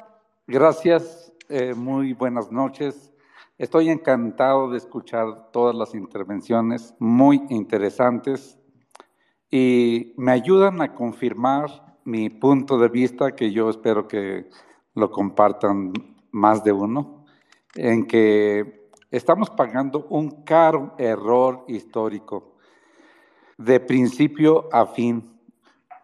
[0.45, 3.13] Gracias, eh, muy buenas noches.
[3.57, 8.59] Estoy encantado de escuchar todas las intervenciones, muy interesantes,
[9.49, 14.49] y me ayudan a confirmar mi punto de vista, que yo espero que
[14.93, 15.93] lo compartan
[16.31, 17.23] más de uno,
[17.75, 22.57] en que estamos pagando un caro error histórico
[23.57, 25.34] de principio a fin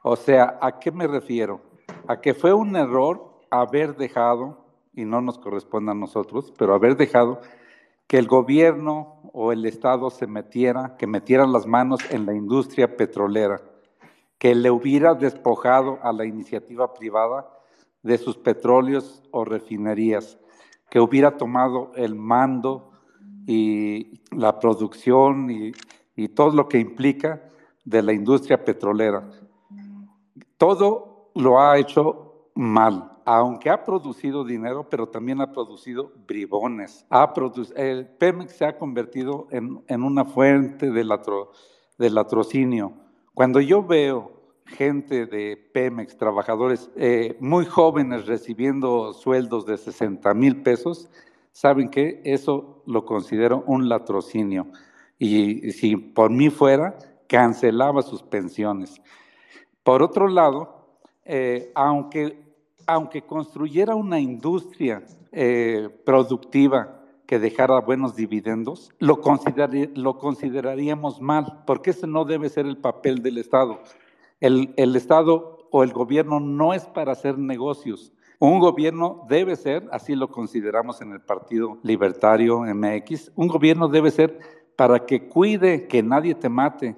[0.02, 1.62] o sea, ¿a qué me refiero?
[2.08, 6.98] A que fue un error haber dejado, y no nos corresponde a nosotros, pero haber
[6.98, 7.42] dejado
[8.08, 12.98] que el gobierno o el Estado se metiera, que metieran las manos en la industria
[12.98, 13.62] petrolera,
[14.38, 17.48] que le hubiera despojado a la iniciativa privada
[18.02, 20.38] de sus petróleos o refinerías,
[20.90, 22.92] que hubiera tomado el mando
[23.46, 25.72] y la producción y,
[26.16, 27.50] y todo lo que implica
[27.86, 29.30] de la industria petrolera.
[30.62, 37.06] Todo lo ha hecho mal aunque ha producido dinero, pero también ha producido bribones.
[37.76, 42.94] El Pemex se ha convertido en, una fuente de, latrocinio.
[43.34, 44.32] Cuando yo veo
[44.66, 51.10] gente de Pemex, trabajadores eh, muy jóvenes recibiendo sueldos de 60 mil pesos,
[51.52, 54.68] saben que eso lo considero un latrocinio.
[55.18, 56.98] Y si por mí fuera,
[57.28, 59.02] cancelaba sus pensiones.
[59.84, 60.86] Por otro lado,
[61.26, 62.52] eh, aunque
[62.88, 72.08] aunque construyera una industria eh, productiva que dejara buenos dividendos, lo, consideraríamos mal, porque ese
[72.08, 73.80] no debe ser el papel del Estado.
[74.42, 78.12] El, el Estado o el gobierno no es para hacer negocios.
[78.40, 84.12] Un gobierno debe ser, así lo consideramos en el Partido Libertario MX, un gobierno debe
[84.12, 84.40] ser
[84.76, 86.98] para que cuide que nadie te mate,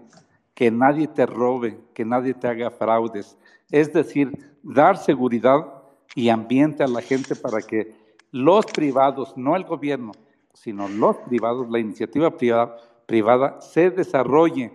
[0.53, 3.37] que nadie te robe, que nadie te haga fraudes.
[3.71, 4.31] Es decir,
[4.61, 5.83] dar seguridad
[6.15, 7.95] y ambiente a la gente para que
[8.31, 10.11] los privados, no el gobierno,
[10.53, 14.71] sino los privados, la iniciativa privada, privada se desarrolle,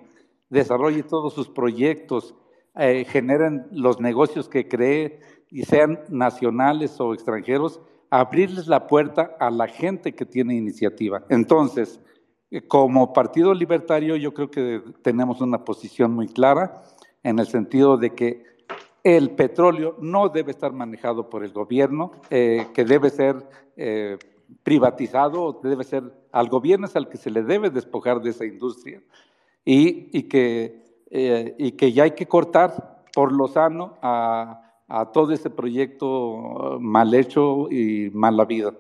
[0.51, 2.35] desarrolle todos sus proyectos,
[2.77, 7.81] eh, generen los negocios que cree y sean nacionales o extranjeros,
[8.11, 11.25] abrirles la puerta a la gente que tiene iniciativa.
[11.29, 12.01] Entonces,
[12.67, 16.83] como Partido Libertario, yo creo que tenemos una posición muy clara
[17.23, 18.45] en el sentido de que
[19.05, 24.19] el petróleo no debe estar manejado por el gobierno, eh, que debe ser eh,
[24.63, 29.03] privatizado, debe ser al gobierno es al que se le debe despojar de esa industria
[29.65, 34.65] y, que, eh, y que ya hay que cortar por lo sano a,
[35.13, 38.79] todo ese proyecto mal hecho y mal habido.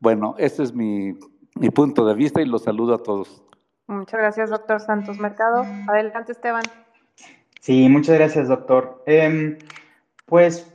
[0.00, 1.14] Bueno, ese es mi,
[1.58, 3.42] mi punto de vista y los saludo a todos.
[3.86, 5.64] Muchas gracias, doctor Santos Mercado.
[5.88, 6.64] Adelante, Esteban.
[7.60, 9.02] Sí, muchas gracias, doctor.
[9.06, 9.58] Em,
[10.24, 10.72] pues,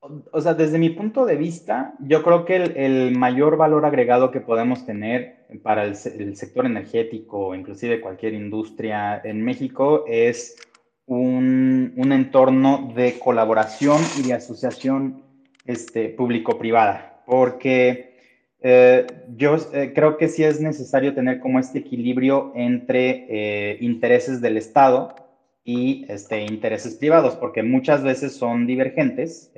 [0.00, 4.40] o sea, desde mi punto de vista, yo creo que el, mayor valor agregado que
[4.40, 10.56] podemos tener para el, sector energético, inclusive cualquier industria en México, es
[11.06, 15.22] un, entorno de colaboración y de asociación
[15.64, 18.05] este, público-privada, porque
[18.68, 19.06] eh,
[19.36, 24.56] yo eh, creo que sí es necesario tener como este equilibrio entre eh, intereses del
[24.56, 25.14] Estado,
[25.62, 29.52] y este, intereses privados, porque muchas veces son divergentes.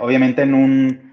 [0.00, 1.07] Obviamente en un,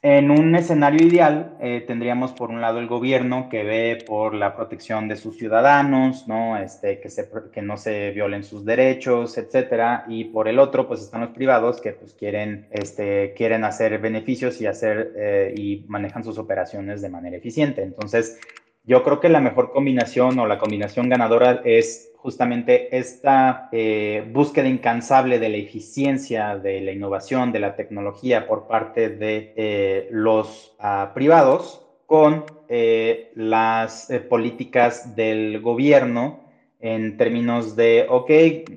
[0.00, 4.54] en un escenario ideal eh, tendríamos por un lado el gobierno que ve por la
[4.54, 6.56] protección de sus ciudadanos, ¿no?
[6.56, 11.00] Este, que, se, que no se violen sus derechos, etcétera, y por el otro pues
[11.00, 16.22] están los privados que pues quieren, este, quieren hacer beneficios y, hacer, eh, y manejan
[16.22, 17.82] sus operaciones de manera eficiente.
[17.82, 18.38] Entonces,
[18.84, 24.68] yo creo que la mejor combinación o la combinación ganadora es justamente esta eh, búsqueda
[24.68, 30.74] incansable de la eficiencia, de la innovación, de la tecnología por parte de eh, los
[30.78, 36.40] ah, privados con eh, las políticas del gobierno
[36.80, 38.30] en términos de, ok,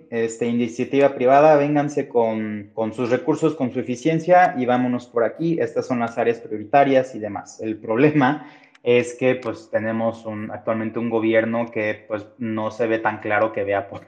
[0.10, 5.60] este, iniciativa privada, vénganse con, con, sus recursos, con su eficiencia y vámonos por aquí,
[5.60, 7.62] estas son las áreas prioritarias y demás.
[7.62, 8.48] El problema
[8.84, 13.54] es que pues tenemos un, actualmente un gobierno que pues no se ve tan claro
[13.54, 14.02] que vea por,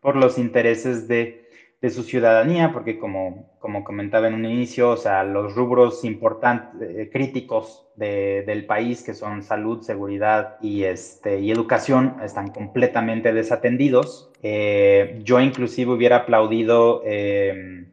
[0.00, 1.48] por los intereses de,
[1.80, 6.88] de su ciudadanía, porque como, como comentaba en un inicio, o sea, los rubros importantes,
[6.90, 13.32] eh, críticos de, del país, que son salud, seguridad y, este, y educación, están completamente
[13.32, 14.30] desatendidos.
[14.42, 17.02] Eh, yo inclusive hubiera aplaudido...
[17.04, 17.86] Eh,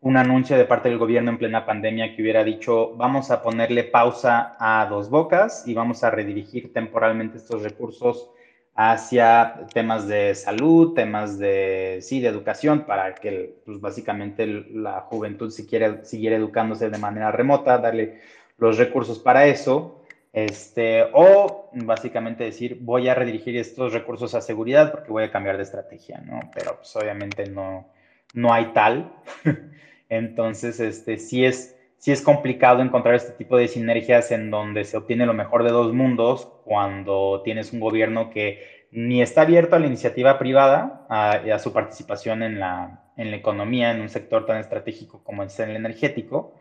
[0.00, 3.84] un anuncio de parte del gobierno en plena pandemia que hubiera dicho, vamos a ponerle
[3.84, 8.30] pausa a dos bocas y vamos a redirigir temporalmente estos recursos
[8.80, 15.50] hacia temas de salud, temas de, sí, de educación, para que pues, básicamente la juventud
[15.50, 18.20] si quiere, siguiera educándose de manera remota, darle
[18.56, 24.92] los recursos para eso, este, o básicamente decir, voy a redirigir estos recursos a seguridad
[24.92, 26.40] porque voy a cambiar de estrategia, ¿no?
[26.54, 27.88] Pero pues obviamente no,
[28.34, 29.12] no hay tal.
[30.08, 34.96] Entonces, este, sí es, sí es complicado encontrar este tipo de sinergias en donde se
[34.96, 39.78] obtiene lo mejor de dos mundos cuando tienes un gobierno que ni está abierto a
[39.78, 44.46] la iniciativa privada, a, a su participación en la, en la economía, en un sector
[44.46, 46.54] tan estratégico como es el energético,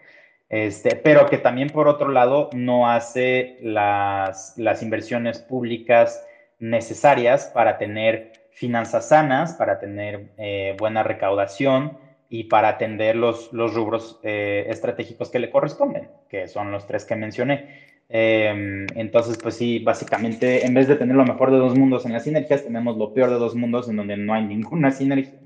[0.50, 6.26] este, pero que también por otro lado no hace las, las inversiones públicas
[6.60, 11.98] necesarias para tener finanzas sanas, para tener eh, buena recaudación,
[12.30, 17.06] y para atender los, los rubros eh, estratégicos que le corresponden, que son los tres
[17.06, 17.86] que mencioné.
[18.10, 22.14] Em, entonces, pues sí, básicamente, en vez de tener lo mejor de dos mundos en
[22.14, 25.40] las sinergias, tenemos lo peor de dos mundos en donde no hay ninguna sinergia.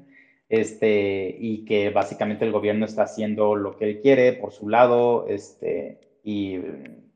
[0.50, 5.28] Este, y que básicamente el gobierno está haciendo lo que él quiere por su lado,
[5.28, 6.60] este, y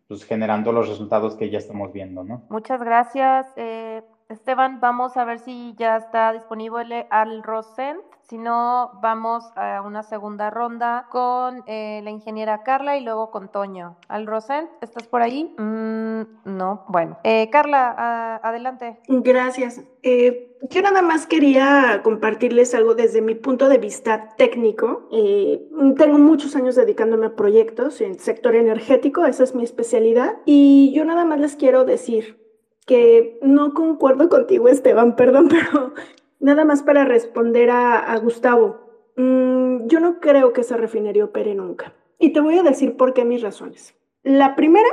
[0.08, 2.46] pues generando los resultados que ya estamos viendo, ¿no?
[2.50, 4.80] Muchas gracias, eh, Esteban.
[4.80, 8.02] Vamos a ver si ya está disponible al Rosent.
[8.28, 13.52] Si no, vamos a una segunda ronda con eh, la ingeniera Carla y luego con
[13.52, 13.98] Toño.
[14.08, 15.54] Al Rosent, ¿estás por ahí?
[15.60, 17.20] Mm, no, bueno.
[17.24, 18.98] Eh, Carla, adelante.
[19.08, 19.84] Gracias.
[20.02, 25.08] Eh, yo nada más quería compartirles algo desde mi punto de vista técnico.
[25.12, 30.38] tengo muchos años dedicándome a proyectos en el sector energético, esa es mi especialidad.
[30.46, 32.45] Y yo nada más les quiero decir
[32.86, 35.94] que no concuerdo contigo, Esteban, perdón, pero
[36.46, 38.78] Nada más para responder a, Gustavo.
[39.16, 41.94] Mm, yo no creo que esa refinería opere nunca.
[42.20, 43.96] Y te voy a decir por qué mis razones.
[44.22, 44.88] La primera,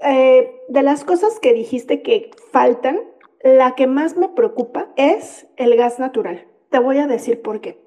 [0.00, 3.00] eh, de las cosas que dijiste que faltan,
[3.44, 6.46] la que más me preocupa es el gas natural.
[6.70, 7.78] Te voy a decir por qué.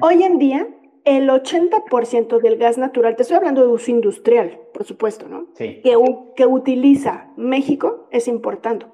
[0.00, 0.68] Hoy en día,
[1.04, 5.48] el 80% del gas natural, te estoy hablando de uso industrial, por supuesto, ¿no?
[5.54, 5.80] Sí.
[5.82, 5.96] Que,
[6.36, 8.92] que utiliza México es importando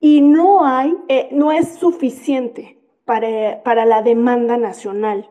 [0.00, 5.28] y no hay, eh, no es suficiente para, para la demanda nacional.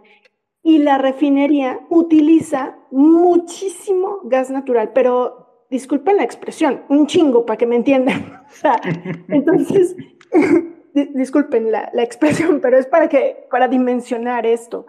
[0.61, 7.65] Y la refinería utiliza muchísimo gas natural, pero disculpen la expresión, un chingo para que
[7.65, 8.43] me entiendan.
[9.27, 9.95] entonces,
[10.93, 14.85] disculpen la, la, expresión, pero es para que, para dimensionar esto.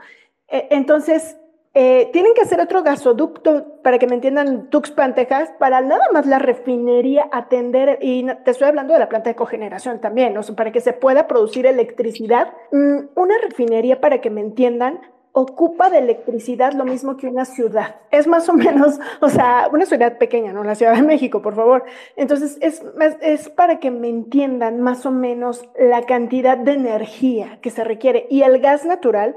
[0.50, 1.36] E, entonces,
[1.72, 6.26] eh, tienen que hacer otro gasoducto, para que me entiendan, Tuxpan, Texas, para nada más
[6.26, 10.80] la refinería atender, y te estoy hablando de la planta de cogeneración también, para que
[10.80, 12.52] se pueda producir electricidad.
[12.72, 15.00] Mm, una refinería, para que me entiendan,
[15.32, 18.00] ocupa de electricidad lo mismo que una ciudad.
[18.10, 20.64] Es más o menos, o sea, una ciudad pequeña, ¿no?
[20.64, 21.84] La Ciudad de México, por favor.
[22.16, 22.82] Entonces, es,
[23.20, 28.26] es para que me entiendan más o menos la cantidad de energía que se requiere.
[28.28, 29.36] Y el gas natural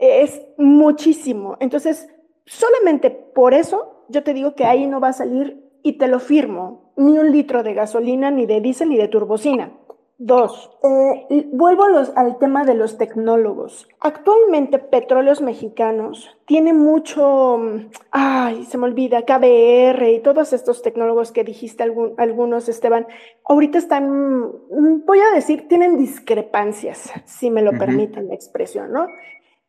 [0.00, 1.56] es muchísimo.
[1.60, 2.08] Entonces,
[2.46, 6.18] solamente por eso yo te digo que ahí no va a salir, y te lo
[6.18, 9.72] firmo, ni un litro de gasolina, ni de diésel, ni de turbocina.
[10.22, 13.88] Dos, eh, vuelvo al tema de los tecnólogos.
[14.00, 17.58] Actualmente Petróleos Mexicanos tiene mucho,
[18.10, 21.84] ay, se me olvida, KBR y todos estos tecnólogos que dijiste
[22.18, 23.06] algunos, Esteban,
[23.46, 24.52] ahorita están,
[25.06, 29.06] voy a decir, tienen discrepancias, si me lo permiten la expresión, ¿no?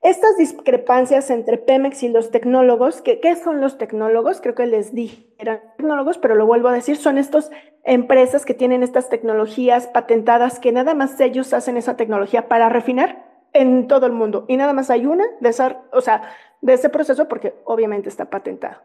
[0.01, 4.41] Estas discrepancias entre Pemex y los tecnólogos, que, ¿qué son los tecnólogos?
[4.41, 7.51] Creo que les dije, eran tecnólogos, pero lo vuelvo a decir, son estas
[7.83, 13.31] empresas que tienen estas tecnologías patentadas, que nada más ellos hacen esa tecnología para refinar
[13.53, 14.45] en todo el mundo.
[14.47, 16.23] Y nada más hay una de, esa, o sea,
[16.61, 18.77] de ese proceso porque obviamente está patentado.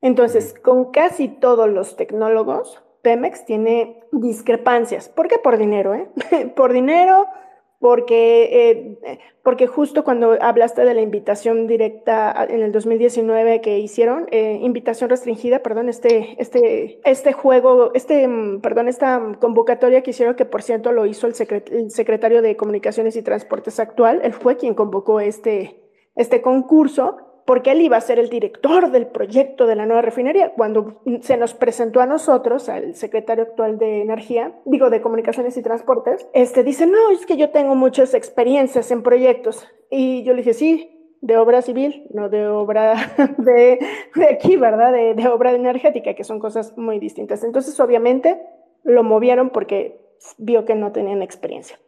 [0.00, 5.08] Entonces, con casi todos los tecnólogos, Pemex tiene discrepancias.
[5.08, 5.38] ¿Por qué?
[5.38, 6.08] Por dinero, ¿eh?
[6.56, 7.26] por dinero,
[7.80, 14.26] porque, eh, porque justo cuando hablaste de la invitación directa en el 2019 que hicieron,
[14.30, 20.36] eh, invitación restringida, perdón, este, este, este juego, este, mm, perdón, esta convocatoria que hicieron,
[20.36, 21.34] que por cierto lo hizo el,
[21.72, 25.80] el secretario de Comunicaciones y Transportes actual, él fue quien convocó este,
[26.16, 30.52] este concurso, porque él iba a ser el director del proyecto de la nueva refinería.
[30.52, 35.62] Cuando se nos presentó a nosotros, al secretario actual de Energía, digo, de Comunicaciones y
[35.62, 39.66] Transportes, este dice, no, es que yo tengo muchas experiencias en proyectos.
[39.90, 42.94] Y yo le dije, sí, de obra civil, no de obra
[43.38, 43.78] de,
[44.14, 44.92] de aquí, ¿verdad?
[44.92, 47.44] De, de, obra energética, que son cosas muy distintas.
[47.44, 48.40] Entonces, obviamente,
[48.84, 50.00] lo movieron porque
[50.38, 51.78] vio que no tenían experiencia.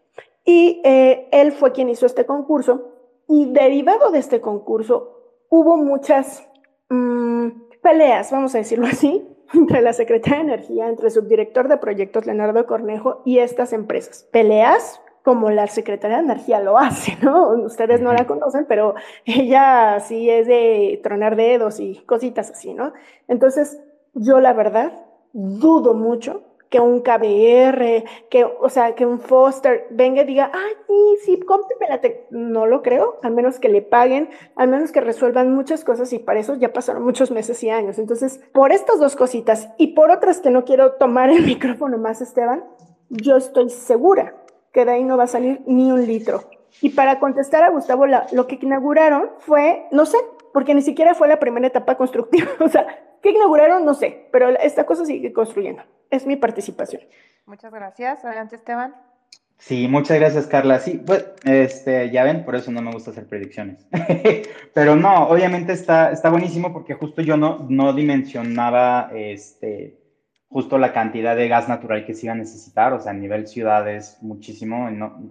[0.45, 2.89] Y eh, él fue quien hizo este concurso.
[3.29, 5.22] Y derivado de este concurso,
[5.53, 6.49] hubo muchas
[6.89, 7.49] mm,
[7.83, 9.23] peleas, vamos a decirlo así,
[9.53, 14.27] entre la Secretaría de Energía, entre el subdirector de proyectos Leonardo Cornejo y estas empresas.
[14.33, 17.51] Peleas como la Secretaría de Energía lo hace, ¿no?
[17.51, 18.95] Ustedes no la conocen, pero
[19.27, 22.95] ella sí es de tronar dedos y cositas así, ¿no?
[23.29, 23.79] Entonces,
[24.15, 25.05] yo la verdad
[25.35, 30.73] dudo mucho que un KBR, que, o sea, que un Foster venga y diga, ay,
[31.23, 32.01] sí, cómprame la
[32.31, 36.19] No lo creo, al menos que le paguen, al menos que resuelvan muchas cosas y
[36.19, 37.99] para eso ya pasaron muchos meses y años.
[37.99, 42.23] Entonces, por estas dos cositas y por otras que no quiero tomar el micrófono más,
[42.23, 42.65] Esteban,
[43.11, 44.35] yo estoy segura
[44.73, 46.45] que de ahí no va a salir ni un litro.
[46.81, 50.17] Y para contestar a Gustavo, lo que inauguraron fue, no sé,
[50.55, 52.49] porque ni siquiera fue la primera etapa constructiva.
[52.61, 52.87] o sea,
[53.21, 53.85] ¿qué inauguraron?
[53.85, 55.83] No sé, pero esta cosa sigue construyendo
[56.13, 57.03] es mi participación.
[57.47, 58.25] Muchas gracias.
[58.25, 58.95] Adelante, Esteban.
[59.59, 60.79] Sí, muchas gracias, Carla.
[60.81, 63.87] Sí, pues, este, ya ven, por eso no me gusta hacer predicciones.
[64.75, 69.99] Pero no, obviamente está, está buenísimo porque justo yo no, no dimensionaba, este,
[70.49, 73.47] justo la cantidad de gas natural que se iba a necesitar, o sea, a nivel
[73.47, 74.89] ciudades muchísimo.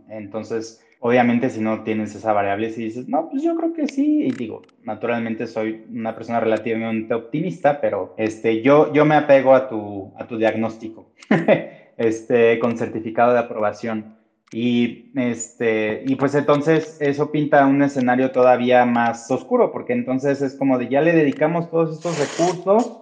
[0.09, 4.23] Entonces, obviamente, si no tienes esa variable, si dices, no, pues yo creo que sí,
[4.23, 9.67] y digo, naturalmente soy una persona relativamente optimista, pero este, yo, yo me apego a
[9.67, 11.11] tu, a tu diagnóstico,
[11.97, 14.15] este, con certificado de aprobación.
[14.53, 20.55] Y, este, y pues entonces eso pinta un escenario todavía más oscuro, porque entonces es
[20.55, 23.00] como de ya le dedicamos todos estos recursos,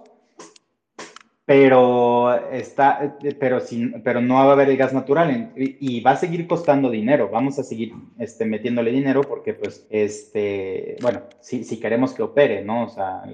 [1.50, 6.16] pero, está, pero, sin, pero no va a haber el gas natural y, va a
[6.16, 11.80] seguir costando dinero, vamos a seguir este, metiéndole dinero porque pues, este, bueno, si, si
[11.80, 12.84] queremos que opere, ¿no?
[12.84, 13.24] O sea,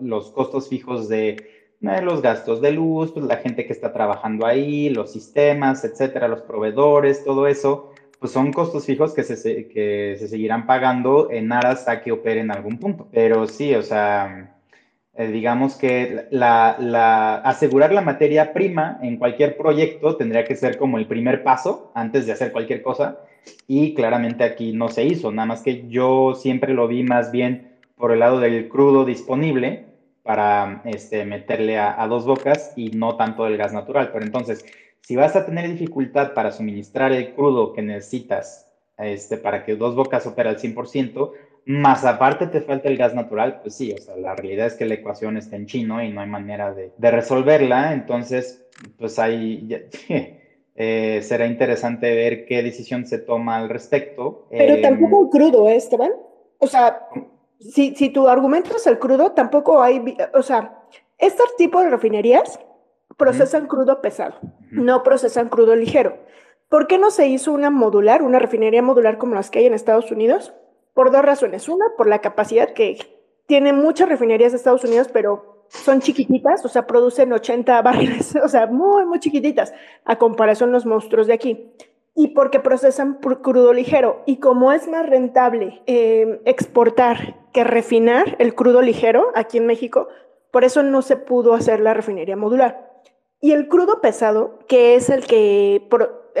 [0.00, 1.36] los costos fijos de
[1.82, 6.40] los gastos de luz, pues la gente que está trabajando ahí, los sistemas, etcétera, los
[6.40, 11.88] proveedores, todo eso, pues son costos fijos que se, que se seguirán pagando en aras
[11.88, 13.06] a que opere en algún punto.
[13.12, 14.53] Pero sí, o sea,
[15.16, 16.26] eh, digamos que
[17.44, 22.26] asegurar la materia prima en cualquier proyecto tendría que ser como el primer paso antes
[22.26, 23.20] de hacer cualquier cosa.
[23.68, 27.74] Y claramente aquí no se hizo, nada más que yo siempre lo vi más bien
[27.96, 29.86] por el lado del crudo disponible
[30.22, 34.10] para este, meterle a, dos bocas y no tanto el gas natural.
[34.12, 34.64] Pero entonces,
[35.02, 38.66] si vas a tener dificultad para suministrar el crudo que necesitas
[38.96, 41.32] este, para que dos bocas opere al 100%,
[41.66, 44.84] más aparte te falta el gas natural, pues sí, o sea, la realidad es que
[44.84, 48.66] la ecuación está en chino y no hay manera de, resolverla, entonces,
[48.98, 49.68] pues ahí
[50.76, 54.46] eh, será interesante ver qué decisión se toma al respecto.
[54.50, 56.12] Pero tampoco em, crudo, ¿eh, Esteban?
[56.58, 57.08] O sea,
[57.58, 60.82] si, si tu argumento es el crudo, tampoco hay, o sea,
[61.18, 62.60] estos tipos de refinerías
[63.16, 64.34] procesan crudo pesado,
[64.70, 66.18] no procesan crudo ligero.
[66.68, 69.74] ¿Por qué no se hizo una modular, una refinería modular como las que hay en
[69.74, 70.52] Estados Unidos?
[70.94, 71.68] Por dos razones.
[71.68, 72.98] Una, por la capacidad que
[73.46, 78.48] tiene muchas refinerías de Estados Unidos, pero son chiquititas, o sea, producen 80 barriles, o
[78.48, 81.74] sea, muy, muy chiquititas, a comparación los monstruos de aquí
[82.14, 84.22] y porque procesan crudo ligero.
[84.26, 90.08] Y como es más rentable em, exportar que refinar el crudo ligero aquí en México,
[90.50, 92.92] por eso no se pudo hacer la refinería modular.
[93.40, 95.86] Y el crudo pesado, que es el que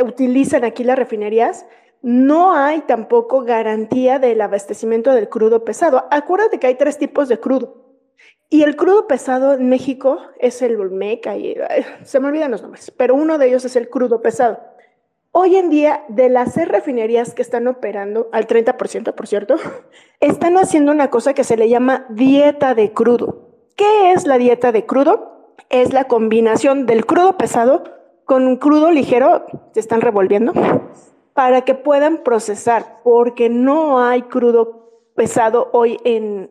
[0.02, 1.66] utilizan aquí las refinerías,
[2.04, 6.04] no hay tampoco garantía del abastecimiento del crudo pesado.
[6.10, 7.82] Acuérdate que hay tres tipos de crudo.
[8.50, 11.56] Y el crudo pesado en México es el Olmeca, y
[12.02, 14.60] se me olvidan los nombres, pero uno de ellos es el crudo pesado.
[15.32, 19.56] Hoy en día, de las seis refinerías que están operando, al 30%, por cierto,
[20.20, 23.48] están haciendo una cosa que se le llama dieta de crudo.
[23.76, 25.54] ¿Qué es la dieta de crudo?
[25.70, 27.82] Es la combinación del crudo pesado
[28.26, 30.52] con un crudo ligero, se están revolviendo,
[31.34, 36.48] para que puedan procesar, porque no hay crudo pesado hoy en,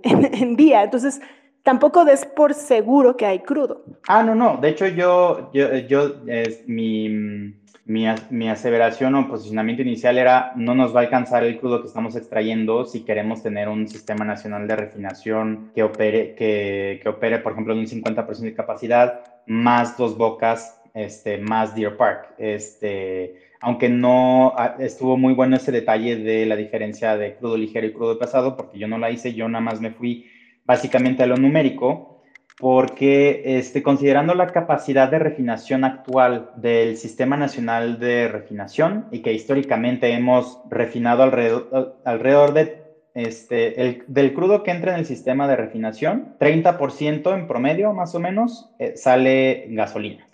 [0.56, 0.84] día.
[0.84, 1.22] Entonces,
[1.64, 3.84] tampoco des por seguro que hay crudo.
[4.08, 4.58] Ah, no, no.
[4.58, 7.56] De hecho, yo, yo, yo es mi
[7.86, 12.16] mi, aseveración o posicionamiento inicial era no nos va a alcanzar el crudo que estamos
[12.16, 17.52] extrayendo si queremos tener un sistema nacional de refinación que opere, que, que opere por
[17.52, 22.36] ejemplo, en un 50% de capacidad, más dos bocas, este, más Deer Park.
[22.38, 27.88] Este, aunque no ah, estuvo muy bueno ese detalle de la diferencia de crudo ligero
[27.88, 30.30] y crudo pesado, porque yo no la hice, yo nada más me fui
[30.66, 32.22] básicamente a lo numérico
[32.60, 39.34] porque este, considerando la capacidad de refinación actual del Sistema Nacional de Refinación y que
[39.34, 42.84] históricamente hemos refinado alrededor, alrededor de,
[43.16, 48.14] este, el, del crudo que entra en el sistema de refinación, 30% en promedio más
[48.14, 50.28] o menos eh, sale gasolina.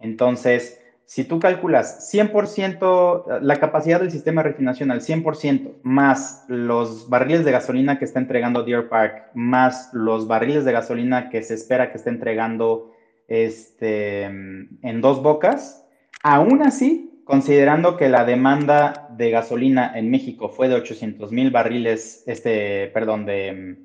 [0.00, 7.08] Entonces, si tú calculas 100%, la capacidad del sistema de refinación al 100%, más los
[7.08, 11.54] barriles de gasolina que está entregando Deer Park, más los barriles de gasolina que se
[11.54, 12.92] espera que esté entregando
[13.28, 15.86] este, en dos bocas,
[16.22, 22.24] aún así, considerando que la demanda de gasolina en México fue de 800 mil barriles,
[22.26, 23.76] este, perdón, de,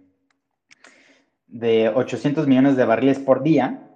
[1.48, 3.86] de 800 millones de barriles por día,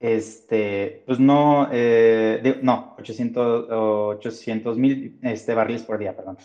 [0.00, 6.38] este, pues no, eh, no, 800 mil este, barriles por día, perdón.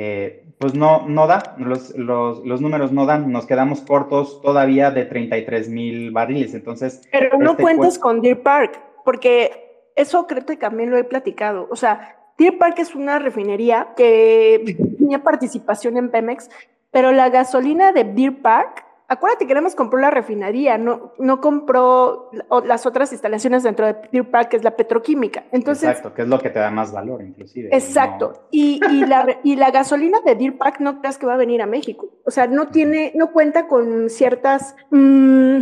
[0.00, 4.92] Eh, pues no, no da, los, los, los, números no dan, nos quedamos cortos todavía
[4.92, 7.02] de 33 mil barriles, entonces...
[7.10, 11.66] Pero no este cuentes con Deer Park, porque eso creo que también lo he platicado,
[11.68, 16.48] o sea, Deer Park es una refinería que tenía participación en Pemex,
[16.92, 21.40] pero la gasolina de Deer Park acuérdate que nada más compró la refinería, no, no
[21.40, 22.30] compró
[22.64, 25.44] las otras instalaciones dentro de Deer Park, que es la petroquímica.
[25.50, 27.70] Entonces, exacto, que es lo que te da más valor, inclusive.
[27.72, 28.46] Exacto.
[28.50, 31.62] Y, y, la, y la gasolina de Deer Park no creas que va a venir
[31.62, 32.10] a México.
[32.26, 35.60] O sea, no tiene, no cuenta con ciertas mmm,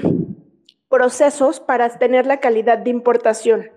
[0.88, 3.70] procesos para tener la calidad de importación.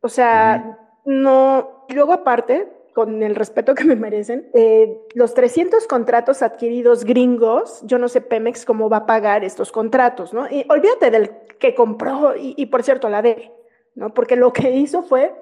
[0.00, 1.86] O sea, no.
[1.88, 7.98] Luego, aparte, con el respeto que me merecen, eh, los 300 contratos adquiridos gringos, yo
[7.98, 10.48] no sé Pemex cómo va a pagar estos contratos, ¿no?
[10.48, 13.52] Y olvídate del que compró y, por cierto, la debe,
[13.96, 14.14] ¿no?
[14.14, 15.34] Porque lo que hizo fue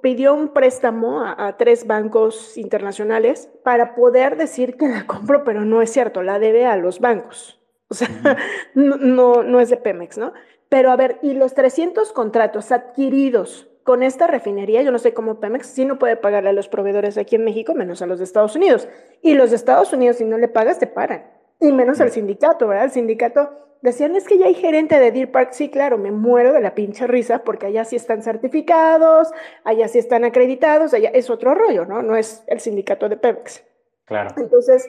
[0.00, 5.82] pidió un préstamo a, tres bancos internacionales para poder decir que la compró, pero no
[5.82, 7.60] es cierto, la debe a los bancos.
[7.88, 8.08] O sea,
[8.74, 10.32] no, no, no es de Pemex, ¿no?
[10.70, 15.40] Pero a ver, y los 300 contratos adquiridos con esta refinería, yo no sé cómo
[15.40, 18.24] Pemex sí no puede pagarle a los proveedores aquí en México, menos a los de
[18.24, 18.88] Estados Unidos.
[19.22, 21.30] Y los de Estados Unidos, si no le pagas, te paran.
[21.60, 22.84] Y menos al sindicato, ¿verdad?
[22.84, 23.50] El sindicato
[23.82, 25.50] decían, es que ya hay gerente de Deer Park.
[25.52, 29.30] Sí, claro, me muero de la pinche risa porque allá sí están certificados,
[29.64, 32.02] allá sí están acreditados, allá es otro rollo, ¿no?
[32.02, 33.64] No es el sindicato de Pemex.
[34.04, 34.34] Claro.
[34.36, 34.88] Entonces,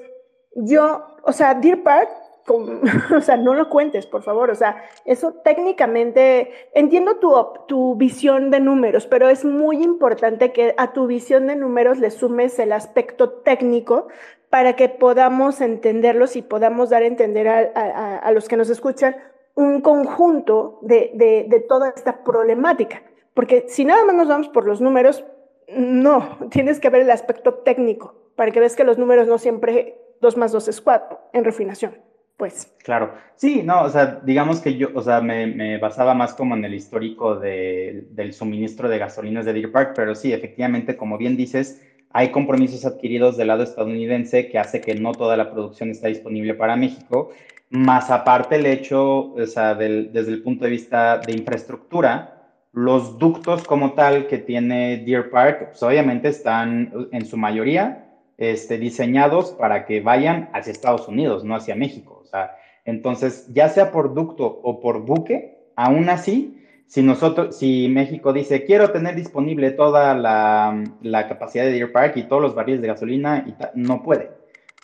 [0.55, 2.09] yo, o sea, Deer Park
[3.15, 4.49] o sea, no lo cuentes, por favor.
[4.49, 7.33] O sea, eso técnicamente, entiendo tu,
[7.67, 12.11] tu visión de números, pero es muy importante que a tu visión de números le
[12.11, 14.07] sumes el aspecto técnico
[14.49, 19.15] para que podamos entenderlos y podamos dar a entender a, los que nos escuchan
[19.55, 23.03] un conjunto de, de, de toda esta problemática.
[23.33, 25.25] Porque si nada más nos vamos por los números,
[25.69, 29.97] no, tienes que ver el aspecto técnico para que veas que los números no siempre
[30.19, 32.10] 2 más 2 es 4 en refinación
[32.41, 32.73] pues.
[32.83, 36.65] Claro, sí, no, o sea, digamos que yo, o sea, me, basaba más como en
[36.65, 41.83] el histórico del suministro de gasolinas de Deer Park, pero sí, efectivamente, como bien dices,
[42.09, 46.55] hay compromisos adquiridos del lado estadounidense que hace que no toda la producción está disponible
[46.55, 47.29] para México,
[47.69, 52.41] más aparte el hecho, o sea, desde el punto de vista de infraestructura,
[52.73, 58.07] los ductos como tal que tiene Deer Park, pues obviamente están en su mayoría
[58.39, 62.20] este, diseñados para que vayan hacia Estados Unidos, no hacia México.
[62.31, 62.55] Sea,
[62.85, 68.65] entonces, ya sea por ducto o por buque, aún así, si nosotros, si México dice,
[68.65, 73.45] quiero tener disponible toda la, capacidad de Deer Park y todos los barriles de gasolina,
[73.75, 74.31] no puede,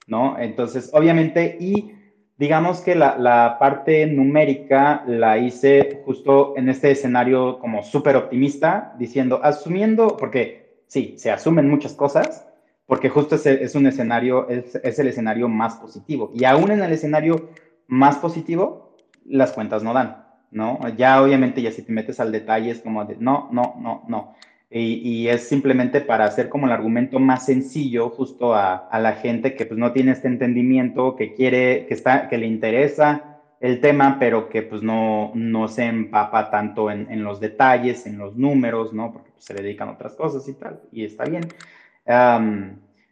[0.08, 0.38] ¿no?
[0.40, 1.94] Entonces, obviamente, y
[2.38, 8.94] digamos que la, la, parte numérica la hice justo en este escenario como súper optimista,
[8.98, 12.47] diciendo, asumiendo, porque sí, se asumen muchas cosas,
[12.88, 16.32] porque justo es, es un escenario, es, es, el escenario más positivo.
[16.34, 17.50] Y aún en el escenario
[17.88, 18.96] más positivo,
[19.26, 20.80] las cuentas no dan, ¿no?
[20.96, 24.36] Ya obviamente ya si te metes al detalle es como de, no, no, no, no.
[24.70, 29.14] Y, y, es simplemente para hacer como el argumento más sencillo justo a, a, la
[29.14, 33.80] gente que pues no tiene este entendimiento, que quiere, que, está, que le interesa el
[33.80, 38.36] tema, pero que pues no, no se empapa tanto en, en los detalles, en los
[38.36, 39.14] números, ¿no?
[39.14, 41.48] Porque pues, se dedican a otras cosas y tal, y está bien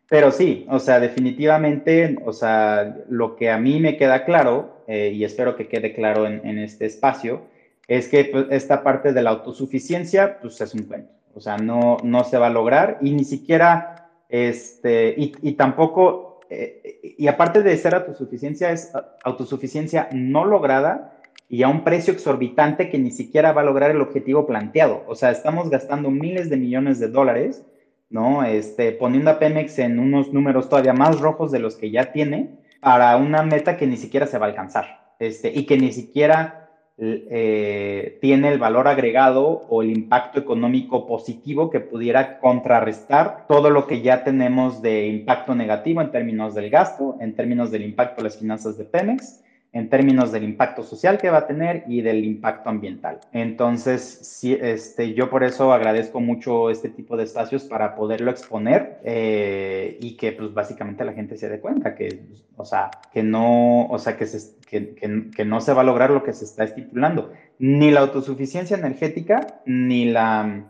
[0.07, 5.11] pero sí, o sea, definitivamente, o sea, lo que a mí me queda claro, eh,
[5.13, 7.41] y espero que quede claro en, este espacio,
[7.87, 11.11] es que pues, esta parte de la autosuficiencia, pues es un cuento.
[11.33, 17.15] O sea, no, no se va a lograr y ni siquiera, este, y, tampoco, eh,
[17.17, 18.91] y aparte de ser autosuficiencia, es
[19.23, 21.17] autosuficiencia no lograda
[21.49, 25.03] y a un precio exorbitante que ni siquiera va a lograr el objetivo planteado.
[25.07, 27.63] O sea, estamos gastando miles de millones de dólares
[28.09, 28.43] ¿no?
[28.43, 32.59] Este, poniendo a Pemex en unos números todavía más rojos de los que ya tiene
[32.79, 36.69] para una meta que ni siquiera se va a alcanzar, este, y que ni siquiera
[36.97, 43.85] eh, tiene el valor agregado o el impacto económico positivo que pudiera contrarrestar todo lo
[43.85, 48.29] que ya tenemos de impacto negativo en términos del gasto, en términos del impacto de
[48.29, 49.41] las finanzas de Pemex
[49.75, 53.19] en términos del impacto social que va a tener y del impacto ambiental.
[53.33, 59.01] Entonces, sí, este, yo por eso agradezco mucho este tipo de espacios para poderlo exponer
[59.03, 62.21] eh, y que pues básicamente la gente se dé cuenta que,
[62.55, 66.09] o sea, que no, o sea, que, se, que, que, no se va a lograr
[66.09, 70.67] lo que se está estipulando, ni la autosuficiencia energética, ni la,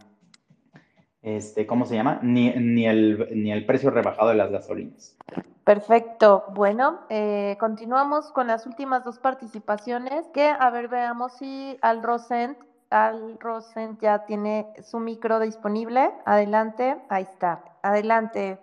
[1.26, 2.20] este, ¿cómo se llama?
[2.22, 5.18] Ni, ni, el, ni el precio rebajado de las gasolinas.
[5.64, 6.46] Perfecto.
[6.54, 10.28] Bueno, eh, continuamos con las últimas dos participaciones.
[10.28, 12.60] Que, a ver, veamos si Al Rosent,
[12.92, 16.12] Al Rosent ya tiene su micro disponible.
[16.26, 17.64] Adelante, ahí está.
[17.82, 18.60] Adelante.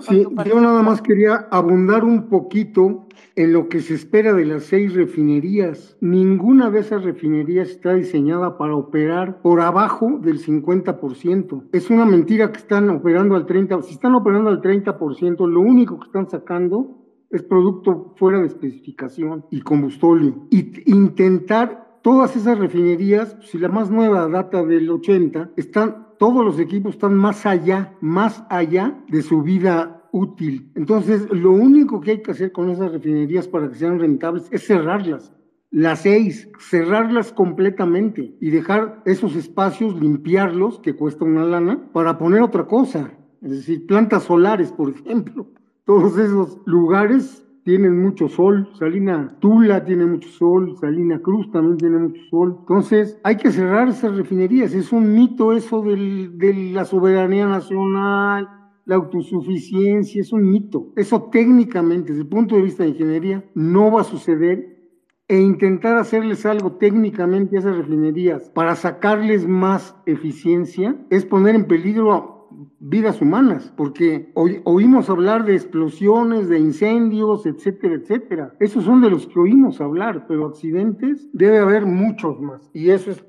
[0.00, 3.06] Sí, yo nada más quería abundar un poquito
[3.36, 5.96] en lo que se espera de las seis refinerías.
[6.00, 11.68] Ninguna de esas refinerías está diseñada para operar por abajo del 50%.
[11.72, 13.82] Es una mentira que están operando al 30%.
[13.82, 16.98] Si están operando al 30%, lo único que están sacando
[17.30, 20.46] es producto fuera de especificación y combustóleo.
[20.50, 26.58] Y intentar todas esas refinerías, si la más nueva data del 80, están, todos los
[26.58, 30.72] equipos están más allá, más allá de su vida útil.
[30.74, 34.66] Entonces, lo único que hay que hacer con esas refinerías para que sean rentables es
[34.66, 35.34] cerrarlas.
[35.70, 42.40] Las seis, cerrarlas completamente y dejar esos espacios, limpiarlos, que cuesta una lana, para poner
[42.40, 43.12] otra cosa.
[43.42, 45.46] Es decir, plantas solares, por ejemplo.
[45.84, 48.68] Todos esos lugares tienen mucho sol.
[48.78, 52.56] Salina Tula tiene mucho sol, Salina Cruz también tiene mucho sol.
[52.60, 54.74] Entonces, hay que cerrar esas refinerías.
[54.74, 58.48] Es un mito eso del, de la soberanía nacional,
[58.84, 60.92] la autosuficiencia, es un mito.
[60.96, 64.74] Eso técnicamente, desde el punto de vista de ingeniería, no va a suceder
[65.26, 71.66] e intentar hacerles algo técnicamente a esas refinerías para sacarles más eficiencia es poner en
[71.66, 72.33] peligro
[72.78, 78.54] vidas humanas, porque oímos hablar de explosiones, de incendios, etcétera, etcétera.
[78.60, 82.70] Esos son de los que oímos hablar, pero accidentes debe haber muchos más.
[82.72, 83.24] Y eso es,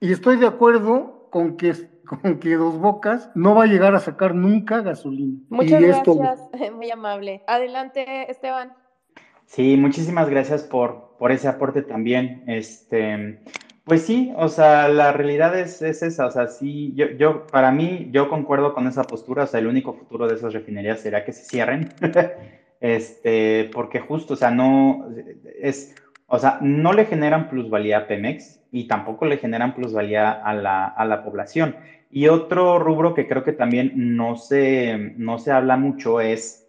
[0.00, 1.74] y estoy de acuerdo con que
[2.22, 5.38] con que Dos Bocas no va a llegar a sacar nunca gasolina.
[5.48, 6.40] Muchas gracias,
[6.76, 7.42] muy amable.
[7.46, 8.72] Adelante, Esteban.
[9.46, 12.44] Sí, muchísimas gracias por, por ese aporte también.
[12.46, 13.42] Este,
[13.84, 17.72] pues sí, o sea, la realidad es, es, esa, o sea, sí, yo, yo, para
[17.72, 21.24] mí, yo concuerdo con esa postura, o sea, el único futuro de esas refinerías será
[21.24, 21.88] que se cierren,
[22.80, 25.08] este, porque justo, o sea, no,
[25.60, 25.96] es,
[26.26, 30.86] o sea, no le generan plusvalía a Pemex y tampoco le generan plusvalía a la,
[30.86, 31.76] a la población.
[32.10, 36.62] Y otro rubro que creo que también no se, no se habla mucho es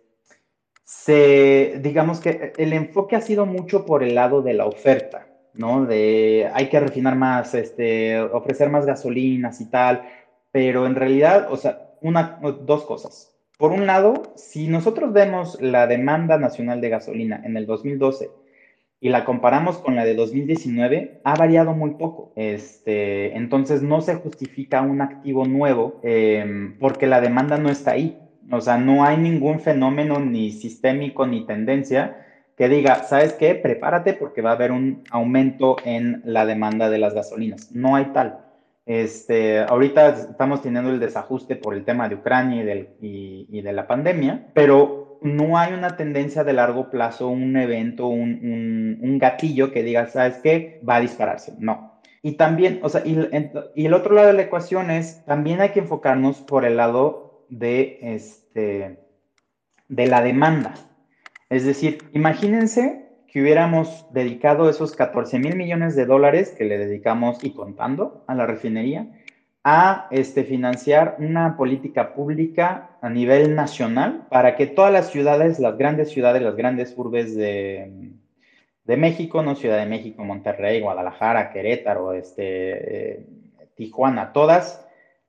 [0.84, 5.86] se, digamos que el enfoque ha sido mucho por el lado de la oferta, ¿no?
[5.86, 10.04] De hay que refinar más, este, ofrecer más gasolinas y tal,
[10.52, 13.34] pero en realidad, o sea, una, dos cosas.
[13.58, 18.30] Por un lado, si nosotros vemos la demanda nacional de gasolina en el 2012
[19.00, 22.34] y la comparamos con la de 2019, ha variado muy poco.
[22.36, 28.18] Este, entonces no se justifica un activo nuevo em, porque la demanda no está ahí.
[28.52, 32.23] O sea, no hay ningún fenómeno ni sistémico ni tendencia
[32.58, 33.56] que diga, ¿sabes qué?
[33.56, 37.72] Prepárate porque va a haber un aumento en la demanda de las gasolinas.
[37.74, 38.40] No hay tal.
[38.86, 42.64] Este, ahorita estamos teniendo el desajuste por el tema de Ucrania
[43.02, 49.00] y, de la pandemia, pero no hay una tendencia de largo plazo, un evento, un,
[49.02, 50.82] un, gatillo que diga, ¿sabes qué?
[50.88, 51.54] Va a dispararse.
[51.60, 52.02] No.
[52.22, 53.18] Y también, o sea, y,
[53.74, 57.46] y el otro lado de la ecuación es, también hay que enfocarnos por el lado
[57.50, 59.00] de, este,
[59.88, 60.74] de la demanda.
[61.54, 67.44] Es decir, imagínense que hubiéramos dedicado esos 14 mil millones de dólares que le dedicamos
[67.44, 69.08] y contando a la refinería
[69.64, 75.78] a este, financiar una política pública a nivel nacional para que todas las ciudades, las
[75.78, 78.14] grandes ciudades, las grandes urbes de,
[78.88, 83.26] México, no Ciudad de México, Monterrey, Guadalajara, Querétaro, este, eh,
[83.76, 84.84] Tijuana, todas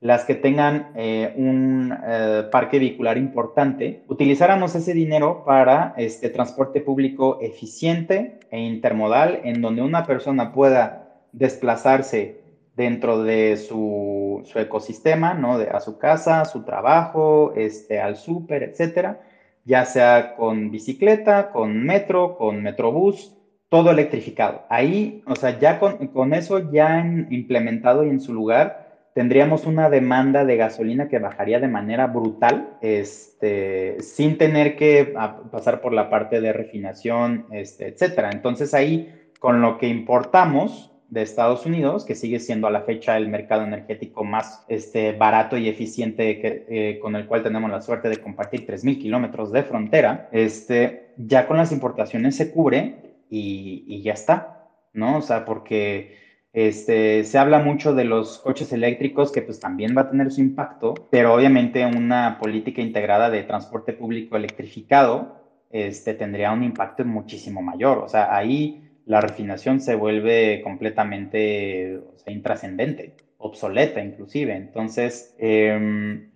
[0.05, 6.82] las que tengan eh, un eh, parque vehicular importante, utilizáramos ese dinero para este transporte
[6.82, 12.43] público eficiente e intermodal, en donde una persona pueda desplazarse
[12.76, 15.56] dentro de su, ecosistema, ¿no?
[15.56, 19.22] De, a su casa, su trabajo, este, al súper, etcétera,
[19.64, 23.35] ya sea con bicicleta, con metro, con metrobús,
[23.70, 24.66] todo electrificado.
[24.68, 27.01] Ahí, o sea, ya con, con eso ya
[27.31, 28.84] implementado y en su lugar,
[29.14, 35.14] tendríamos una demanda de gasolina que bajaría de manera brutal, este, sin tener que
[35.50, 38.30] pasar por la parte de refinación, este, etcétera.
[38.32, 43.16] Entonces ahí, con lo que importamos de Estados Unidos, que sigue siendo a la fecha
[43.16, 48.08] el mercado energético más este, barato y eficiente eh, con el cual tenemos la suerte
[48.08, 54.02] de compartir 3.000 kilómetros de frontera, este, ya con las importaciones se cubre y, y
[54.02, 55.18] ya está, ¿no?
[55.18, 56.23] O sea, porque
[56.55, 60.40] este, se habla mucho de los coches eléctricos, que pues también va a tener su
[60.40, 67.60] impacto, pero obviamente una política integrada de transporte público electrificado este, tendría un impacto muchísimo
[67.60, 67.98] mayor.
[67.98, 74.55] O sea, ahí la refinación se vuelve completamente intrascendente, obsoleta inclusive.
[74.55, 76.31] Entonces, em,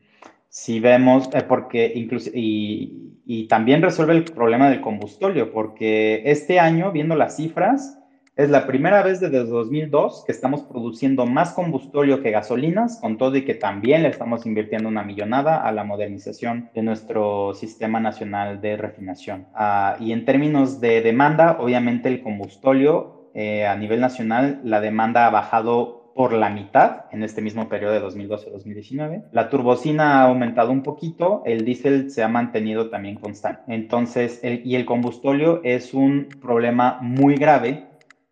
[0.49, 6.59] si vemos, eh, porque incluso, y, y también resuelve el problema del combustóleo, porque este
[6.59, 7.99] año, viendo las cifras,
[8.39, 13.36] es la primera vez desde 2002 que estamos produciendo más combustorio que gasolinas, con todo
[13.36, 18.60] y que también le estamos invirtiendo una millonada a la modernización de nuestro sistema nacional
[18.60, 19.48] de refinación.
[19.55, 25.27] Ah, y en términos de demanda, obviamente el combustorio eh, a nivel nacional, la demanda
[25.27, 29.24] ha bajado por la mitad en este mismo periodo de 2012-2019.
[29.32, 33.62] La turbocina ha aumentado un poquito, el diésel se ha mantenido también constante.
[33.66, 37.88] Entonces, y el combustóleo es un problema muy grave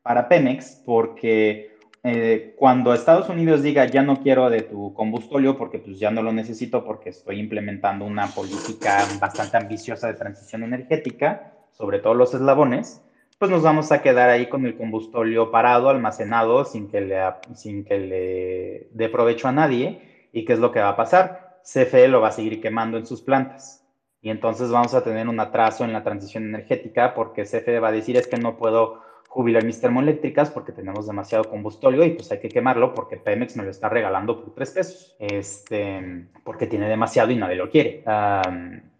[0.06, 5.80] para Pemex porque eh, cuando Estados Unidos diga ya no quiero de tu combustóleo porque
[5.80, 11.54] pues ya no lo necesito porque estoy implementando una política bastante ambiciosa de transición energética
[11.72, 13.02] sobre todos los eslabones,
[13.38, 17.20] pues nos vamos a quedar ahí con el combustóleo parado, almacenado, sin que le,
[17.54, 20.28] sin que le dé provecho a nadie.
[20.32, 21.58] ¿Y qué es lo que va a pasar?
[21.62, 23.84] CFE lo va a seguir quemando en sus plantas.
[24.22, 27.92] Y entonces vamos a tener un atraso en la transición energética porque CFE va a
[27.92, 29.02] decir es que no puedo
[29.36, 33.70] jubilar termoeléctricas porque tenemos demasiado combustóleo y pues hay que quemarlo porque Pemex me lo
[33.70, 38.02] está regalando por tres pesos, este, porque tiene demasiado y nadie lo quiere.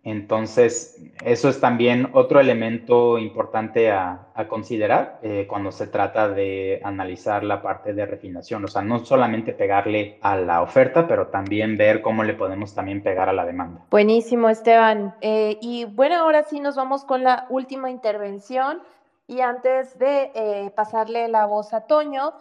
[0.04, 7.42] entonces, eso es también otro elemento importante a, considerar eh, cuando se trata de analizar
[7.42, 8.62] la parte de refinación.
[8.64, 13.02] O sea, no solamente pegarle a la oferta, pero también ver cómo le podemos también
[13.02, 13.80] pegar a la demanda.
[13.90, 15.14] Buenísimo, Esteban.
[15.22, 18.82] Eh, y bueno, ahora sí nos vamos con la última intervención.
[19.26, 22.34] Y antes de eh, pasarle la voz a Toño,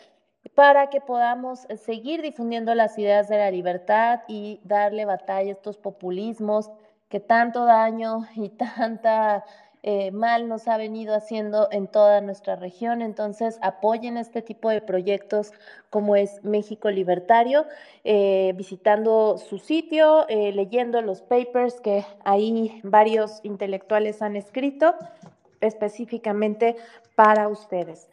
[0.54, 5.78] para que podamos seguir difundiendo las ideas de la libertad y darle batalla a estos
[5.78, 6.70] populismos
[7.08, 9.44] que tanto daño y tanta
[9.82, 13.02] eh, mal nos ha venido haciendo en toda nuestra región.
[13.02, 15.52] Entonces, apoyen este tipo de proyectos
[15.90, 17.66] como es México Libertario,
[18.04, 24.94] eh, visitando su sitio, eh, leyendo los papers que ahí varios intelectuales han escrito
[25.60, 26.76] específicamente
[27.14, 28.08] para ustedes.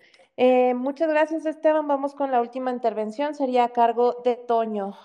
[0.76, 1.88] muchas gracias, Esteban.
[1.88, 3.36] Vamos con la última intervención.
[3.36, 4.98] Sería a cargo de Toño.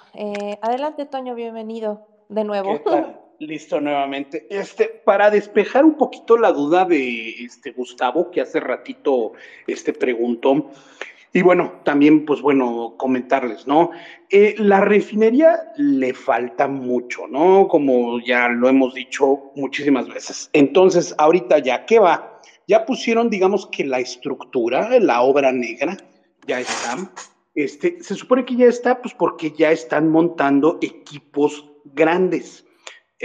[0.62, 2.78] adelante, Toño, bienvenido de nuevo.
[3.38, 4.46] Listo nuevamente.
[4.50, 9.32] Este, para despejar un poquito la duda de este Gustavo, que hace ratito
[9.66, 10.70] este preguntó,
[11.36, 13.90] y bueno, también, pues bueno, comentarles, ¿no?
[14.30, 17.66] Eh, la refinería le falta mucho, ¿no?
[17.66, 20.48] Como ya lo hemos dicho muchísimas veces.
[20.52, 22.40] Entonces, ahorita ya, ¿qué va?
[22.68, 25.96] Ya pusieron, digamos que la estructura, la obra negra,
[26.46, 27.10] ya está.
[27.56, 32.63] Este, se supone que ya está, pues porque ya están montando equipos grandes.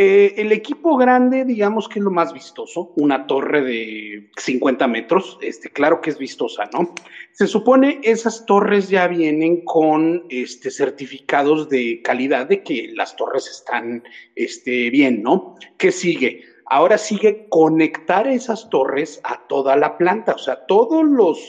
[0.02, 5.38] Eh, el equipo grande, digamos que es lo más vistoso, una torre de 50 metros,
[5.42, 6.96] este, claro que es vistosa, ¿no?
[7.34, 13.50] Se supone esas torres ya vienen con este, certificados de calidad de que las torres
[13.50, 14.02] están
[14.36, 15.58] este, bien, ¿no?
[15.78, 16.46] ¿Qué sigue?
[16.68, 21.04] Ahora sigue conectar esas torres a toda la planta, o sea, todas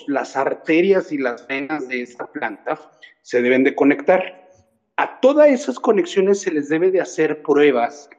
[0.09, 2.81] las arterias y las venas de esta planta
[3.22, 4.51] se deben de conectar.
[4.97, 8.10] A todas esas conexiones se les debe de hacer pruebas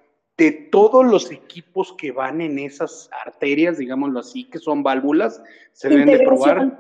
[0.42, 5.40] de todos los equipos que van en esas arterias, digámoslo así, que son válvulas,
[5.72, 6.80] se deben de probar.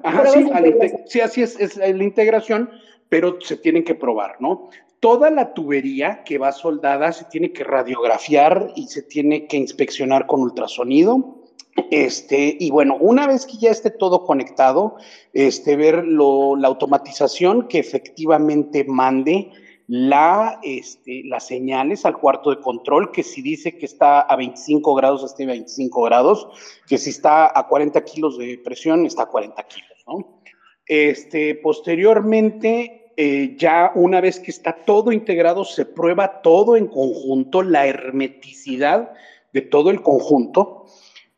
[1.06, 2.72] sí, así es, es la integración,
[3.08, 4.72] pero se tienen que probar, ¿no?
[5.00, 10.26] Toda la tubería que va soldada se tiene que radiografiar y se tiene que inspeccionar
[10.26, 11.44] con ultrasonido.
[11.92, 14.96] Este, y bueno, una vez que ya esté todo conectado,
[15.34, 19.52] este, ver la automatización que efectivamente mande
[19.94, 24.96] la, este, las señales al cuarto de control, que si dice que está a 25
[24.96, 26.48] grados, esté a 25 grados,
[26.88, 30.42] que si está a 40 kilos de presión, está a 40 kilos, ¿no?
[30.88, 37.62] Este, posteriormente, eh, ya una vez que está todo integrado, se prueba todo en conjunto,
[37.62, 39.12] la hermeticidad
[39.52, 40.86] de todo el conjunto,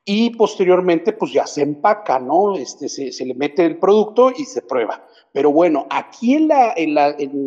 [0.06, 2.56] y posteriormente, pues ya se empaca, ¿no?
[2.56, 5.08] Este, se, se le mete el producto y se prueba.
[5.34, 6.50] Pero bueno, aquí en,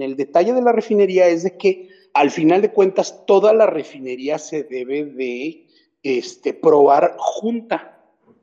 [0.03, 4.39] el detalle de la refinería es de que al final de cuentas toda la refinería
[4.39, 5.67] se debe de
[6.03, 7.93] este, probar junta.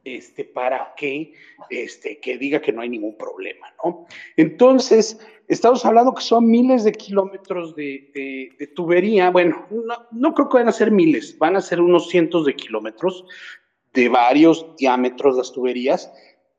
[0.05, 1.31] Este, para que,
[1.69, 4.05] este, que diga que no hay ningún problema, ¿no?
[4.35, 5.17] Entonces,
[5.47, 10.67] estamos hablando que son miles de kilómetros de, tubería, bueno, no, no, creo que van
[10.67, 13.23] a ser miles, van a ser unos cientos de kilómetros
[13.93, 16.11] de varios diámetros las tuberías,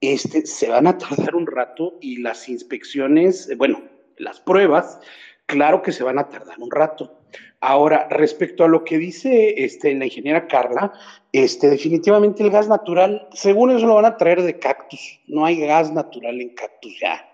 [0.08, 3.82] este, se van a tardar un rato y las inspecciones, eh, bueno,
[4.16, 5.00] las pruebas,
[5.46, 7.20] claro que se van a tardar un rato.
[7.60, 10.92] Ahora, respecto a lo que dice este, la ingeniera Carla,
[11.32, 15.20] este, definitivamente el gas natural, según eso lo van a traer de cactus.
[15.26, 17.26] No hay gas natural en cactus ya.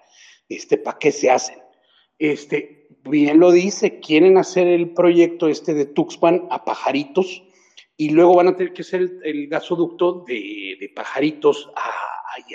[0.49, 1.59] Este, ¿Para qué se hacen?
[2.19, 7.43] Este, bien lo dice, quieren hacer el proyecto este de Tuxpan a pajaritos
[8.01, 11.91] y luego van a tener que hacer el, gasoducto de, pajaritos a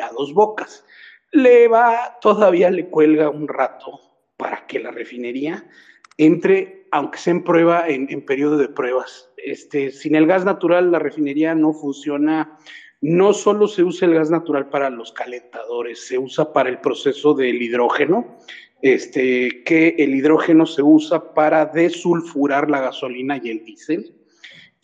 [0.02, 0.84] a dos bocas.
[1.32, 4.00] Le va, todavía le cuelga un rato
[4.38, 5.70] para que la refinería
[6.18, 9.30] entre, aunque sea en prueba, en, en periodo de pruebas.
[9.38, 12.58] Este, sin el gas natural, la refinería no funciona.
[13.02, 17.36] No solo se usa el gas natural para los calentadores, se usa para el proceso
[17.36, 18.40] del hidrógeno,
[18.82, 24.25] este, que el hidrógeno se usa para desulfurar la gasolina y el diésel.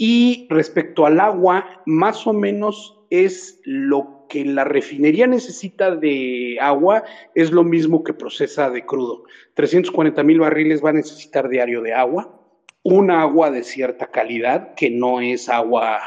[0.03, 7.03] Y respecto al agua, más o menos es lo que la refinería necesita de agua,
[7.35, 9.25] es lo mismo que procesa de crudo.
[9.53, 12.35] 340 mil barriles va a necesitar diario de agua,
[12.81, 15.99] un agua de cierta calidad, que no es agua,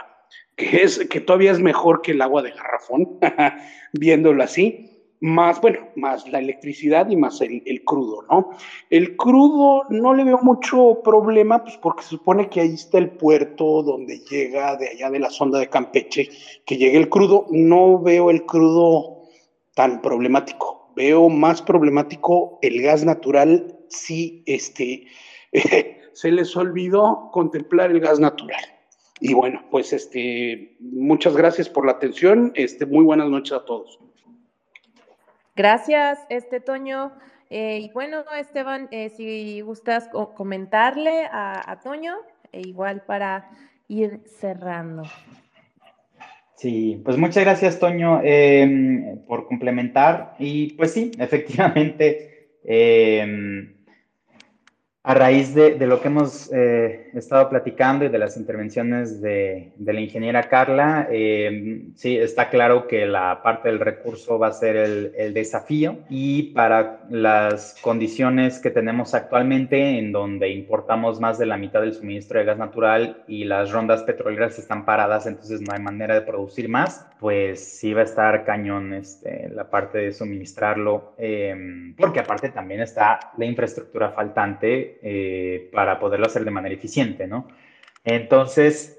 [0.57, 3.21] que, es, que todavía es mejor que el agua de garrafón,
[3.93, 4.94] viéndolo así
[5.25, 8.51] más, bueno, más la electricidad y más el, crudo, ¿no?
[8.91, 13.13] El crudo no le veo mucho problema, pues porque se supone que ahí está el
[13.13, 16.29] puerto donde llega de allá de la sonda de Campeche,
[16.67, 17.47] que llegue el crudo.
[17.49, 19.23] No veo el crudo
[19.75, 20.93] tan problemático.
[20.95, 25.07] Veo más problemático el gas natural si este,
[26.13, 28.63] se les olvidó contemplar el gas natural.
[29.21, 32.53] Y bueno, pues este, muchas gracias por la atención.
[32.57, 34.03] Este, muy buenas noches a todos.
[35.56, 37.12] Gracias, este Toño.
[37.48, 42.16] Eh, y bueno, Esteban, eh, si gustas comentarle a, Toño,
[42.51, 43.51] e igual para
[43.86, 45.05] ir cerrando.
[46.56, 50.35] Sí, pues muchas gracias, Toño, em, por complementar.
[50.40, 53.76] Y pues sí, efectivamente, em,
[55.05, 60.01] a raíz de, lo que hemos eh, estado platicando y de las intervenciones de, la
[60.01, 65.35] ingeniera Carla, eh, sí, está claro que la parte del recurso va a ser el,
[65.35, 71.81] desafío y para las condiciones que tenemos actualmente, en donde importamos más de la mitad
[71.81, 76.15] del suministro de gas natural y las rondas petroleras están paradas, entonces no hay manera
[76.15, 81.95] de producir más, pues sí va a estar cañón este, la parte de suministrarlo, eh,
[81.97, 87.03] porque aparte también está la infraestructura faltante eh, para poderlo hacer de manera eficiente,
[88.05, 88.98] Entonces,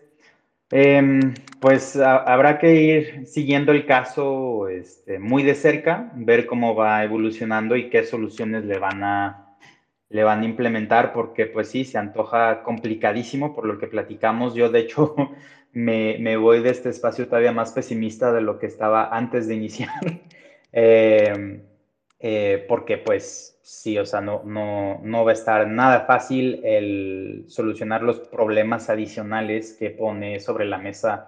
[0.71, 7.03] em, pues habrá que ir siguiendo el caso este, muy de cerca, ver cómo va
[7.03, 9.57] evolucionando y qué soluciones le van a,
[10.09, 14.55] le van a implementar, porque pues sí, se antoja complicadísimo por lo que platicamos.
[14.55, 15.15] Yo, de hecho,
[15.73, 19.55] me, me voy de este espacio todavía más pesimista de lo que estaba antes de
[19.55, 19.89] iniciar,
[20.71, 21.61] em,
[22.19, 27.45] eh, porque pues sí, o sea, no, no, no va a estar nada fácil el
[27.47, 31.25] solucionar los problemas adicionales que pone sobre la mesa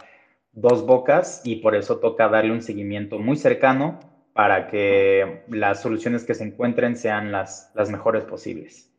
[0.53, 3.99] dos bocas y por eso toca darle un seguimiento muy cercano
[4.33, 8.91] para que las soluciones que se encuentren sean las, las mejores posibles.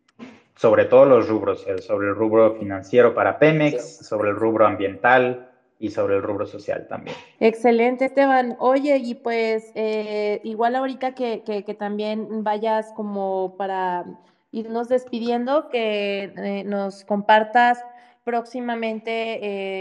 [0.57, 5.48] Sobre todo los rubros, sobre el rubro financiero para Pemex, sobre el rubro ambiental,
[5.79, 7.17] y sobre el rubro social también.
[7.41, 8.57] Excelente, Esteban.
[8.59, 14.05] Oye, y pues eh, igual ahorita que, que, también vayas como para
[14.51, 17.85] irnos despidiendo, que eh, nos compartas
[18.29, 19.11] próximamente,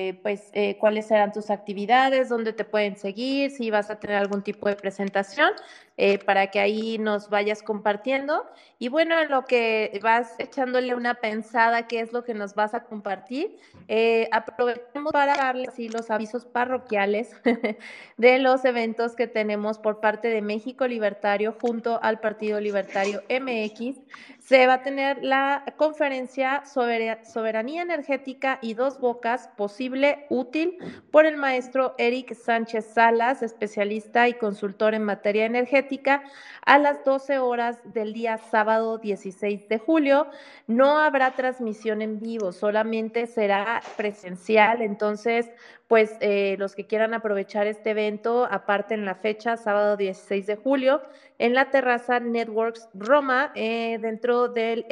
[0.09, 4.15] eh, pues, eh, cuáles serán tus actividades, dónde te pueden seguir, si vas a tener
[4.15, 5.49] algún tipo de presentación,
[5.97, 8.45] eh, para que ahí nos vayas compartiendo.
[8.79, 12.73] Y bueno, en lo que vas echándole una pensada, qué es lo que nos vas
[12.73, 13.57] a compartir,
[14.31, 17.31] aprovechemos para darles así los avisos parroquiales
[18.17, 23.97] de los eventos que tenemos por parte de México Libertario junto al Partido Libertario MX
[24.47, 30.77] se va a tener la conferencia sobre Soberanía Energética y Dos Bocas, posible, útil,
[31.11, 35.86] por el maestro Eric Sánchez Salas, especialista y consultor en materia energética,
[36.65, 40.27] a las 12 horas del día sábado 16 de julio.
[40.67, 45.49] No habrá transmisión en vivo, solamente será presencial, entonces
[45.87, 50.55] pues eh, los que quieran aprovechar este evento, aparte en la fecha, sábado 16 de
[50.57, 51.01] julio,
[51.39, 54.85] en la terraza Networks Roma, eh, dentro del,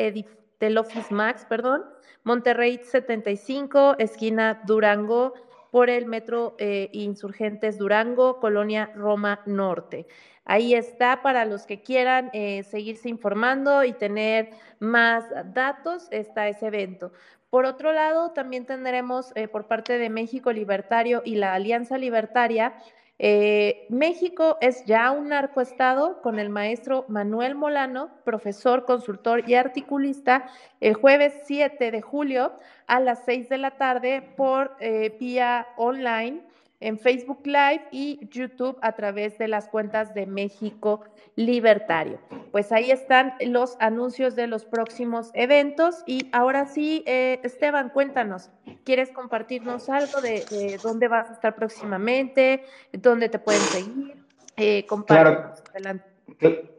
[0.60, 1.84] del Office Max, perdón,
[2.24, 5.34] Monterrey 75, esquina Durango,
[5.76, 10.08] por el Metro eh, Insurgentes Durango, Colonia Roma Norte.
[10.46, 17.12] Ahí está para los que quieran seguirse informando y tener más datos, está ese evento.
[17.50, 22.74] Por otro lado, también tendremos eh, por parte de México Libertario y la Alianza Libertaria,
[23.18, 30.50] eh, México es ya un narcoestado con el maestro Manuel Molano, profesor, consultor y articulista,
[30.82, 32.52] el jueves 7 de julio
[32.88, 36.42] a las 6 de la tarde por eh, vía online
[36.80, 41.02] en Facebook Live y YouTube a través de las cuentas de México
[41.36, 42.20] Libertario.
[42.52, 48.52] Pues ahí están los anuncios de los próximos eventos y ahora sí, eh, Esteban, cuéntanos,
[48.84, 54.16] ¿quieres compartirnos algo de, dónde vas a estar próximamente, dónde te pueden seguir?
[54.58, 55.54] eh, Claro.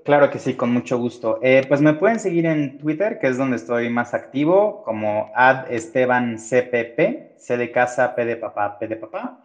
[0.04, 1.38] Claro que sí, con mucho gusto.
[1.42, 5.70] Eh, pues me pueden seguir en Twitter, que es donde estoy más activo, como ad
[5.70, 9.44] Esteban CPP, C de casa, P de papá, P de papá.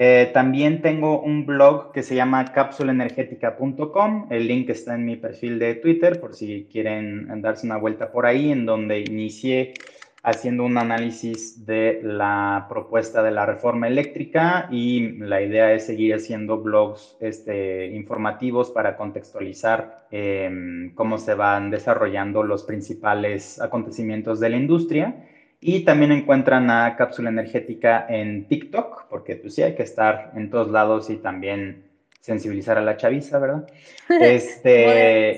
[0.00, 4.28] Eh, también tengo un blog que se llama cápsulaenergética.com.
[4.30, 8.24] El link está en mi perfil de Twitter por si quieren darse una vuelta por
[8.24, 9.74] ahí, en donde inicié
[10.22, 16.14] haciendo un análisis de la propuesta de la reforma eléctrica y la idea es seguir
[16.14, 24.48] haciendo blogs este, informativos para contextualizar em, cómo se van desarrollando los principales acontecimientos de
[24.50, 25.24] la industria.
[25.60, 30.50] Y también encuentran a Cápsula Energética en TikTok, porque pues sí hay que estar en
[30.50, 31.88] todos lados y también
[32.20, 33.66] sensibilizar a la chaviza, ¿verdad?
[34.08, 35.32] Este,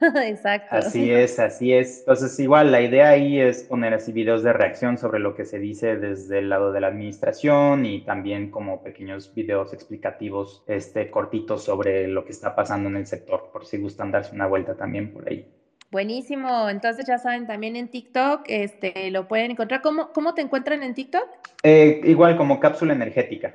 [0.24, 0.76] exacto.
[0.76, 2.00] Así es, así es.
[2.00, 5.58] Entonces, igual, la idea ahí es poner así videos de reacción sobre lo que se
[5.58, 11.64] dice desde el lado de la administración y también como pequeños videos explicativos, este, cortitos
[11.64, 15.12] sobre lo que está pasando en el sector, por si gustan darse una vuelta también
[15.12, 15.46] por ahí.
[15.92, 19.82] Buenísimo, entonces ya saben, también en TikTok este, lo pueden encontrar.
[19.82, 21.28] ¿Cómo, cómo te encuentran en TikTok?
[21.62, 23.54] Eh, igual como cápsula energética.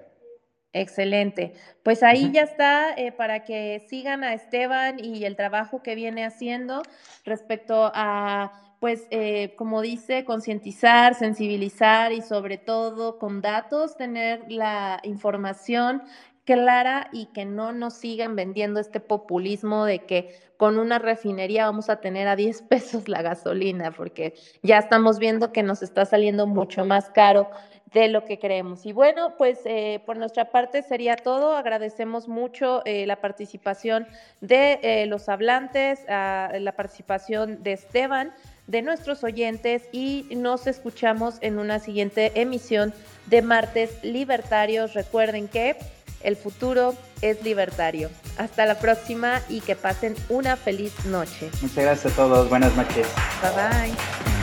[0.71, 1.53] Excelente.
[1.81, 6.25] Pues ahí ya está eh, para que sigan a Esteban y el trabajo que viene
[6.25, 6.83] haciendo
[7.25, 14.99] respecto a, pues, eh, como dice, concientizar, sensibilizar y sobre todo con datos tener la
[15.01, 16.03] información
[16.47, 21.89] clara y que no nos sigan vendiendo este populismo de que con una refinería vamos
[21.89, 24.33] a tener a 10 pesos la gasolina, porque
[24.63, 27.49] ya estamos viendo que nos está saliendo mucho más caro
[27.93, 28.85] de lo que creemos.
[28.85, 31.55] Y bueno, pues eh, por nuestra parte sería todo.
[31.55, 34.07] Agradecemos mucho eh, la participación
[34.39, 38.33] de eh, los hablantes, la participación de Esteban,
[38.67, 42.93] de nuestros oyentes y nos escuchamos en una siguiente emisión
[43.25, 44.93] de Martes Libertarios.
[44.93, 45.77] Recuerden que
[46.21, 48.09] el futuro es libertario.
[48.37, 51.49] Hasta la próxima y que pasen una feliz noche.
[51.61, 52.49] Muchas gracias a todos.
[52.49, 53.07] Buenas noches.
[53.41, 54.36] Bye bye.